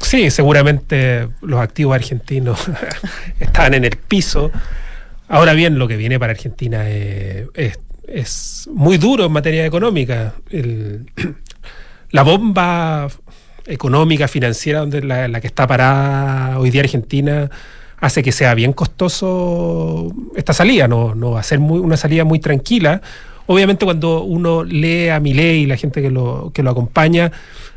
sí, 0.00 0.30
seguramente 0.30 1.28
los 1.42 1.60
activos 1.60 1.94
argentinos 1.94 2.64
están 3.38 3.74
en 3.74 3.84
el 3.84 3.98
piso. 3.98 4.50
Ahora 5.28 5.52
bien, 5.52 5.78
lo 5.78 5.88
que 5.88 5.98
viene 5.98 6.18
para 6.18 6.32
Argentina 6.32 6.88
es, 6.88 7.78
es, 8.08 8.66
muy 8.72 8.96
duro 8.96 9.26
en 9.26 9.32
materia 9.32 9.66
económica. 9.66 10.36
la 12.14 12.22
bomba 12.22 13.10
económica, 13.66 14.28
financiera, 14.28 14.80
donde 14.80 15.02
la, 15.02 15.40
que 15.40 15.46
está 15.46 15.66
parada 15.66 16.58
hoy 16.58 16.70
día 16.70 16.82
Argentina, 16.82 17.50
hace 17.98 18.22
que 18.22 18.32
sea 18.32 18.54
bien 18.54 18.72
costoso 18.72 20.12
esta 20.36 20.52
salida, 20.52 20.88
no, 20.88 21.14
no 21.14 21.32
va 21.32 21.40
a 21.40 21.42
ser 21.42 21.58
muy, 21.58 21.78
una 21.78 21.96
salida 21.96 22.24
muy 22.24 22.38
tranquila. 22.38 23.00
Obviamente 23.46 23.84
cuando 23.84 24.22
uno 24.22 24.64
lee 24.64 25.08
a 25.08 25.20
mi 25.20 25.34
ley 25.34 25.62
y 25.62 25.66
la 25.66 25.76
gente 25.76 26.00
que 26.00 26.10
lo, 26.10 26.50
que 26.54 26.62
lo 26.62 26.70
acompaña, 26.70 27.30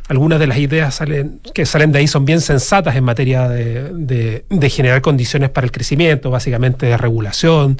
algunas 0.07 0.39
de 0.39 0.47
las 0.47 0.57
ideas 0.57 0.95
salen, 0.95 1.41
que 1.53 1.65
salen 1.65 1.91
de 1.91 1.99
ahí 1.99 2.07
son 2.07 2.23
bien 2.23 2.39
sensatas 2.39 2.95
en 2.95 3.03
materia 3.03 3.49
de, 3.49 4.43
de, 4.49 4.69
generar 4.69 5.01
condiciones 5.01 5.49
para 5.49 5.65
el 5.65 5.71
crecimiento, 5.71 6.31
básicamente 6.31 6.85
de 6.85 6.97
regulación, 6.97 7.77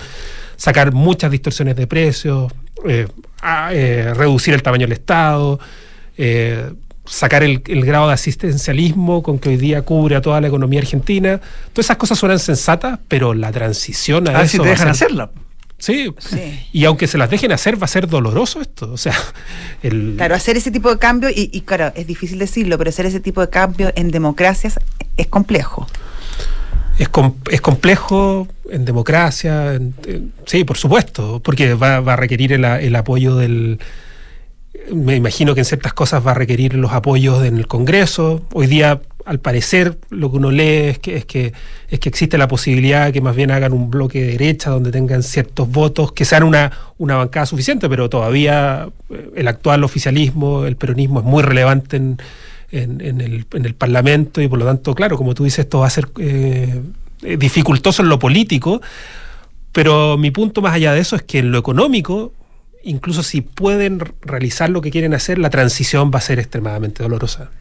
sacar 0.58 0.91
muchas 0.91 1.32
distorsiones 1.32 1.78
de 1.78 1.88
precios, 1.88 2.51
eh, 2.86 3.08
eh, 3.72 4.14
reducir 4.14 4.53
el 4.53 4.62
tamaño 4.62 4.88
del 4.88 4.93
Estado, 4.93 5.60
eh, 6.18 6.72
sacar 7.08 7.43
el, 7.43 7.60
grado 7.60 8.08
de 8.08 8.14
asistencialismo 8.14 9.24
con 9.24 9.39
que 9.39 9.49
hoy 9.49 9.58
día 9.58 9.82
cubre 9.82 10.16
a 10.16 10.22
toda 10.22 10.41
la 10.41 10.47
economía 10.47 10.80
argentina. 10.80 11.39
Todas 11.74 11.88
esas 11.88 11.97
cosas 11.97 12.20
suenan 12.20 12.39
sensatas, 12.39 12.99
pero 13.08 13.34
la 13.34 13.51
transición 13.51 14.28
a, 14.28 14.32
a 14.32 14.38
ver 14.39 14.49
si 14.49 14.60
te 14.60 14.68
dejan 14.68 14.89
hacerla. 14.89 15.32
Sí. 15.80 16.12
Y 16.74 16.86
aunque 16.86 17.08
se 17.08 17.18
las 17.18 17.30
dejen 17.30 17.51
hacer, 17.51 17.80
va 17.80 17.86
a 17.86 17.88
ser 17.88 18.08
doloroso 18.08 18.62
esto. 18.62 18.91
O 18.91 18.97
sea, 18.97 19.16
el... 19.84 20.16
Claro, 20.18 20.36
hacer 20.36 20.58
ese 20.58 20.72
tipo 20.72 20.89
de 20.89 20.97
cambio, 20.97 21.30
y, 21.34 21.62
claro, 21.62 21.91
es 21.95 22.08
difícil 22.08 22.39
decirlo, 22.39 22.78
pero 22.78 22.89
hacer 22.89 23.05
ese 23.05 23.20
tipo 23.20 23.41
de 23.41 23.49
cambio 23.49 23.91
en 23.95 24.12
democracias 24.12 24.80
es 25.18 25.28
complejo. 25.28 25.88
Es, 26.97 27.10
es 27.51 27.62
complejo 27.62 28.47
en 28.72 28.84
democracia, 28.84 29.80
sí, 30.45 30.64
por 30.64 30.78
supuesto, 30.78 31.39
porque 31.43 31.76
va, 31.76 31.99
va 31.99 32.14
a 32.14 32.16
requerir 32.16 32.53
el 32.53 32.95
apoyo 32.95 33.36
del, 33.36 33.80
me 34.94 35.16
imagino 35.16 35.54
que 35.54 35.62
en 35.62 35.66
ciertas 35.66 35.94
cosas 35.94 36.26
va 36.26 36.32
a 36.32 36.34
requerir 36.34 36.76
los 36.76 36.92
apoyos 36.92 37.44
en 37.46 37.58
el 37.58 37.68
Congreso. 37.68 38.42
Hoy 38.54 38.68
día, 38.68 39.02
al 39.26 39.40
parecer, 39.40 39.98
lo 40.10 40.32
que 40.32 40.38
uno 40.38 40.52
lee 40.52 40.90
es 40.90 41.00
que, 41.00 41.18
es 41.18 41.26
que, 41.26 41.54
es 41.90 42.00
que 42.00 42.10
existe 42.10 42.38
la 42.38 42.48
posibilidad 42.48 43.12
que 43.12 43.22
más 43.22 43.36
bien 43.36 43.52
hagan 43.52 43.74
un 43.74 43.90
bloque 43.90 44.22
de 44.22 44.32
derecha 44.32 44.70
donde 44.70 44.92
tengan 44.92 45.24
ciertos 45.24 45.70
votos, 45.70 46.12
que 46.12 46.26
sean 46.26 46.44
una, 46.44 46.72
una 46.98 47.16
bancada 47.16 47.46
suficiente, 47.46 47.90
pero 47.90 48.10
todavía 48.10 48.88
eh, 49.10 49.30
el 49.36 49.48
actual 49.48 49.84
oficialismo, 49.84 50.66
el 50.66 50.78
peronismo 50.78 51.20
es 51.20 51.26
muy 51.26 51.44
relevante 51.44 51.98
en, 51.98 52.18
en, 52.72 53.22
el, 53.22 53.46
en 53.54 53.66
el 53.66 53.76
Parlamento 53.76 54.42
y 54.42 54.48
por 54.48 54.60
lo 54.60 54.66
tanto, 54.66 54.96
claro, 54.96 55.18
como 55.18 55.34
tú 55.34 55.44
dices, 55.44 55.60
esto 55.60 55.80
va 55.80 55.88
a 55.88 55.92
ser 55.92 56.08
eh, 56.20 56.82
dificultoso 57.38 58.02
en 58.02 58.10
lo 58.10 58.20
político. 58.20 58.82
Pero 59.72 60.18
mi 60.18 60.32
punto 60.32 60.62
más 60.62 60.74
allá 60.74 60.94
de 60.94 61.02
eso 61.02 61.16
es 61.16 61.22
que 61.22 61.40
en 61.40 61.52
lo 61.52 61.60
económico 61.60 62.34
incluso 62.84 63.24
si 63.24 63.42
pueden 63.42 64.00
realizar 64.22 64.70
lo 64.70 64.82
que 64.82 64.92
quieren 64.92 65.14
hacer, 65.14 65.38
la 65.38 65.50
transición 65.50 66.12
va 66.14 66.20
a 66.20 66.22
ser 66.22 66.40
extremadamente 66.40 67.04
dolorosa. 67.04 67.52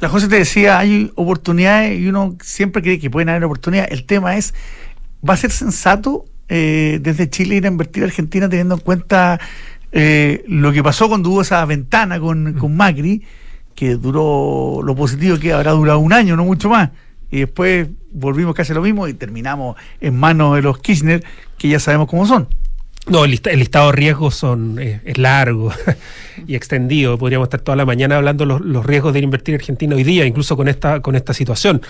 La 0.00 0.08
José 0.08 0.28
te 0.28 0.36
decía, 0.36 0.78
hay 0.78 1.12
oportunidades 1.14 1.98
y 2.00 2.08
uno 2.08 2.36
siempre 2.42 2.82
cree 2.82 2.98
que 2.98 3.08
pueden 3.08 3.28
haber 3.28 3.44
oportunidades. 3.44 3.92
El 3.92 4.04
tema 4.04 4.36
es, 4.36 4.52
¿va 5.26 5.34
a 5.34 5.36
ser 5.36 5.50
sensato 5.50 6.24
eh, 6.48 6.98
desde 7.00 7.30
Chile 7.30 7.54
ir 7.54 7.64
a 7.64 7.68
invertir 7.68 8.02
a 8.02 8.06
Argentina 8.06 8.48
teniendo 8.48 8.74
en 8.74 8.80
cuenta 8.80 9.40
eh, 9.92 10.44
lo 10.48 10.72
que 10.72 10.82
pasó 10.82 11.08
cuando 11.08 11.30
hubo 11.30 11.42
esa 11.42 11.64
ventana 11.64 12.18
con, 12.18 12.56
mm. 12.56 12.58
con 12.58 12.76
Macri, 12.76 13.22
que 13.74 13.94
duró 13.94 14.80
lo 14.82 14.94
positivo 14.94 15.38
que 15.38 15.52
habrá 15.52 15.70
durado 15.70 16.00
un 16.00 16.12
año, 16.12 16.36
no 16.36 16.44
mucho 16.44 16.68
más? 16.68 16.90
Y 17.30 17.40
después 17.40 17.88
volvimos 18.12 18.54
casi 18.54 18.74
lo 18.74 18.82
mismo 18.82 19.08
y 19.08 19.14
terminamos 19.14 19.76
en 20.00 20.16
manos 20.18 20.56
de 20.56 20.62
los 20.62 20.78
Kirchner, 20.78 21.24
que 21.56 21.68
ya 21.68 21.80
sabemos 21.80 22.08
cómo 22.08 22.26
son. 22.26 22.48
No, 23.08 23.24
el, 23.24 23.30
listado 23.30 23.86
de 23.86 23.92
riesgos 23.92 24.36
son, 24.36 24.78
eh, 24.78 25.00
es 25.04 25.18
largo 25.18 25.72
y 26.46 26.54
extendido. 26.54 27.18
Podríamos 27.18 27.46
estar 27.46 27.60
toda 27.60 27.76
la 27.76 27.84
mañana 27.84 28.16
hablando 28.16 28.46
los, 28.46 28.60
los 28.60 28.86
riesgos 28.86 29.12
de 29.12 29.20
invertir 29.20 29.54
en 29.54 29.60
Argentina 29.60 29.96
hoy 29.96 30.04
día, 30.04 30.24
incluso 30.24 30.56
con 30.56 30.68
esta, 30.68 31.00
con 31.00 31.16
esta 31.16 31.34
situación. 31.34 31.82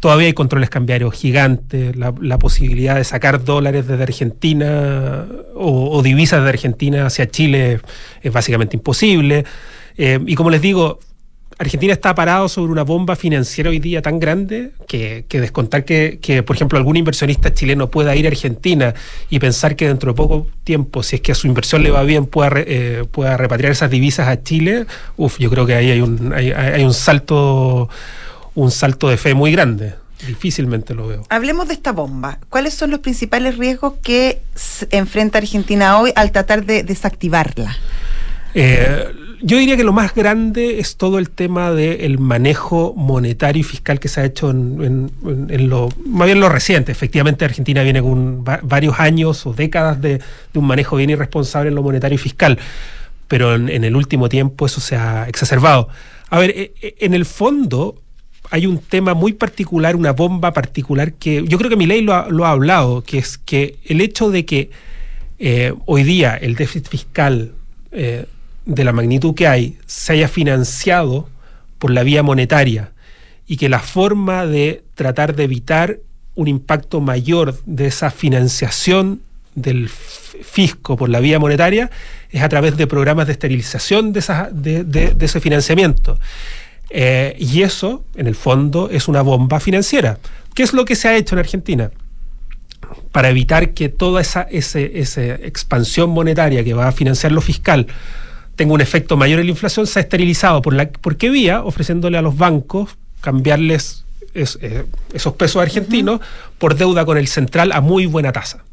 Todavía 0.00 0.26
hay 0.26 0.34
controles 0.34 0.70
cambiarios 0.70 1.14
gigantes, 1.14 1.96
la, 1.96 2.38
posibilidad 2.38 2.96
de 2.96 3.04
sacar 3.04 3.44
dólares 3.44 3.86
desde 3.86 4.02
Argentina 4.02 5.26
o, 5.54 6.02
divisas 6.02 6.42
de 6.42 6.48
Argentina 6.48 7.06
hacia 7.06 7.28
Chile 7.28 7.80
es 8.22 8.32
básicamente 8.32 8.76
imposible. 8.76 9.44
Eh, 9.96 10.18
y 10.26 10.34
como 10.34 10.50
les 10.50 10.60
digo, 10.60 11.00
Argentina 11.58 11.94
está 11.94 12.14
parado 12.14 12.48
sobre 12.50 12.70
una 12.70 12.82
bomba 12.82 13.16
financiera 13.16 13.70
hoy 13.70 13.78
día 13.78 14.02
tan 14.02 14.20
grande 14.20 14.72
que, 14.86 15.24
descontar 15.30 15.84
que, 15.84 16.42
por 16.46 16.54
ejemplo, 16.54 16.76
algún 16.76 16.96
inversionista 16.96 17.54
chileno 17.54 17.90
pueda 17.90 18.14
ir 18.14 18.26
a 18.26 18.28
Argentina 18.28 18.94
y 19.30 19.38
pensar 19.38 19.74
que 19.74 19.88
dentro 19.88 20.12
de 20.12 20.16
poco 20.16 20.46
tiempo, 20.64 21.02
si 21.02 21.16
es 21.16 21.22
que 21.22 21.32
a 21.32 21.34
su 21.34 21.46
inversión 21.46 21.82
le 21.82 21.90
va 21.90 22.02
bien, 22.02 22.26
pueda, 22.26 22.50
eh, 22.56 23.04
pueda 23.10 23.38
repatriar 23.38 23.72
esas 23.72 23.90
divisas 23.90 24.28
a 24.28 24.42
Chile, 24.42 24.86
uf, 25.16 25.38
yo 25.38 25.48
creo 25.48 25.64
que 25.64 25.74
ahí 25.74 25.90
hay 25.90 26.00
un, 26.02 26.34
hay, 26.34 26.84
un 26.84 26.92
salto 26.92 27.88
un 28.54 28.70
salto 28.70 29.08
de 29.08 29.16
fe 29.16 29.34
muy 29.34 29.52
grande. 29.52 29.94
Difícilmente 30.26 30.94
lo 30.94 31.08
veo. 31.08 31.24
Hablemos 31.28 31.68
de 31.68 31.74
esta 31.74 31.92
bomba. 31.92 32.38
¿Cuáles 32.48 32.72
son 32.72 32.90
los 32.90 33.00
principales 33.00 33.58
riesgos 33.58 33.94
que 34.02 34.40
enfrenta 34.90 35.38
Argentina 35.38 35.98
hoy 35.98 36.12
al 36.16 36.32
tratar 36.32 36.64
de 36.64 36.82
desactivarla? 36.82 37.76
Eh, 38.54 39.12
yo 39.42 39.58
diría 39.58 39.76
que 39.76 39.84
lo 39.84 39.92
más 39.92 40.14
grande 40.14 40.78
es 40.78 40.96
todo 40.96 41.18
el 41.18 41.30
tema 41.30 41.72
del 41.72 42.18
manejo 42.18 42.94
monetario 42.96 43.60
y 43.60 43.62
fiscal 43.62 44.00
que 44.00 44.08
se 44.08 44.20
ha 44.20 44.24
hecho 44.24 44.50
en, 44.50 45.10
lo, 45.68 45.88
más 46.04 46.26
bien 46.26 46.40
lo 46.40 46.48
reciente. 46.48 46.92
Efectivamente, 46.92 47.44
Argentina 47.44 47.82
viene 47.82 48.02
con 48.02 48.44
va- 48.44 48.60
varios 48.62 48.98
años 48.98 49.46
o 49.46 49.52
décadas 49.52 50.00
de, 50.00 50.20
un 50.54 50.66
manejo 50.66 50.96
bien 50.96 51.10
irresponsable 51.10 51.68
en 51.68 51.74
lo 51.74 51.82
monetario 51.82 52.16
y 52.16 52.18
fiscal, 52.18 52.58
pero 53.28 53.54
en, 53.54 53.84
el 53.84 53.96
último 53.96 54.28
tiempo 54.28 54.66
eso 54.66 54.80
se 54.80 54.96
ha 54.96 55.28
exacerbado. 55.28 55.88
A 56.30 56.38
ver, 56.38 56.50
eh, 56.50 56.72
eh, 56.80 56.94
en 57.00 57.14
el 57.14 57.24
fondo 57.24 57.96
hay 58.50 58.66
un 58.66 58.78
tema 58.78 59.14
muy 59.14 59.32
particular, 59.32 59.96
una 59.96 60.12
bomba 60.12 60.52
particular 60.52 61.12
que 61.12 61.44
yo 61.46 61.58
creo 61.58 61.68
que 61.68 61.76
Milei 61.76 62.02
lo 62.02 62.14
ha, 62.14 62.28
lo 62.28 62.46
ha 62.46 62.50
hablado, 62.50 63.02
que 63.02 63.18
es 63.18 63.38
que 63.38 63.76
el 63.84 64.00
hecho 64.00 64.30
de 64.30 64.44
que 64.44 64.70
eh, 65.38 65.74
hoy 65.84 66.04
día 66.04 66.36
el 66.36 66.54
déficit 66.54 66.88
fiscal 66.88 67.52
eh, 67.92 68.26
de 68.66 68.84
la 68.84 68.92
magnitud 68.92 69.34
que 69.34 69.46
hay 69.48 69.78
se 69.86 70.12
haya 70.12 70.28
financiado 70.28 71.28
por 71.78 71.90
la 71.90 72.02
vía 72.02 72.22
monetaria 72.22 72.92
y 73.46 73.56
que 73.56 73.68
la 73.68 73.78
forma 73.80 74.44
de 74.46 74.82
tratar 74.94 75.34
de 75.36 75.44
evitar 75.44 75.98
un 76.34 76.48
impacto 76.48 77.00
mayor 77.00 77.56
de 77.64 77.86
esa 77.86 78.10
financiación 78.10 79.20
del 79.54 79.88
fisco 79.88 80.96
por 80.96 81.08
la 81.08 81.20
vía 81.20 81.38
monetaria 81.38 81.90
es 82.30 82.42
a 82.42 82.48
través 82.48 82.76
de 82.76 82.86
programas 82.86 83.26
de 83.26 83.32
esterilización 83.32 84.12
de, 84.12 84.20
de- 84.52 84.84
de- 84.84 85.14
de 85.14 85.24
ese 85.24 85.40
financiamiento. 85.40 86.18
Eh, 86.90 87.34
y 87.38 87.62
eso, 87.62 88.04
en 88.16 88.26
el 88.26 88.34
fondo, 88.34 88.90
es 88.90 89.08
una 89.08 89.22
bomba 89.22 89.60
financiera. 89.60 90.18
¿Qué 90.54 90.62
es 90.62 90.72
lo 90.72 90.84
que 90.84 90.94
se 90.94 91.08
ha 91.08 91.16
hecho 91.16 91.34
en 91.34 91.38
Argentina? 91.38 91.90
Para 93.12 93.30
evitar 93.30 93.70
que 93.74 93.88
toda 93.88 94.20
esa 94.20 94.42
ese- 94.42 94.98
esa 95.00 95.22
expansión 95.24 96.10
monetaria 96.10 96.62
que 96.64 96.74
va 96.74 96.88
a 96.88 96.92
financiar 96.92 97.32
lo 97.32 97.40
fiscal 97.40 97.86
tenga 98.56 98.72
un 98.74 98.80
efecto 98.80 99.16
mayor 99.16 99.38
en 99.40 99.46
la 99.46 99.50
inflación, 99.52 99.86
se 99.86 99.98
ha 99.98 100.02
esterilizado. 100.02 100.62
¿Por, 100.62 100.74
la, 100.74 100.88
¿por 100.88 101.16
qué 101.16 101.30
vía? 101.30 101.62
Ofreciéndole 101.62 102.18
a 102.18 102.22
los 102.22 102.36
bancos 102.36 102.96
cambiarles 103.20 104.04
es- 104.34 104.58
eh, 104.62 104.84
esos 105.14 105.34
pesos 105.34 105.62
argentinos 105.62 106.20
por 106.58 106.74
deuda 106.74 107.04
con 107.04 107.16
el 107.18 107.28
central 107.28 107.72
a 107.72 107.80
muy 107.80 108.06
buena 108.06 108.32
tasa. 108.32 108.64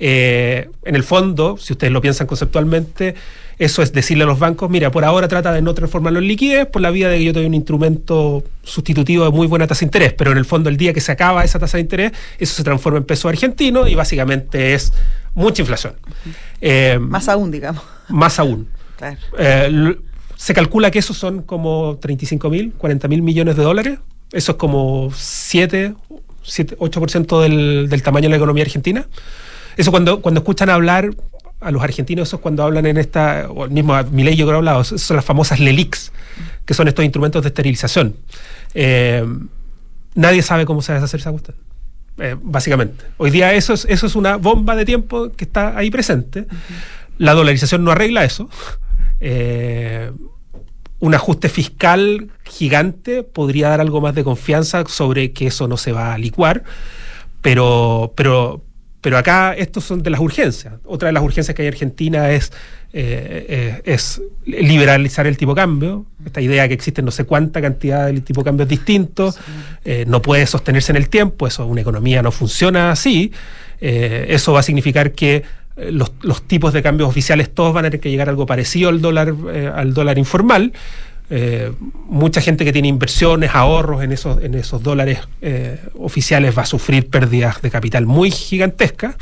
Eh, 0.00 0.68
en 0.84 0.96
el 0.96 1.04
fondo, 1.04 1.56
si 1.58 1.72
ustedes 1.72 1.92
lo 1.92 2.00
piensan 2.00 2.26
conceptualmente, 2.26 3.14
eso 3.58 3.80
es 3.82 3.92
decirle 3.92 4.24
a 4.24 4.26
los 4.26 4.38
bancos, 4.40 4.68
mira, 4.68 4.90
por 4.90 5.04
ahora 5.04 5.28
trata 5.28 5.52
de 5.52 5.62
no 5.62 5.72
transformarlo 5.74 6.18
en 6.18 6.26
liquidez 6.26 6.66
por 6.66 6.82
la 6.82 6.90
vía 6.90 7.08
de 7.08 7.18
que 7.18 7.24
yo 7.24 7.32
te 7.32 7.38
doy 7.38 7.46
un 7.46 7.54
instrumento 7.54 8.42
sustitutivo 8.64 9.24
de 9.24 9.30
muy 9.30 9.46
buena 9.46 9.66
tasa 9.68 9.80
de 9.80 9.86
interés, 9.86 10.12
pero 10.12 10.32
en 10.32 10.38
el 10.38 10.44
fondo 10.44 10.68
el 10.68 10.76
día 10.76 10.92
que 10.92 11.00
se 11.00 11.12
acaba 11.12 11.44
esa 11.44 11.60
tasa 11.60 11.76
de 11.76 11.82
interés, 11.82 12.12
eso 12.38 12.54
se 12.54 12.64
transforma 12.64 12.98
en 12.98 13.04
peso 13.04 13.28
argentino 13.28 13.86
y 13.86 13.94
básicamente 13.94 14.74
es 14.74 14.92
mucha 15.34 15.62
inflación. 15.62 15.94
Eh, 16.60 16.98
Más 17.00 17.28
aún, 17.28 17.50
digamos. 17.52 17.82
más 18.08 18.38
aún. 18.40 18.68
Claro. 19.10 19.18
Eh, 19.38 19.96
se 20.36 20.54
calcula 20.54 20.90
que 20.90 20.98
esos 20.98 21.16
son 21.16 21.42
como 21.42 21.98
35 22.00 22.50
mil, 22.50 22.72
40 22.74 23.08
mil 23.08 23.22
millones 23.22 23.56
de 23.56 23.62
dólares. 23.62 23.98
Eso 24.32 24.52
es 24.52 24.58
como 24.58 25.10
7, 25.14 25.94
7 26.42 26.76
8% 26.78 27.40
del, 27.40 27.88
del 27.88 28.02
tamaño 28.02 28.24
de 28.24 28.30
la 28.30 28.36
economía 28.36 28.64
argentina. 28.64 29.06
Eso 29.76 29.90
cuando, 29.90 30.20
cuando 30.20 30.40
escuchan 30.40 30.70
hablar 30.70 31.10
a 31.60 31.70
los 31.70 31.82
argentinos, 31.82 32.28
eso 32.28 32.36
es 32.36 32.42
cuando 32.42 32.62
hablan 32.62 32.86
en 32.86 32.98
esta, 32.98 33.46
o 33.48 33.68
mismo 33.68 33.94
Milei 34.10 34.36
yo 34.36 34.46
creo 34.46 34.58
hablado, 34.58 34.84
son 34.84 35.16
las 35.16 35.24
famosas 35.24 35.60
LELIX, 35.60 36.12
que 36.64 36.74
son 36.74 36.88
estos 36.88 37.04
instrumentos 37.04 37.42
de 37.42 37.48
esterilización. 37.48 38.16
Eh, 38.74 39.24
nadie 40.14 40.42
sabe 40.42 40.66
cómo 40.66 40.82
se 40.82 40.92
va 40.92 40.98
a 40.98 41.00
deshacer 41.00 41.20
esa 41.20 41.30
cuestión. 41.30 41.56
Eh, 42.18 42.36
básicamente. 42.40 43.04
Hoy 43.16 43.30
día 43.30 43.54
eso 43.54 43.72
es, 43.72 43.86
eso 43.88 44.06
es 44.06 44.14
una 44.14 44.36
bomba 44.36 44.76
de 44.76 44.84
tiempo 44.84 45.32
que 45.32 45.44
está 45.44 45.76
ahí 45.76 45.90
presente. 45.90 46.46
La 47.18 47.32
dolarización 47.32 47.82
no 47.82 47.90
arregla 47.90 48.24
eso. 48.24 48.48
Eh, 49.26 50.10
un 51.00 51.14
ajuste 51.14 51.48
fiscal 51.48 52.28
gigante 52.44 53.22
podría 53.22 53.70
dar 53.70 53.80
algo 53.80 54.00
más 54.02 54.14
de 54.14 54.22
confianza 54.22 54.84
sobre 54.86 55.32
que 55.32 55.46
eso 55.46 55.66
no 55.66 55.78
se 55.78 55.92
va 55.92 56.12
a 56.12 56.18
licuar, 56.18 56.64
pero, 57.40 58.12
pero, 58.16 58.62
pero 59.00 59.18
acá 59.18 59.54
estos 59.54 59.84
son 59.84 60.02
de 60.02 60.10
las 60.10 60.20
urgencias. 60.20 60.74
Otra 60.84 61.08
de 61.08 61.12
las 61.12 61.22
urgencias 61.22 61.54
que 61.54 61.62
hay 61.62 61.68
en 61.68 61.74
Argentina 61.74 62.30
es, 62.30 62.52
eh, 62.92 63.46
eh, 63.48 63.82
es 63.84 64.20
liberalizar 64.44 65.26
el 65.26 65.36
tipo 65.36 65.54
de 65.54 65.60
cambio. 65.60 66.06
Esta 66.24 66.40
idea 66.40 66.68
que 66.68 66.74
existe 66.74 67.02
no 67.02 67.10
sé 67.10 67.24
cuánta 67.24 67.60
cantidad 67.60 68.06
de 68.06 68.20
tipo 68.20 68.42
de 68.42 68.44
cambios 68.44 68.68
distintos, 68.68 69.38
eh, 69.84 70.04
no 70.06 70.22
puede 70.22 70.46
sostenerse 70.46 70.92
en 70.92 70.96
el 70.96 71.08
tiempo, 71.08 71.46
eso 71.46 71.66
una 71.66 71.80
economía 71.80 72.22
no 72.22 72.30
funciona 72.30 72.90
así. 72.90 73.32
Eso 73.80 74.54
va 74.54 74.60
a 74.60 74.62
significar 74.62 75.12
que 75.12 75.42
los, 75.76 76.12
los 76.22 76.42
tipos 76.42 76.72
de 76.72 76.82
cambios 76.82 77.08
oficiales 77.08 77.52
todos 77.52 77.74
van 77.74 77.84
a 77.84 77.90
tener 77.90 78.00
que 78.00 78.10
llegar 78.10 78.28
a 78.28 78.30
algo 78.30 78.46
parecido 78.46 78.88
al 78.88 79.00
dólar, 79.00 79.34
eh, 79.52 79.70
al 79.74 79.94
dólar 79.94 80.18
informal. 80.18 80.72
Eh, 81.30 81.72
mucha 82.06 82.42
gente 82.42 82.64
que 82.66 82.72
tiene 82.72 82.88
inversiones, 82.88 83.50
ahorros 83.54 84.02
en 84.02 84.12
esos, 84.12 84.42
en 84.42 84.54
esos 84.54 84.82
dólares 84.82 85.20
eh, 85.40 85.80
oficiales 85.98 86.56
va 86.56 86.62
a 86.62 86.66
sufrir 86.66 87.08
pérdidas 87.08 87.62
de 87.62 87.70
capital 87.70 88.06
muy 88.06 88.30
gigantescas. 88.30 89.16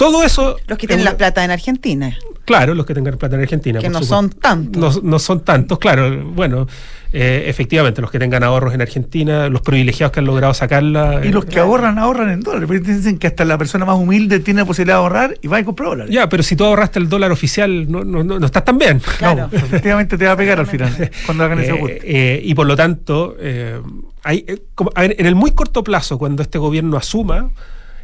Todo 0.00 0.24
eso. 0.24 0.56
Los 0.66 0.78
que 0.78 0.86
tienen 0.86 1.04
la 1.04 1.16
plata 1.18 1.44
en 1.44 1.50
Argentina. 1.50 2.16
Claro, 2.46 2.74
los 2.74 2.86
que 2.86 2.94
tengan 2.94 3.16
plata 3.18 3.36
en 3.36 3.42
Argentina. 3.42 3.78
Que 3.80 3.88
no 3.90 3.98
supuesto. 4.02 4.14
son 4.16 4.30
tantos. 4.30 5.02
No, 5.04 5.10
no 5.10 5.18
son 5.18 5.40
tantos, 5.44 5.78
claro. 5.78 6.24
Bueno, 6.24 6.66
eh, 7.12 7.44
efectivamente, 7.48 8.00
los 8.00 8.10
que 8.10 8.18
tengan 8.18 8.42
ahorros 8.42 8.72
en 8.72 8.80
Argentina, 8.80 9.48
los 9.50 9.60
privilegiados 9.60 10.10
que 10.12 10.20
han 10.20 10.26
logrado 10.26 10.54
sacarla. 10.54 11.20
Y 11.22 11.28
eh, 11.28 11.30
los 11.32 11.44
que 11.44 11.60
ahorran, 11.60 11.98
ahorran 11.98 12.30
en 12.30 12.40
dólares. 12.40 12.66
Porque 12.66 12.80
dicen 12.92 13.18
que 13.18 13.26
hasta 13.26 13.44
la 13.44 13.58
persona 13.58 13.84
más 13.84 13.96
humilde 13.98 14.40
tiene 14.40 14.60
la 14.62 14.66
posibilidad 14.66 14.94
de 14.96 15.02
ahorrar 15.02 15.38
y 15.42 15.48
va 15.48 15.60
y 15.60 15.64
compra 15.64 15.88
dólares. 15.88 16.12
Ya, 16.14 16.28
pero 16.30 16.42
si 16.42 16.56
tú 16.56 16.64
ahorraste 16.64 16.98
el 16.98 17.08
dólar 17.10 17.30
oficial, 17.30 17.90
no, 17.92 18.02
no, 18.02 18.24
no, 18.24 18.38
no 18.40 18.46
estás 18.46 18.64
tan 18.64 18.78
bien. 18.78 19.00
Claro. 19.18 19.48
No, 19.52 19.58
efectivamente 19.58 20.16
te 20.16 20.24
va 20.24 20.32
a 20.32 20.36
pegar 20.36 20.58
al 20.58 20.66
final 20.66 21.10
cuando 21.26 21.44
hagan 21.44 21.60
ese 21.60 21.72
Eh, 21.72 21.74
ajuste. 21.76 22.00
eh, 22.04 22.40
y 22.42 22.54
por 22.54 22.66
lo 22.66 22.74
tanto, 22.74 23.36
eh, 23.38 23.78
hay, 24.24 24.44
eh, 24.48 24.62
como- 24.74 24.90
a 24.94 25.02
ver, 25.02 25.14
en 25.18 25.26
el 25.26 25.34
muy 25.34 25.50
corto 25.52 25.84
plazo, 25.84 26.16
cuando 26.18 26.42
este 26.42 26.56
gobierno 26.58 26.96
asuma, 26.96 27.50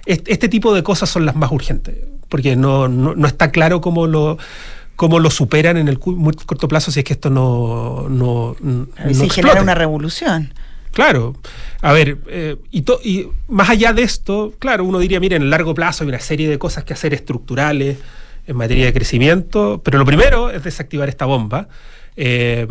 este, 0.06 0.32
este 0.32 0.48
tipo 0.48 0.74
de 0.74 0.82
cosas 0.82 1.10
son 1.10 1.26
las 1.26 1.36
más 1.36 1.50
urgentes, 1.52 1.96
porque 2.28 2.56
no, 2.56 2.88
no, 2.88 3.14
no 3.14 3.26
está 3.26 3.50
claro 3.50 3.80
cómo 3.80 4.06
lo 4.06 4.38
cómo 4.96 5.18
lo 5.20 5.30
superan 5.30 5.76
en 5.76 5.88
el 5.88 5.98
muy 6.06 6.32
corto 6.34 6.68
plazo 6.68 6.90
si 6.90 7.00
es 7.00 7.04
que 7.04 7.12
esto 7.12 7.28
no, 7.28 8.06
no, 8.08 8.56
si 9.12 9.28
genera 9.28 9.60
una 9.60 9.74
revolución. 9.74 10.54
Claro. 10.92 11.36
A 11.82 11.92
ver, 11.92 12.16
eh, 12.28 12.56
y, 12.70 12.80
to- 12.80 13.00
y 13.04 13.28
más 13.48 13.68
allá 13.68 13.92
de 13.92 14.02
esto, 14.02 14.54
claro, 14.58 14.84
uno 14.84 14.98
diría, 14.98 15.20
mira, 15.20 15.36
en 15.36 15.42
el 15.42 15.50
largo 15.50 15.74
plazo 15.74 16.02
hay 16.04 16.08
una 16.08 16.20
serie 16.20 16.48
de 16.48 16.58
cosas 16.58 16.84
que 16.84 16.94
hacer 16.94 17.12
estructurales 17.12 17.98
en 18.46 18.56
materia 18.56 18.86
de 18.86 18.94
crecimiento, 18.94 19.82
pero 19.84 19.98
lo 19.98 20.06
primero 20.06 20.48
es 20.50 20.64
desactivar 20.64 21.10
esta 21.10 21.26
bomba. 21.26 21.68
Eh, 22.16 22.66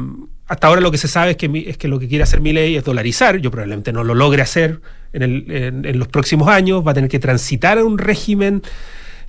hasta 0.47 0.67
ahora 0.67 0.81
lo 0.81 0.91
que 0.91 0.97
se 0.97 1.07
sabe 1.07 1.31
es 1.31 1.37
que, 1.37 1.65
es 1.67 1.77
que 1.77 1.87
lo 1.87 1.97
que 1.99 2.07
quiere 2.07 2.23
hacer 2.23 2.39
mi 2.41 2.53
ley 2.53 2.75
es 2.75 2.83
dolarizar. 2.83 3.37
Yo 3.37 3.49
probablemente 3.51 3.91
no 3.93 4.03
lo 4.03 4.13
logre 4.13 4.41
hacer 4.41 4.79
en, 5.13 5.23
el- 5.23 5.45
en- 5.51 5.85
en 5.85 5.97
los 5.99 6.07
próximos 6.07 6.47
años. 6.49 6.85
Va 6.85 6.91
a 6.91 6.93
tener 6.93 7.09
que 7.09 7.19
transitar 7.19 7.77
a 7.79 7.83
un 7.83 7.97
régimen, 7.97 8.61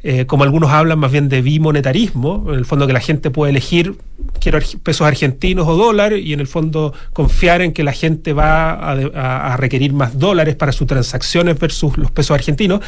eh, 0.08 0.24
como 0.26 0.44
algunos 0.44 0.70
hablan, 0.70 0.98
más 1.00 1.10
bien 1.10 1.28
de 1.28 1.42
bimonetarismo. 1.42 2.44
En 2.48 2.54
el 2.54 2.64
fondo 2.64 2.86
que 2.86 2.92
la 2.92 3.00
gente 3.00 3.30
puede 3.30 3.50
elegir, 3.50 3.96
quiero 4.40 4.58
pesos 4.82 5.06
argentinos 5.06 5.66
o 5.66 5.74
dólares, 5.76 6.20
y 6.24 6.32
en 6.32 6.40
el 6.40 6.46
fondo 6.46 6.94
confiar 7.12 7.60
en 7.60 7.72
que 7.72 7.82
la 7.82 7.92
gente 7.92 8.32
va 8.32 8.90
a, 8.90 8.94
de- 8.94 9.10
a- 9.14 9.52
a 9.54 9.56
requerir 9.56 9.92
más 9.92 10.18
dólares 10.18 10.54
para 10.54 10.70
sus 10.72 10.86
transacciones 10.86 11.58
versus 11.58 11.98
los 11.98 12.10
pesos 12.12 12.34
argentinos. 12.34 12.80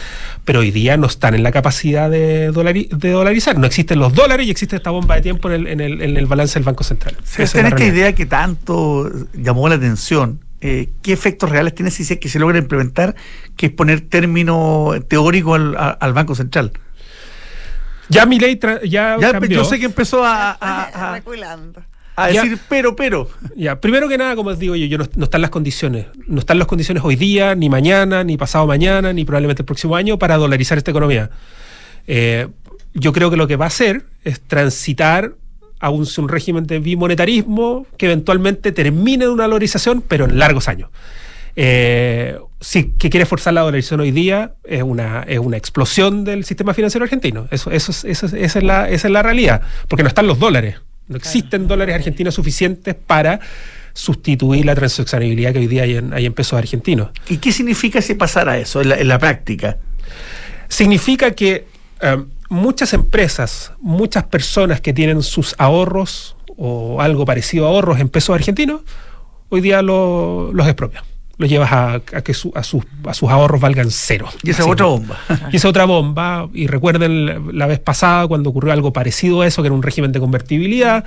Pero 0.44 0.60
hoy 0.60 0.70
día 0.70 0.96
no 0.96 1.06
están 1.08 1.34
en 1.34 1.42
la 1.42 1.50
capacidad 1.50 2.08
de, 2.08 2.52
dolari- 2.52 2.88
de 2.88 3.10
dolarizar. 3.10 3.58
No 3.58 3.66
existen 3.66 3.98
los 3.98 4.14
dólares 4.14 4.46
y 4.46 4.50
existe 4.50 4.76
esta 4.76 4.90
bomba 4.90 5.16
de 5.16 5.22
tiempo 5.22 5.50
en 5.50 5.54
el, 5.54 5.66
en 5.66 5.80
el- 5.80 6.02
en 6.02 6.16
el 6.16 6.26
balance 6.26 6.54
del 6.54 6.64
Banco 6.64 6.84
Central. 6.84 7.16
Esa 7.44 7.58
es 7.58 7.64
esta 7.74 7.84
idea 7.96 8.14
que 8.14 8.26
tanto 8.26 9.10
llamó 9.34 9.68
la 9.68 9.74
atención, 9.74 10.40
eh, 10.60 10.88
¿qué 11.02 11.12
efectos 11.12 11.50
reales 11.50 11.74
tiene 11.74 11.90
si 11.90 12.04
se, 12.04 12.18
que 12.18 12.28
se 12.28 12.38
logra 12.38 12.58
implementar, 12.58 13.14
que 13.56 13.66
es 13.66 13.72
poner 13.72 14.00
término 14.02 14.92
teórico 15.08 15.54
al 15.54 16.12
Banco 16.12 16.34
Central? 16.34 16.72
Ya 18.08 18.26
mi 18.26 18.38
ley 18.38 18.56
tra- 18.56 18.80
ya, 18.82 19.16
Ya, 19.20 19.32
cambió. 19.32 19.58
yo 19.58 19.64
sé 19.64 19.78
que 19.78 19.86
empezó 19.86 20.24
a, 20.24 20.52
a- 20.60 21.10
a- 21.10 21.12
Reculando. 21.16 21.82
a 22.16 22.30
Ya. 22.30 22.42
decir 22.42 22.58
pero, 22.68 22.96
pero. 22.96 23.28
Ya, 23.56 23.80
primero 23.80 24.08
que 24.08 24.18
nada, 24.18 24.34
como 24.36 24.50
os 24.50 24.58
digo 24.58 24.74
yo, 24.76 24.86
yo 24.86 24.98
no, 24.98 25.06
no 25.16 25.24
están 25.24 25.40
las 25.42 25.50
condiciones. 25.50 26.06
No 26.26 26.40
están 26.40 26.58
las 26.58 26.66
condiciones 26.66 27.02
hoy 27.04 27.16
día, 27.16 27.54
ni 27.54 27.68
mañana, 27.68 28.24
ni 28.24 28.36
pasado 28.36 28.66
mañana, 28.66 29.12
ni 29.12 29.24
probablemente 29.24 29.62
el 29.62 29.66
próximo 29.66 29.94
año 29.96 30.18
para 30.18 30.36
dolarizar 30.36 30.78
esta 30.78 30.90
economía. 30.90 31.30
Eh, 32.06 32.48
yo 32.94 33.12
creo 33.12 33.30
que 33.30 33.36
lo 33.36 33.46
que 33.46 33.56
va 33.56 33.66
a 33.66 33.68
hacer 33.68 34.02
es 34.24 34.40
transitar 34.40 35.34
a 35.80 35.90
un, 35.90 36.08
un 36.18 36.28
régimen 36.28 36.66
de 36.66 36.80
bimonetarismo 36.80 37.86
que 37.96 38.06
eventualmente 38.06 38.72
termine 38.72 39.26
en 39.26 39.30
una 39.30 39.44
dolarización, 39.44 40.00
pero 40.02 40.24
en 40.24 40.38
largos 40.38 40.66
años. 40.66 40.90
Eh, 41.54 42.36
si 42.60 42.90
que 42.92 43.08
quiere 43.10 43.24
forzar 43.26 43.54
la 43.54 43.60
dolarización 43.60 44.00
hoy 44.00 44.10
día 44.10 44.52
es 44.64 44.82
una, 44.82 45.22
es 45.22 45.38
una 45.38 45.56
explosión 45.56 46.24
del 46.24 46.44
sistema 46.44 46.74
financiero 46.74 47.04
argentino. 47.04 47.46
Eso, 47.50 47.70
eso, 47.70 47.92
es- 47.92 48.04
eso 48.04 48.26
es- 48.26 48.32
esa, 48.32 48.58
es 48.58 48.64
la, 48.64 48.88
esa 48.88 49.08
es 49.08 49.12
la 49.12 49.22
realidad. 49.22 49.62
Porque 49.86 50.02
no 50.02 50.08
están 50.08 50.26
los 50.26 50.38
dólares. 50.38 50.76
No 51.06 51.16
existen 51.16 51.68
dólares 51.68 51.94
argentinos 51.94 52.34
suficientes 52.34 52.94
para 52.94 53.40
sustituir 53.94 54.66
la 54.66 54.74
transaccionabilidad 54.74 55.52
que 55.52 55.60
hoy 55.60 55.66
día 55.66 55.84
hay 55.84 55.96
en, 55.96 56.12
hay 56.12 56.26
en 56.26 56.32
pesos 56.34 56.58
argentinos. 56.58 57.10
¿Y 57.28 57.38
qué 57.38 57.50
significa 57.52 58.02
si 58.02 58.14
pasara 58.14 58.58
eso 58.58 58.80
en 58.82 58.90
la, 58.90 58.96
en 58.96 59.08
la 59.08 59.18
práctica? 59.18 59.78
Significa 60.68 61.30
que 61.32 61.66
eh, 62.00 62.16
muchas 62.50 62.92
empresas, 62.92 63.72
muchas 63.80 64.24
personas 64.24 64.80
que 64.80 64.92
tienen 64.92 65.22
sus 65.22 65.54
ahorros 65.58 66.36
o 66.56 67.00
algo 67.00 67.24
parecido 67.24 67.66
a 67.66 67.68
ahorros 67.70 68.00
en 68.00 68.08
pesos 68.08 68.34
argentinos, 68.34 68.82
hoy 69.48 69.60
día 69.60 69.80
lo- 69.82 70.50
los 70.52 70.66
expropian. 70.66 71.04
Los 71.38 71.48
llevas 71.48 71.70
a, 71.72 71.94
a 71.94 72.00
que 72.22 72.34
su- 72.34 72.52
a, 72.54 72.62
sus, 72.64 72.82
a 73.04 73.14
sus 73.14 73.30
ahorros 73.30 73.60
valgan 73.60 73.90
cero. 73.90 74.28
Y 74.42 74.50
esa 74.50 74.62
es 74.64 74.68
otra 74.68 74.86
bomba. 74.86 75.18
Y 75.52 75.56
esa 75.56 75.68
otra 75.68 75.84
bomba, 75.84 76.48
y 76.52 76.66
recuerden 76.66 77.26
la- 77.26 77.40
la 77.52 77.66
vez 77.66 77.78
pasada 77.78 78.26
cuando 78.26 78.50
ocurrió 78.50 78.72
algo 78.72 78.92
parecido 78.92 79.42
a 79.42 79.46
eso, 79.46 79.62
que 79.62 79.68
era 79.68 79.74
un 79.74 79.82
régimen 79.82 80.10
de 80.12 80.18
convertibilidad, 80.20 81.04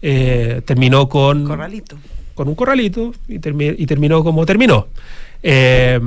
eh, 0.00 0.62
terminó 0.64 1.08
con, 1.08 1.44
Corralito. 1.44 1.98
con 2.34 2.48
un 2.48 2.54
corralito 2.54 3.12
y, 3.28 3.38
termi- 3.40 3.74
y 3.76 3.84
terminó 3.86 4.24
como 4.24 4.46
terminó. 4.46 4.86
Eh, 5.42 6.00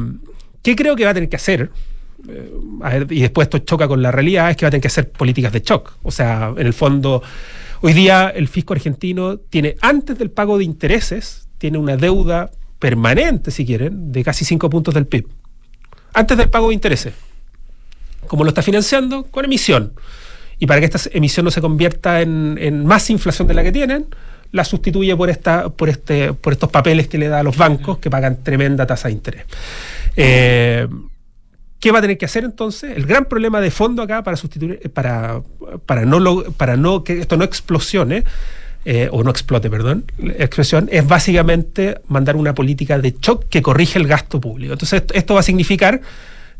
¿Qué 0.63 0.75
creo 0.75 0.95
que 0.95 1.05
va 1.05 1.11
a 1.11 1.13
tener 1.13 1.29
que 1.29 1.35
hacer? 1.35 1.69
Eh, 2.29 2.51
a 2.81 2.89
ver, 2.89 3.07
y 3.11 3.21
después 3.21 3.45
esto 3.45 3.59
choca 3.59 3.87
con 3.87 4.01
la 4.01 4.11
realidad, 4.11 4.49
es 4.51 4.57
que 4.57 4.65
va 4.65 4.67
a 4.67 4.71
tener 4.71 4.81
que 4.81 4.87
hacer 4.87 5.11
políticas 5.11 5.51
de 5.53 5.61
shock. 5.61 5.93
O 6.03 6.11
sea, 6.11 6.53
en 6.57 6.65
el 6.67 6.73
fondo, 6.73 7.21
hoy 7.81 7.93
día 7.93 8.29
el 8.29 8.47
fisco 8.47 8.73
argentino 8.73 9.37
tiene, 9.37 9.75
antes 9.81 10.17
del 10.17 10.31
pago 10.31 10.57
de 10.57 10.63
intereses, 10.63 11.47
tiene 11.57 11.77
una 11.77 11.97
deuda 11.97 12.49
permanente, 12.81 13.51
si 13.51 13.63
quieren, 13.63 14.11
de 14.11 14.23
casi 14.23 14.43
5 14.43 14.67
puntos 14.69 14.95
del 14.95 15.05
PIB. 15.05 15.27
Antes 16.13 16.35
del 16.35 16.49
pago 16.49 16.69
de 16.69 16.73
intereses. 16.73 17.13
¿Cómo 18.25 18.43
lo 18.43 18.49
está 18.49 18.63
financiando? 18.63 19.23
Con 19.25 19.45
emisión. 19.45 19.93
Y 20.57 20.65
para 20.65 20.79
que 20.79 20.87
esta 20.87 20.99
emisión 21.13 21.45
no 21.45 21.51
se 21.51 21.61
convierta 21.61 22.21
en, 22.21 22.85
más 22.85 23.09
inflación 23.11 23.47
de 23.47 23.53
la 23.53 23.63
que 23.63 23.71
tienen, 23.71 24.07
la 24.51 24.65
sustituye 24.65 25.15
por, 25.15 25.29
esta, 25.29 25.69
por, 25.69 25.89
este, 25.89 26.33
por 26.33 26.53
estos 26.53 26.71
papeles 26.71 27.07
que 27.07 27.19
le 27.19 27.27
da 27.27 27.39
a 27.39 27.43
los 27.43 27.55
bancos 27.55 27.99
que 27.99 28.09
pagan 28.09 28.43
tremenda 28.43 28.87
tasa 28.87 29.09
de 29.09 29.13
interés. 29.13 29.45
Eh, 30.15 30.87
¿Qué 31.79 31.91
va 31.91 31.99
a 31.99 32.01
tener 32.01 32.17
que 32.17 32.25
hacer 32.25 32.43
entonces? 32.43 32.97
El 32.97 33.05
gran 33.05 33.25
problema 33.25 33.61
de 33.61 33.69
fondo 33.69 34.01
acá 34.01 34.23
para 34.23 34.37
sustituir, 34.37 34.79
eh, 34.81 34.89
para, 34.89 35.41
para 35.85 36.03
no 36.05 36.43
para 36.57 36.77
no 36.77 37.03
que 37.03 37.19
esto 37.19 37.37
no 37.37 37.43
explosione, 37.43 38.23
eh, 38.85 39.09
o 39.11 39.23
no 39.23 39.29
explote, 39.29 39.69
perdón, 39.69 40.05
la 40.17 40.33
expresión, 40.33 40.89
es 40.91 41.05
básicamente 41.07 42.01
mandar 42.07 42.35
una 42.35 42.53
política 42.55 42.97
de 42.99 43.15
shock 43.19 43.45
que 43.49 43.61
corrige 43.61 43.99
el 43.99 44.07
gasto 44.07 44.41
público. 44.41 44.73
Entonces, 44.73 45.01
esto, 45.01 45.13
esto 45.13 45.33
va 45.35 45.41
a 45.41 45.43
significar 45.43 46.01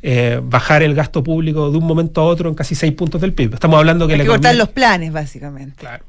eh, 0.04 0.40
bajar 0.44 0.84
el 0.84 0.94
gasto 0.96 1.24
público 1.24 1.72
de 1.72 1.78
un 1.78 1.84
momento 1.86 2.22
a 2.22 2.26
otro 2.26 2.50
en 2.50 2.56
casi 2.56 2.76
6 2.76 2.94
puntos 2.94 3.22
del 3.22 3.34
PIB. 3.34 3.54
Estamos 3.56 3.78
hablando 3.78 4.08
que 4.08 4.14
Hay 4.14 4.20
la 4.20 4.24
que 4.24 4.30
cortar 4.30 4.54
economía- 4.54 4.64
los 4.66 4.70
planes, 4.74 5.12
básicamente. 5.14 5.76
Claro. 5.80 6.04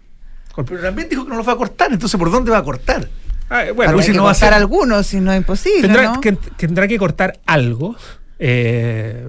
Pero 0.66 0.80
también 0.82 1.08
dijo 1.08 1.24
que 1.24 1.30
no 1.30 1.36
lo 1.36 1.44
va 1.44 1.54
a 1.54 1.56
cortar, 1.56 1.92
entonces 1.92 2.18
¿por 2.18 2.30
dónde 2.30 2.50
va 2.50 2.58
a 2.58 2.62
cortar? 2.62 3.08
Ah, 3.48 3.64
eh, 3.66 3.70
Bueno, 3.72 3.96
que 3.98 4.12
no 4.12 4.24
va 4.24 4.30
a 4.30 4.32
cortar 4.34 4.48
ser- 4.50 4.54
algunos, 4.54 5.06
si 5.06 5.18
no 5.20 5.32
es 5.32 5.38
imposible, 5.38 5.80
tendrá, 5.82 6.04
¿no? 6.12 6.20
que, 6.20 6.32
tendrá 6.32 6.86
que 6.88 6.98
cortar 6.98 7.38
algo. 7.46 7.96
eh, 8.38 9.28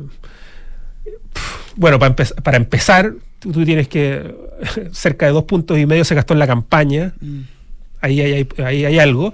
bueno, 1.76 1.98
para, 2.00 2.16
empe- 2.16 2.42
para 2.42 2.58
empezar, 2.58 3.14
tú, 3.44 3.52
tú 3.52 3.64
tienes 3.66 3.88
que. 3.88 4.34
Cerca 4.92 5.26
de 5.28 5.34
dos 5.34 5.44
puntos 5.44 5.78
y 5.78 5.86
medio 5.86 6.04
se 6.06 6.16
gastó 6.16 6.34
en 6.34 6.40
la 6.40 6.48
campaña. 6.48 7.14
Mm. 7.22 7.42
Ahí 8.02 8.22
hay, 8.22 8.34
hay- 8.34 8.64
ahí 8.66 8.86
hay 8.86 9.00
algo. 9.00 9.34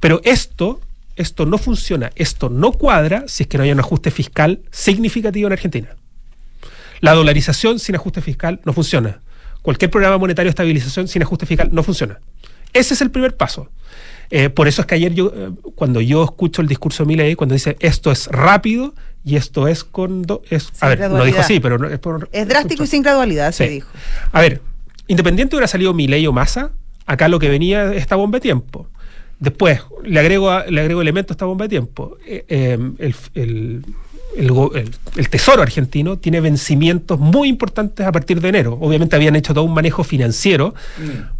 Pero 0.00 0.20
esto, 0.24 0.80
esto 1.16 1.46
no 1.46 1.58
funciona, 1.58 2.10
esto 2.14 2.48
no 2.50 2.72
cuadra 2.72 3.24
si 3.26 3.42
es 3.44 3.48
que 3.48 3.58
no 3.58 3.64
hay 3.64 3.72
un 3.72 3.80
ajuste 3.80 4.10
fiscal 4.10 4.60
significativo 4.70 5.46
en 5.48 5.52
Argentina. 5.54 5.88
La 7.00 7.12
dolarización 7.14 7.78
sin 7.78 7.94
ajuste 7.96 8.20
fiscal 8.22 8.60
no 8.64 8.72
funciona. 8.72 9.20
Cualquier 9.62 9.90
programa 9.90 10.16
monetario 10.18 10.48
de 10.48 10.50
estabilización 10.50 11.08
sin 11.08 11.22
ajuste 11.22 11.44
fiscal 11.46 11.68
no 11.72 11.82
funciona. 11.82 12.20
Ese 12.72 12.94
es 12.94 13.00
el 13.00 13.10
primer 13.10 13.36
paso. 13.36 13.68
Eh, 14.30 14.48
por 14.50 14.66
eso 14.68 14.80
es 14.82 14.86
que 14.86 14.94
ayer 14.94 15.14
yo, 15.14 15.32
eh, 15.34 15.50
cuando 15.74 16.00
yo 16.00 16.24
escucho 16.24 16.62
el 16.62 16.68
discurso 16.68 17.02
de 17.04 17.08
Milei, 17.08 17.34
cuando 17.34 17.54
dice 17.54 17.76
esto 17.80 18.10
es 18.10 18.26
rápido 18.28 18.94
y 19.26 19.34
esto 19.36 19.66
es 19.68 19.82
con... 19.84 20.22
do- 20.22 20.40
es, 20.48 20.70
a 20.80 20.88
ver, 20.88 20.98
no 21.00 21.04
dijo 21.06 21.14
gradualidad. 21.14 21.40
así, 21.40 21.58
pero 21.60 21.78
no, 21.78 21.88
es 21.88 21.98
por... 21.98 22.28
Es 22.32 22.46
drástico 22.48 22.84
y 22.84 22.86
sin 22.86 23.02
gradualidad, 23.02 23.50
se 23.52 23.68
dijo. 23.68 23.88
A 24.30 24.40
ver, 24.40 24.62
independiente 25.08 25.56
hubiera 25.56 25.66
salido 25.66 25.92
Milei 25.92 26.24
o 26.28 26.32
Massa, 26.32 26.70
acá 27.06 27.26
lo 27.28 27.38
que 27.40 27.48
venía 27.48 27.92
es 27.92 27.98
esta 28.02 28.14
bomba 28.16 28.36
de 28.36 28.42
tiempo. 28.42 28.88
Después, 29.40 29.80
le 30.04 30.18
agrego, 30.20 30.50
a- 30.52 30.64
le 30.66 30.80
agrego 30.80 31.02
elemento 31.02 31.32
a 31.32 31.34
esta 31.34 31.44
bomba 31.44 31.64
de 31.64 31.68
tiempo. 31.70 32.16
Eh, 32.24 32.44
eh, 32.48 32.78
el, 32.98 33.14
el- 33.34 33.84
el 34.36 34.50
go- 34.52 34.74
el- 34.74 34.90
el 35.16 35.28
Tesoro 35.30 35.62
argentino 35.62 36.18
tiene 36.18 36.40
vencimientos 36.40 37.18
muy 37.18 37.48
importantes 37.48 38.06
a 38.06 38.12
partir 38.12 38.40
de 38.40 38.48
enero. 38.48 38.76
Obviamente 38.80 39.16
habían 39.16 39.34
hecho 39.36 39.54
todo 39.54 39.64
un 39.64 39.74
manejo 39.74 40.04
financiero 40.04 40.74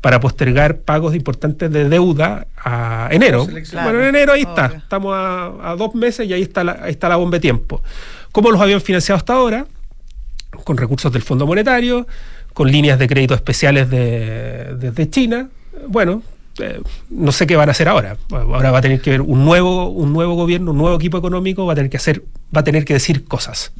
para 0.00 0.20
postergar 0.20 0.78
pagos 0.78 1.14
importantes 1.14 1.70
de 1.70 1.88
deuda 1.88 2.46
a 2.56 3.08
enero. 3.12 3.46
Bueno, 3.46 4.00
en 4.02 4.06
enero 4.08 4.32
ahí 4.32 4.42
está. 4.42 4.66
Obvio. 4.66 4.78
Estamos 4.78 5.14
a, 5.14 5.70
a 5.72 5.76
dos 5.76 5.94
meses 5.94 6.26
y 6.28 6.32
ahí 6.32 6.42
está, 6.42 6.64
la, 6.64 6.78
ahí 6.82 6.90
está 6.92 7.08
la 7.08 7.16
bomba 7.16 7.36
de 7.36 7.40
tiempo. 7.40 7.82
¿Cómo 8.32 8.50
los 8.50 8.60
habían 8.60 8.80
financiado 8.80 9.16
hasta 9.16 9.34
ahora? 9.34 9.66
con 10.64 10.78
recursos 10.78 11.12
del 11.12 11.20
Fondo 11.22 11.46
Monetario, 11.46 12.06
con 12.54 12.70
líneas 12.72 12.98
de 12.98 13.06
crédito 13.06 13.34
especiales 13.34 13.90
de- 13.90 14.74
desde 14.80 15.10
China. 15.10 15.48
Bueno, 15.86 16.22
eh, 16.58 16.80
no 17.10 17.32
sé 17.32 17.46
qué 17.46 17.56
van 17.56 17.68
a 17.68 17.72
hacer 17.72 17.88
ahora. 17.88 18.16
Ahora 18.30 18.70
va 18.70 18.78
a 18.78 18.82
tener 18.82 19.00
que 19.00 19.10
ver 19.10 19.20
un 19.20 19.44
nuevo, 19.44 19.88
un 19.88 20.12
nuevo 20.12 20.34
gobierno, 20.34 20.72
un 20.72 20.78
nuevo 20.78 20.96
equipo 20.96 21.18
económico, 21.18 21.66
va 21.66 21.72
a 21.72 21.76
tener 21.76 21.90
que 21.90 21.96
hacer, 21.96 22.24
va 22.54 22.60
a 22.60 22.64
tener 22.64 22.84
que 22.84 22.94
decir 22.94 23.24
cosas. 23.24 23.72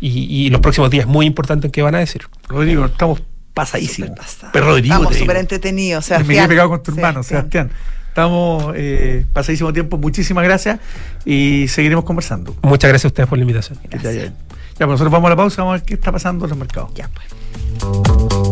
Y, 0.00 0.24
y 0.24 0.50
los 0.50 0.60
próximos 0.60 0.90
días 0.90 1.06
muy 1.06 1.26
importantes 1.26 1.68
en 1.68 1.72
qué 1.72 1.82
van 1.82 1.94
a 1.94 1.98
decir. 1.98 2.22
Rodrigo, 2.48 2.86
estamos 2.86 3.22
pasadísimos. 3.54 4.10
Pero 4.52 4.66
Rodrigo, 4.66 4.94
Estamos 4.94 5.16
súper 5.16 5.36
entretenidos. 5.36 6.10
Me 6.10 6.34
quedé 6.34 6.48
pegado 6.48 6.68
con 6.70 6.82
tu 6.82 6.92
hermano, 6.92 7.22
Sebastián. 7.22 7.70
Estamos 8.08 8.74
eh, 8.76 9.24
pasadísimo 9.32 9.72
tiempo. 9.72 9.96
Muchísimas 9.96 10.44
gracias 10.44 10.80
y 11.24 11.66
seguiremos 11.68 12.04
conversando. 12.04 12.54
Muchas 12.62 12.88
gracias 12.88 13.06
a 13.06 13.08
ustedes 13.08 13.28
por 13.28 13.38
la 13.38 13.42
invitación. 13.42 13.78
Bien. 13.88 14.34
Ya, 14.78 14.86
pues 14.86 14.88
nosotros 14.88 15.12
vamos 15.12 15.28
a 15.28 15.30
la 15.30 15.36
pausa, 15.36 15.62
vamos 15.62 15.74
a 15.74 15.78
ver 15.78 15.86
qué 15.86 15.94
está 15.94 16.12
pasando 16.12 16.44
en 16.44 16.50
los 16.50 16.58
mercados. 16.58 16.90
Ya, 16.94 17.08
pues. 17.08 18.51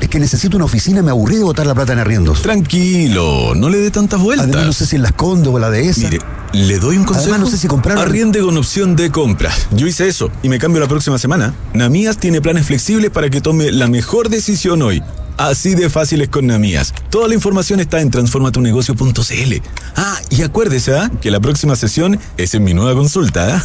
Es 0.00 0.08
que 0.08 0.20
necesito 0.20 0.56
una 0.56 0.66
oficina, 0.66 1.02
me 1.02 1.10
aburrí 1.10 1.36
de 1.36 1.44
botar 1.44 1.66
la 1.66 1.74
plata 1.74 1.92
en 1.92 1.98
arriendos. 1.98 2.42
Tranquilo, 2.42 3.54
no 3.54 3.68
le 3.68 3.78
dé 3.78 3.90
tantas 3.90 4.20
vueltas. 4.20 4.46
Además 4.46 4.66
no 4.66 4.72
sé 4.72 4.86
si 4.86 4.96
en 4.96 5.02
las 5.02 5.12
Condo 5.12 5.52
o 5.52 5.58
la 5.58 5.70
de 5.70 5.88
esa. 5.88 6.02
Mire, 6.02 6.20
¿le 6.52 6.78
doy 6.78 6.96
un 6.96 7.04
consejo? 7.04 7.30
Además 7.30 7.40
no 7.40 7.50
sé 7.50 7.58
si 7.58 7.68
comprar... 7.68 7.98
Arriende 7.98 8.40
con 8.40 8.56
opción 8.56 8.94
de 8.94 9.10
compra. 9.10 9.52
Yo 9.72 9.86
hice 9.86 10.06
eso 10.06 10.30
y 10.42 10.48
me 10.48 10.58
cambio 10.58 10.80
la 10.80 10.88
próxima 10.88 11.18
semana. 11.18 11.54
Namías 11.74 12.18
tiene 12.18 12.40
planes 12.40 12.66
flexibles 12.66 13.10
para 13.10 13.28
que 13.28 13.40
tome 13.40 13.72
la 13.72 13.88
mejor 13.88 14.28
decisión 14.28 14.82
hoy. 14.82 15.02
Así 15.36 15.74
de 15.74 15.88
fáciles 15.88 16.28
con 16.28 16.46
Namías. 16.46 16.94
Toda 17.10 17.28
la 17.28 17.34
información 17.34 17.78
está 17.78 18.00
en 18.00 18.10
transformatunegocio.cl. 18.10 19.54
Ah, 19.96 20.18
y 20.30 20.42
acuérdese, 20.42 20.96
¿ah? 20.96 21.10
Que 21.20 21.30
la 21.30 21.38
próxima 21.38 21.76
sesión 21.76 22.18
es 22.36 22.54
en 22.54 22.64
mi 22.64 22.74
nueva 22.74 22.94
consulta, 22.94 23.56
¿ah? 23.56 23.64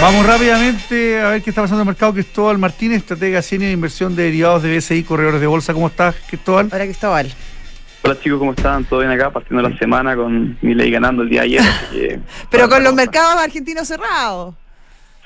Vamos 0.00 0.24
rápidamente 0.26 1.20
a 1.20 1.30
ver 1.30 1.42
qué 1.42 1.50
está 1.50 1.62
pasando 1.62 1.82
en 1.82 1.88
el 1.88 1.92
mercado. 1.92 2.12
Cristóbal 2.14 2.56
Martínez, 2.58 2.98
estratega 2.98 3.42
senior 3.42 3.68
de 3.68 3.72
inversión 3.72 4.14
de 4.14 4.24
derivados 4.24 4.62
de 4.62 4.76
BCI, 4.76 5.02
corredores 5.02 5.40
de 5.40 5.46
bolsa. 5.46 5.74
¿Cómo 5.74 5.88
estás, 5.88 6.14
Cristóbal? 6.28 6.68
Hola, 6.72 6.84
Cristóbal. 6.84 7.32
Hola 8.04 8.16
chicos, 8.22 8.38
¿cómo 8.38 8.52
están? 8.52 8.84
¿Todo 8.84 9.00
bien 9.00 9.10
acá? 9.10 9.30
Partiendo 9.30 9.68
la 9.68 9.76
semana 9.76 10.14
con 10.14 10.56
mi 10.62 10.74
ley 10.74 10.90
ganando 10.92 11.22
el 11.22 11.28
día 11.28 11.40
de 11.40 11.46
ayer. 11.46 11.62
que- 11.92 12.20
Pero 12.50 12.68
con 12.68 12.82
los 12.84 12.94
mercados 12.94 13.36
argentinos 13.42 13.88
cerrados. 13.88 14.54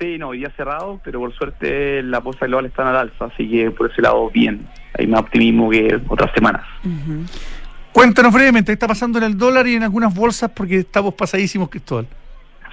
Sí, 0.01 0.17
no, 0.19 0.29
hoy 0.29 0.39
día 0.39 0.51
cerrado, 0.57 1.01
pero 1.05 1.21
por 1.21 1.33
suerte 1.35 2.03
la 2.03 2.19
bolsa 2.19 2.47
global 2.47 2.67
está 2.67 2.89
al 2.89 2.97
alza, 2.97 3.27
así 3.27 3.49
que 3.49 3.71
por 3.71 3.93
ese 3.93 4.01
lado 4.03 4.31
bien. 4.31 4.67
Hay 4.99 5.07
más 5.07 5.21
optimismo 5.21 5.71
que 5.71 6.01
otras 6.09 6.33
semanas. 6.35 6.63
Cuéntanos 7.93 8.33
brevemente 8.33 8.71
qué 8.71 8.73
está 8.73 8.89
pasando 8.89 9.19
en 9.19 9.25
el 9.25 9.39
dólar 9.39 9.67
y 9.69 9.77
en 9.77 9.83
algunas 9.85 10.13
bolsas 10.13 10.51
porque 10.51 10.79
estamos 10.79 11.15
pasadísimos, 11.15 11.69
Cristóbal. 11.69 12.09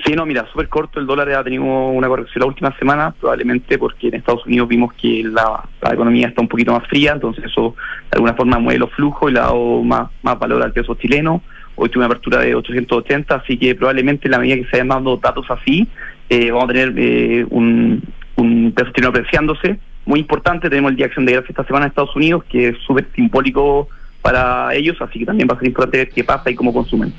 Sí, 0.06 0.14
no, 0.14 0.26
mira, 0.26 0.48
súper 0.52 0.70
corto, 0.70 1.00
el 1.00 1.06
dólar 1.06 1.30
ha 1.34 1.44
tenido 1.44 1.64
una 1.64 2.08
corrección 2.08 2.42
la 2.42 2.48
última 2.48 2.78
semana, 2.78 3.14
probablemente 3.20 3.78
porque 3.78 4.08
en 4.08 4.16
Estados 4.16 4.46
Unidos 4.46 4.68
vimos 4.70 4.94
que 4.94 5.24
la, 5.24 5.62
la 5.82 5.94
economía 5.94 6.28
está 6.28 6.42
un 6.42 6.48
poquito 6.48 6.72
más 6.72 6.88
fría, 6.88 7.12
entonces 7.14 7.44
eso 7.44 7.76
de 8.10 8.16
alguna 8.16 8.34
forma 8.34 8.60
mueve 8.60 8.80
los 8.80 8.92
flujos 8.92 9.30
y 9.30 9.34
le 9.34 9.40
ha 9.40 9.44
dado 9.44 9.84
más, 9.84 10.10
más 10.24 10.40
valor 10.40 10.64
al 10.64 10.72
peso 10.72 10.96
chileno. 10.96 11.42
Hoy 11.76 11.90
tuve 11.90 12.00
una 12.00 12.08
apertura 12.08 12.40
de 12.40 12.56
880, 12.56 13.36
así 13.36 13.58
que 13.58 13.76
probablemente 13.76 14.28
en 14.28 14.32
la 14.32 14.40
medida 14.40 14.56
que 14.56 14.66
se 14.66 14.72
vayan 14.72 14.88
dando 14.88 15.18
datos 15.18 15.46
así, 15.50 15.88
eh, 16.30 16.50
vamos 16.50 16.70
a 16.70 16.74
tener 16.74 16.94
eh, 16.98 17.46
un, 17.50 18.02
un 18.38 18.72
peso 18.72 18.92
chileno 18.92 19.10
apreciándose. 19.10 19.80
Muy 20.06 20.22
importante, 20.22 20.70
tenemos 20.70 20.92
el 20.92 20.98
Día 20.98 21.06
de 21.06 21.10
Acción 21.10 21.26
de 21.26 21.34
Gracias 21.34 21.50
esta 21.52 21.66
semana 21.66 21.86
en 21.86 21.90
Estados 21.90 22.16
Unidos, 22.16 22.46
que 22.46 22.70
es 22.70 22.78
súper 22.88 23.08
simbólico 23.16 23.90
para 24.22 24.74
ellos, 24.74 24.98
así 25.02 25.20
que 25.20 25.26
también 25.26 25.48
va 25.50 25.56
a 25.56 25.60
ser 25.60 25.68
importante 25.68 25.98
ver 25.98 26.10
qué 26.10 26.24
pasa 26.24 26.50
y 26.50 26.56
cómo 26.56 26.74
consumen. 26.74 27.14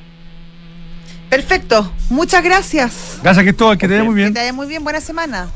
Perfecto. 1.30 1.90
Muchas 2.10 2.42
gracias. 2.44 2.92
Gracias, 3.22 3.44
Cristóbal, 3.44 3.78
que 3.78 3.86
te 3.88 3.94
vaya 3.94 4.04
muy 4.04 4.14
Que 4.14 4.20
bien. 4.22 4.34
te 4.34 4.40
vaya 4.40 4.52
muy 4.52 4.66
bien. 4.66 4.82
Buena 4.84 5.00
semana. 5.00 5.48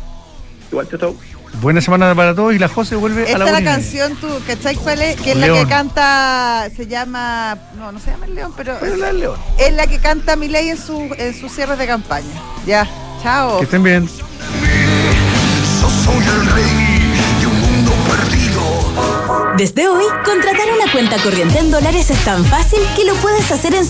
Igual, 0.71 0.89
chao. 0.99 1.15
Buena 1.61 1.81
semana 1.81 2.13
para 2.17 2.35
todos 2.35 2.53
y 2.53 2.59
la 2.59 2.67
José 2.69 2.97
vuelve 2.97 3.23
a 3.23 3.27
Esta 3.27 3.39
la 3.39 3.45
es 3.47 3.53
la 3.53 3.59
y 3.61 3.63
media. 3.63 3.75
canción, 3.77 4.17
tú, 4.17 4.27
¿cachai 4.45 4.75
cuál 4.75 5.01
es? 5.03 5.21
Que 5.21 5.33
es 5.33 5.37
la 5.37 5.47
que 5.47 5.67
canta, 5.69 6.69
se 6.77 6.89
llama, 6.89 7.57
no, 7.79 7.93
no 7.93 8.01
se 8.01 8.11
llama 8.11 8.27
el 8.27 8.35
León, 8.35 8.53
pero 8.57 8.77
Pero 8.81 8.97
la 8.97 9.13
León. 9.13 9.39
es 9.59 9.73
la 9.73 9.87
que 9.87 9.99
canta 9.99 10.35
Milei 10.35 10.71
en, 10.71 10.77
su, 10.79 11.15
en 11.17 11.33
sus 11.41 11.53
cierres 11.53 11.79
de 11.79 11.87
campaña. 11.87 12.27
Ya, 12.67 12.89
chao. 13.23 13.59
Que 13.59 13.65
estén 13.67 13.85
bien. 13.85 14.09
Desde 19.57 19.89
hoy, 19.89 20.05
contratar 20.25 20.67
una 20.81 20.91
cuenta 20.93 21.17
corriente 21.23 21.59
en 21.59 21.71
dólares 21.71 22.11
es 22.11 22.19
tan 22.25 22.45
fácil 22.45 22.81
que 22.97 23.05
lo 23.05 23.15
puedes 23.17 23.51
hacer 23.53 23.75
en 23.75 23.83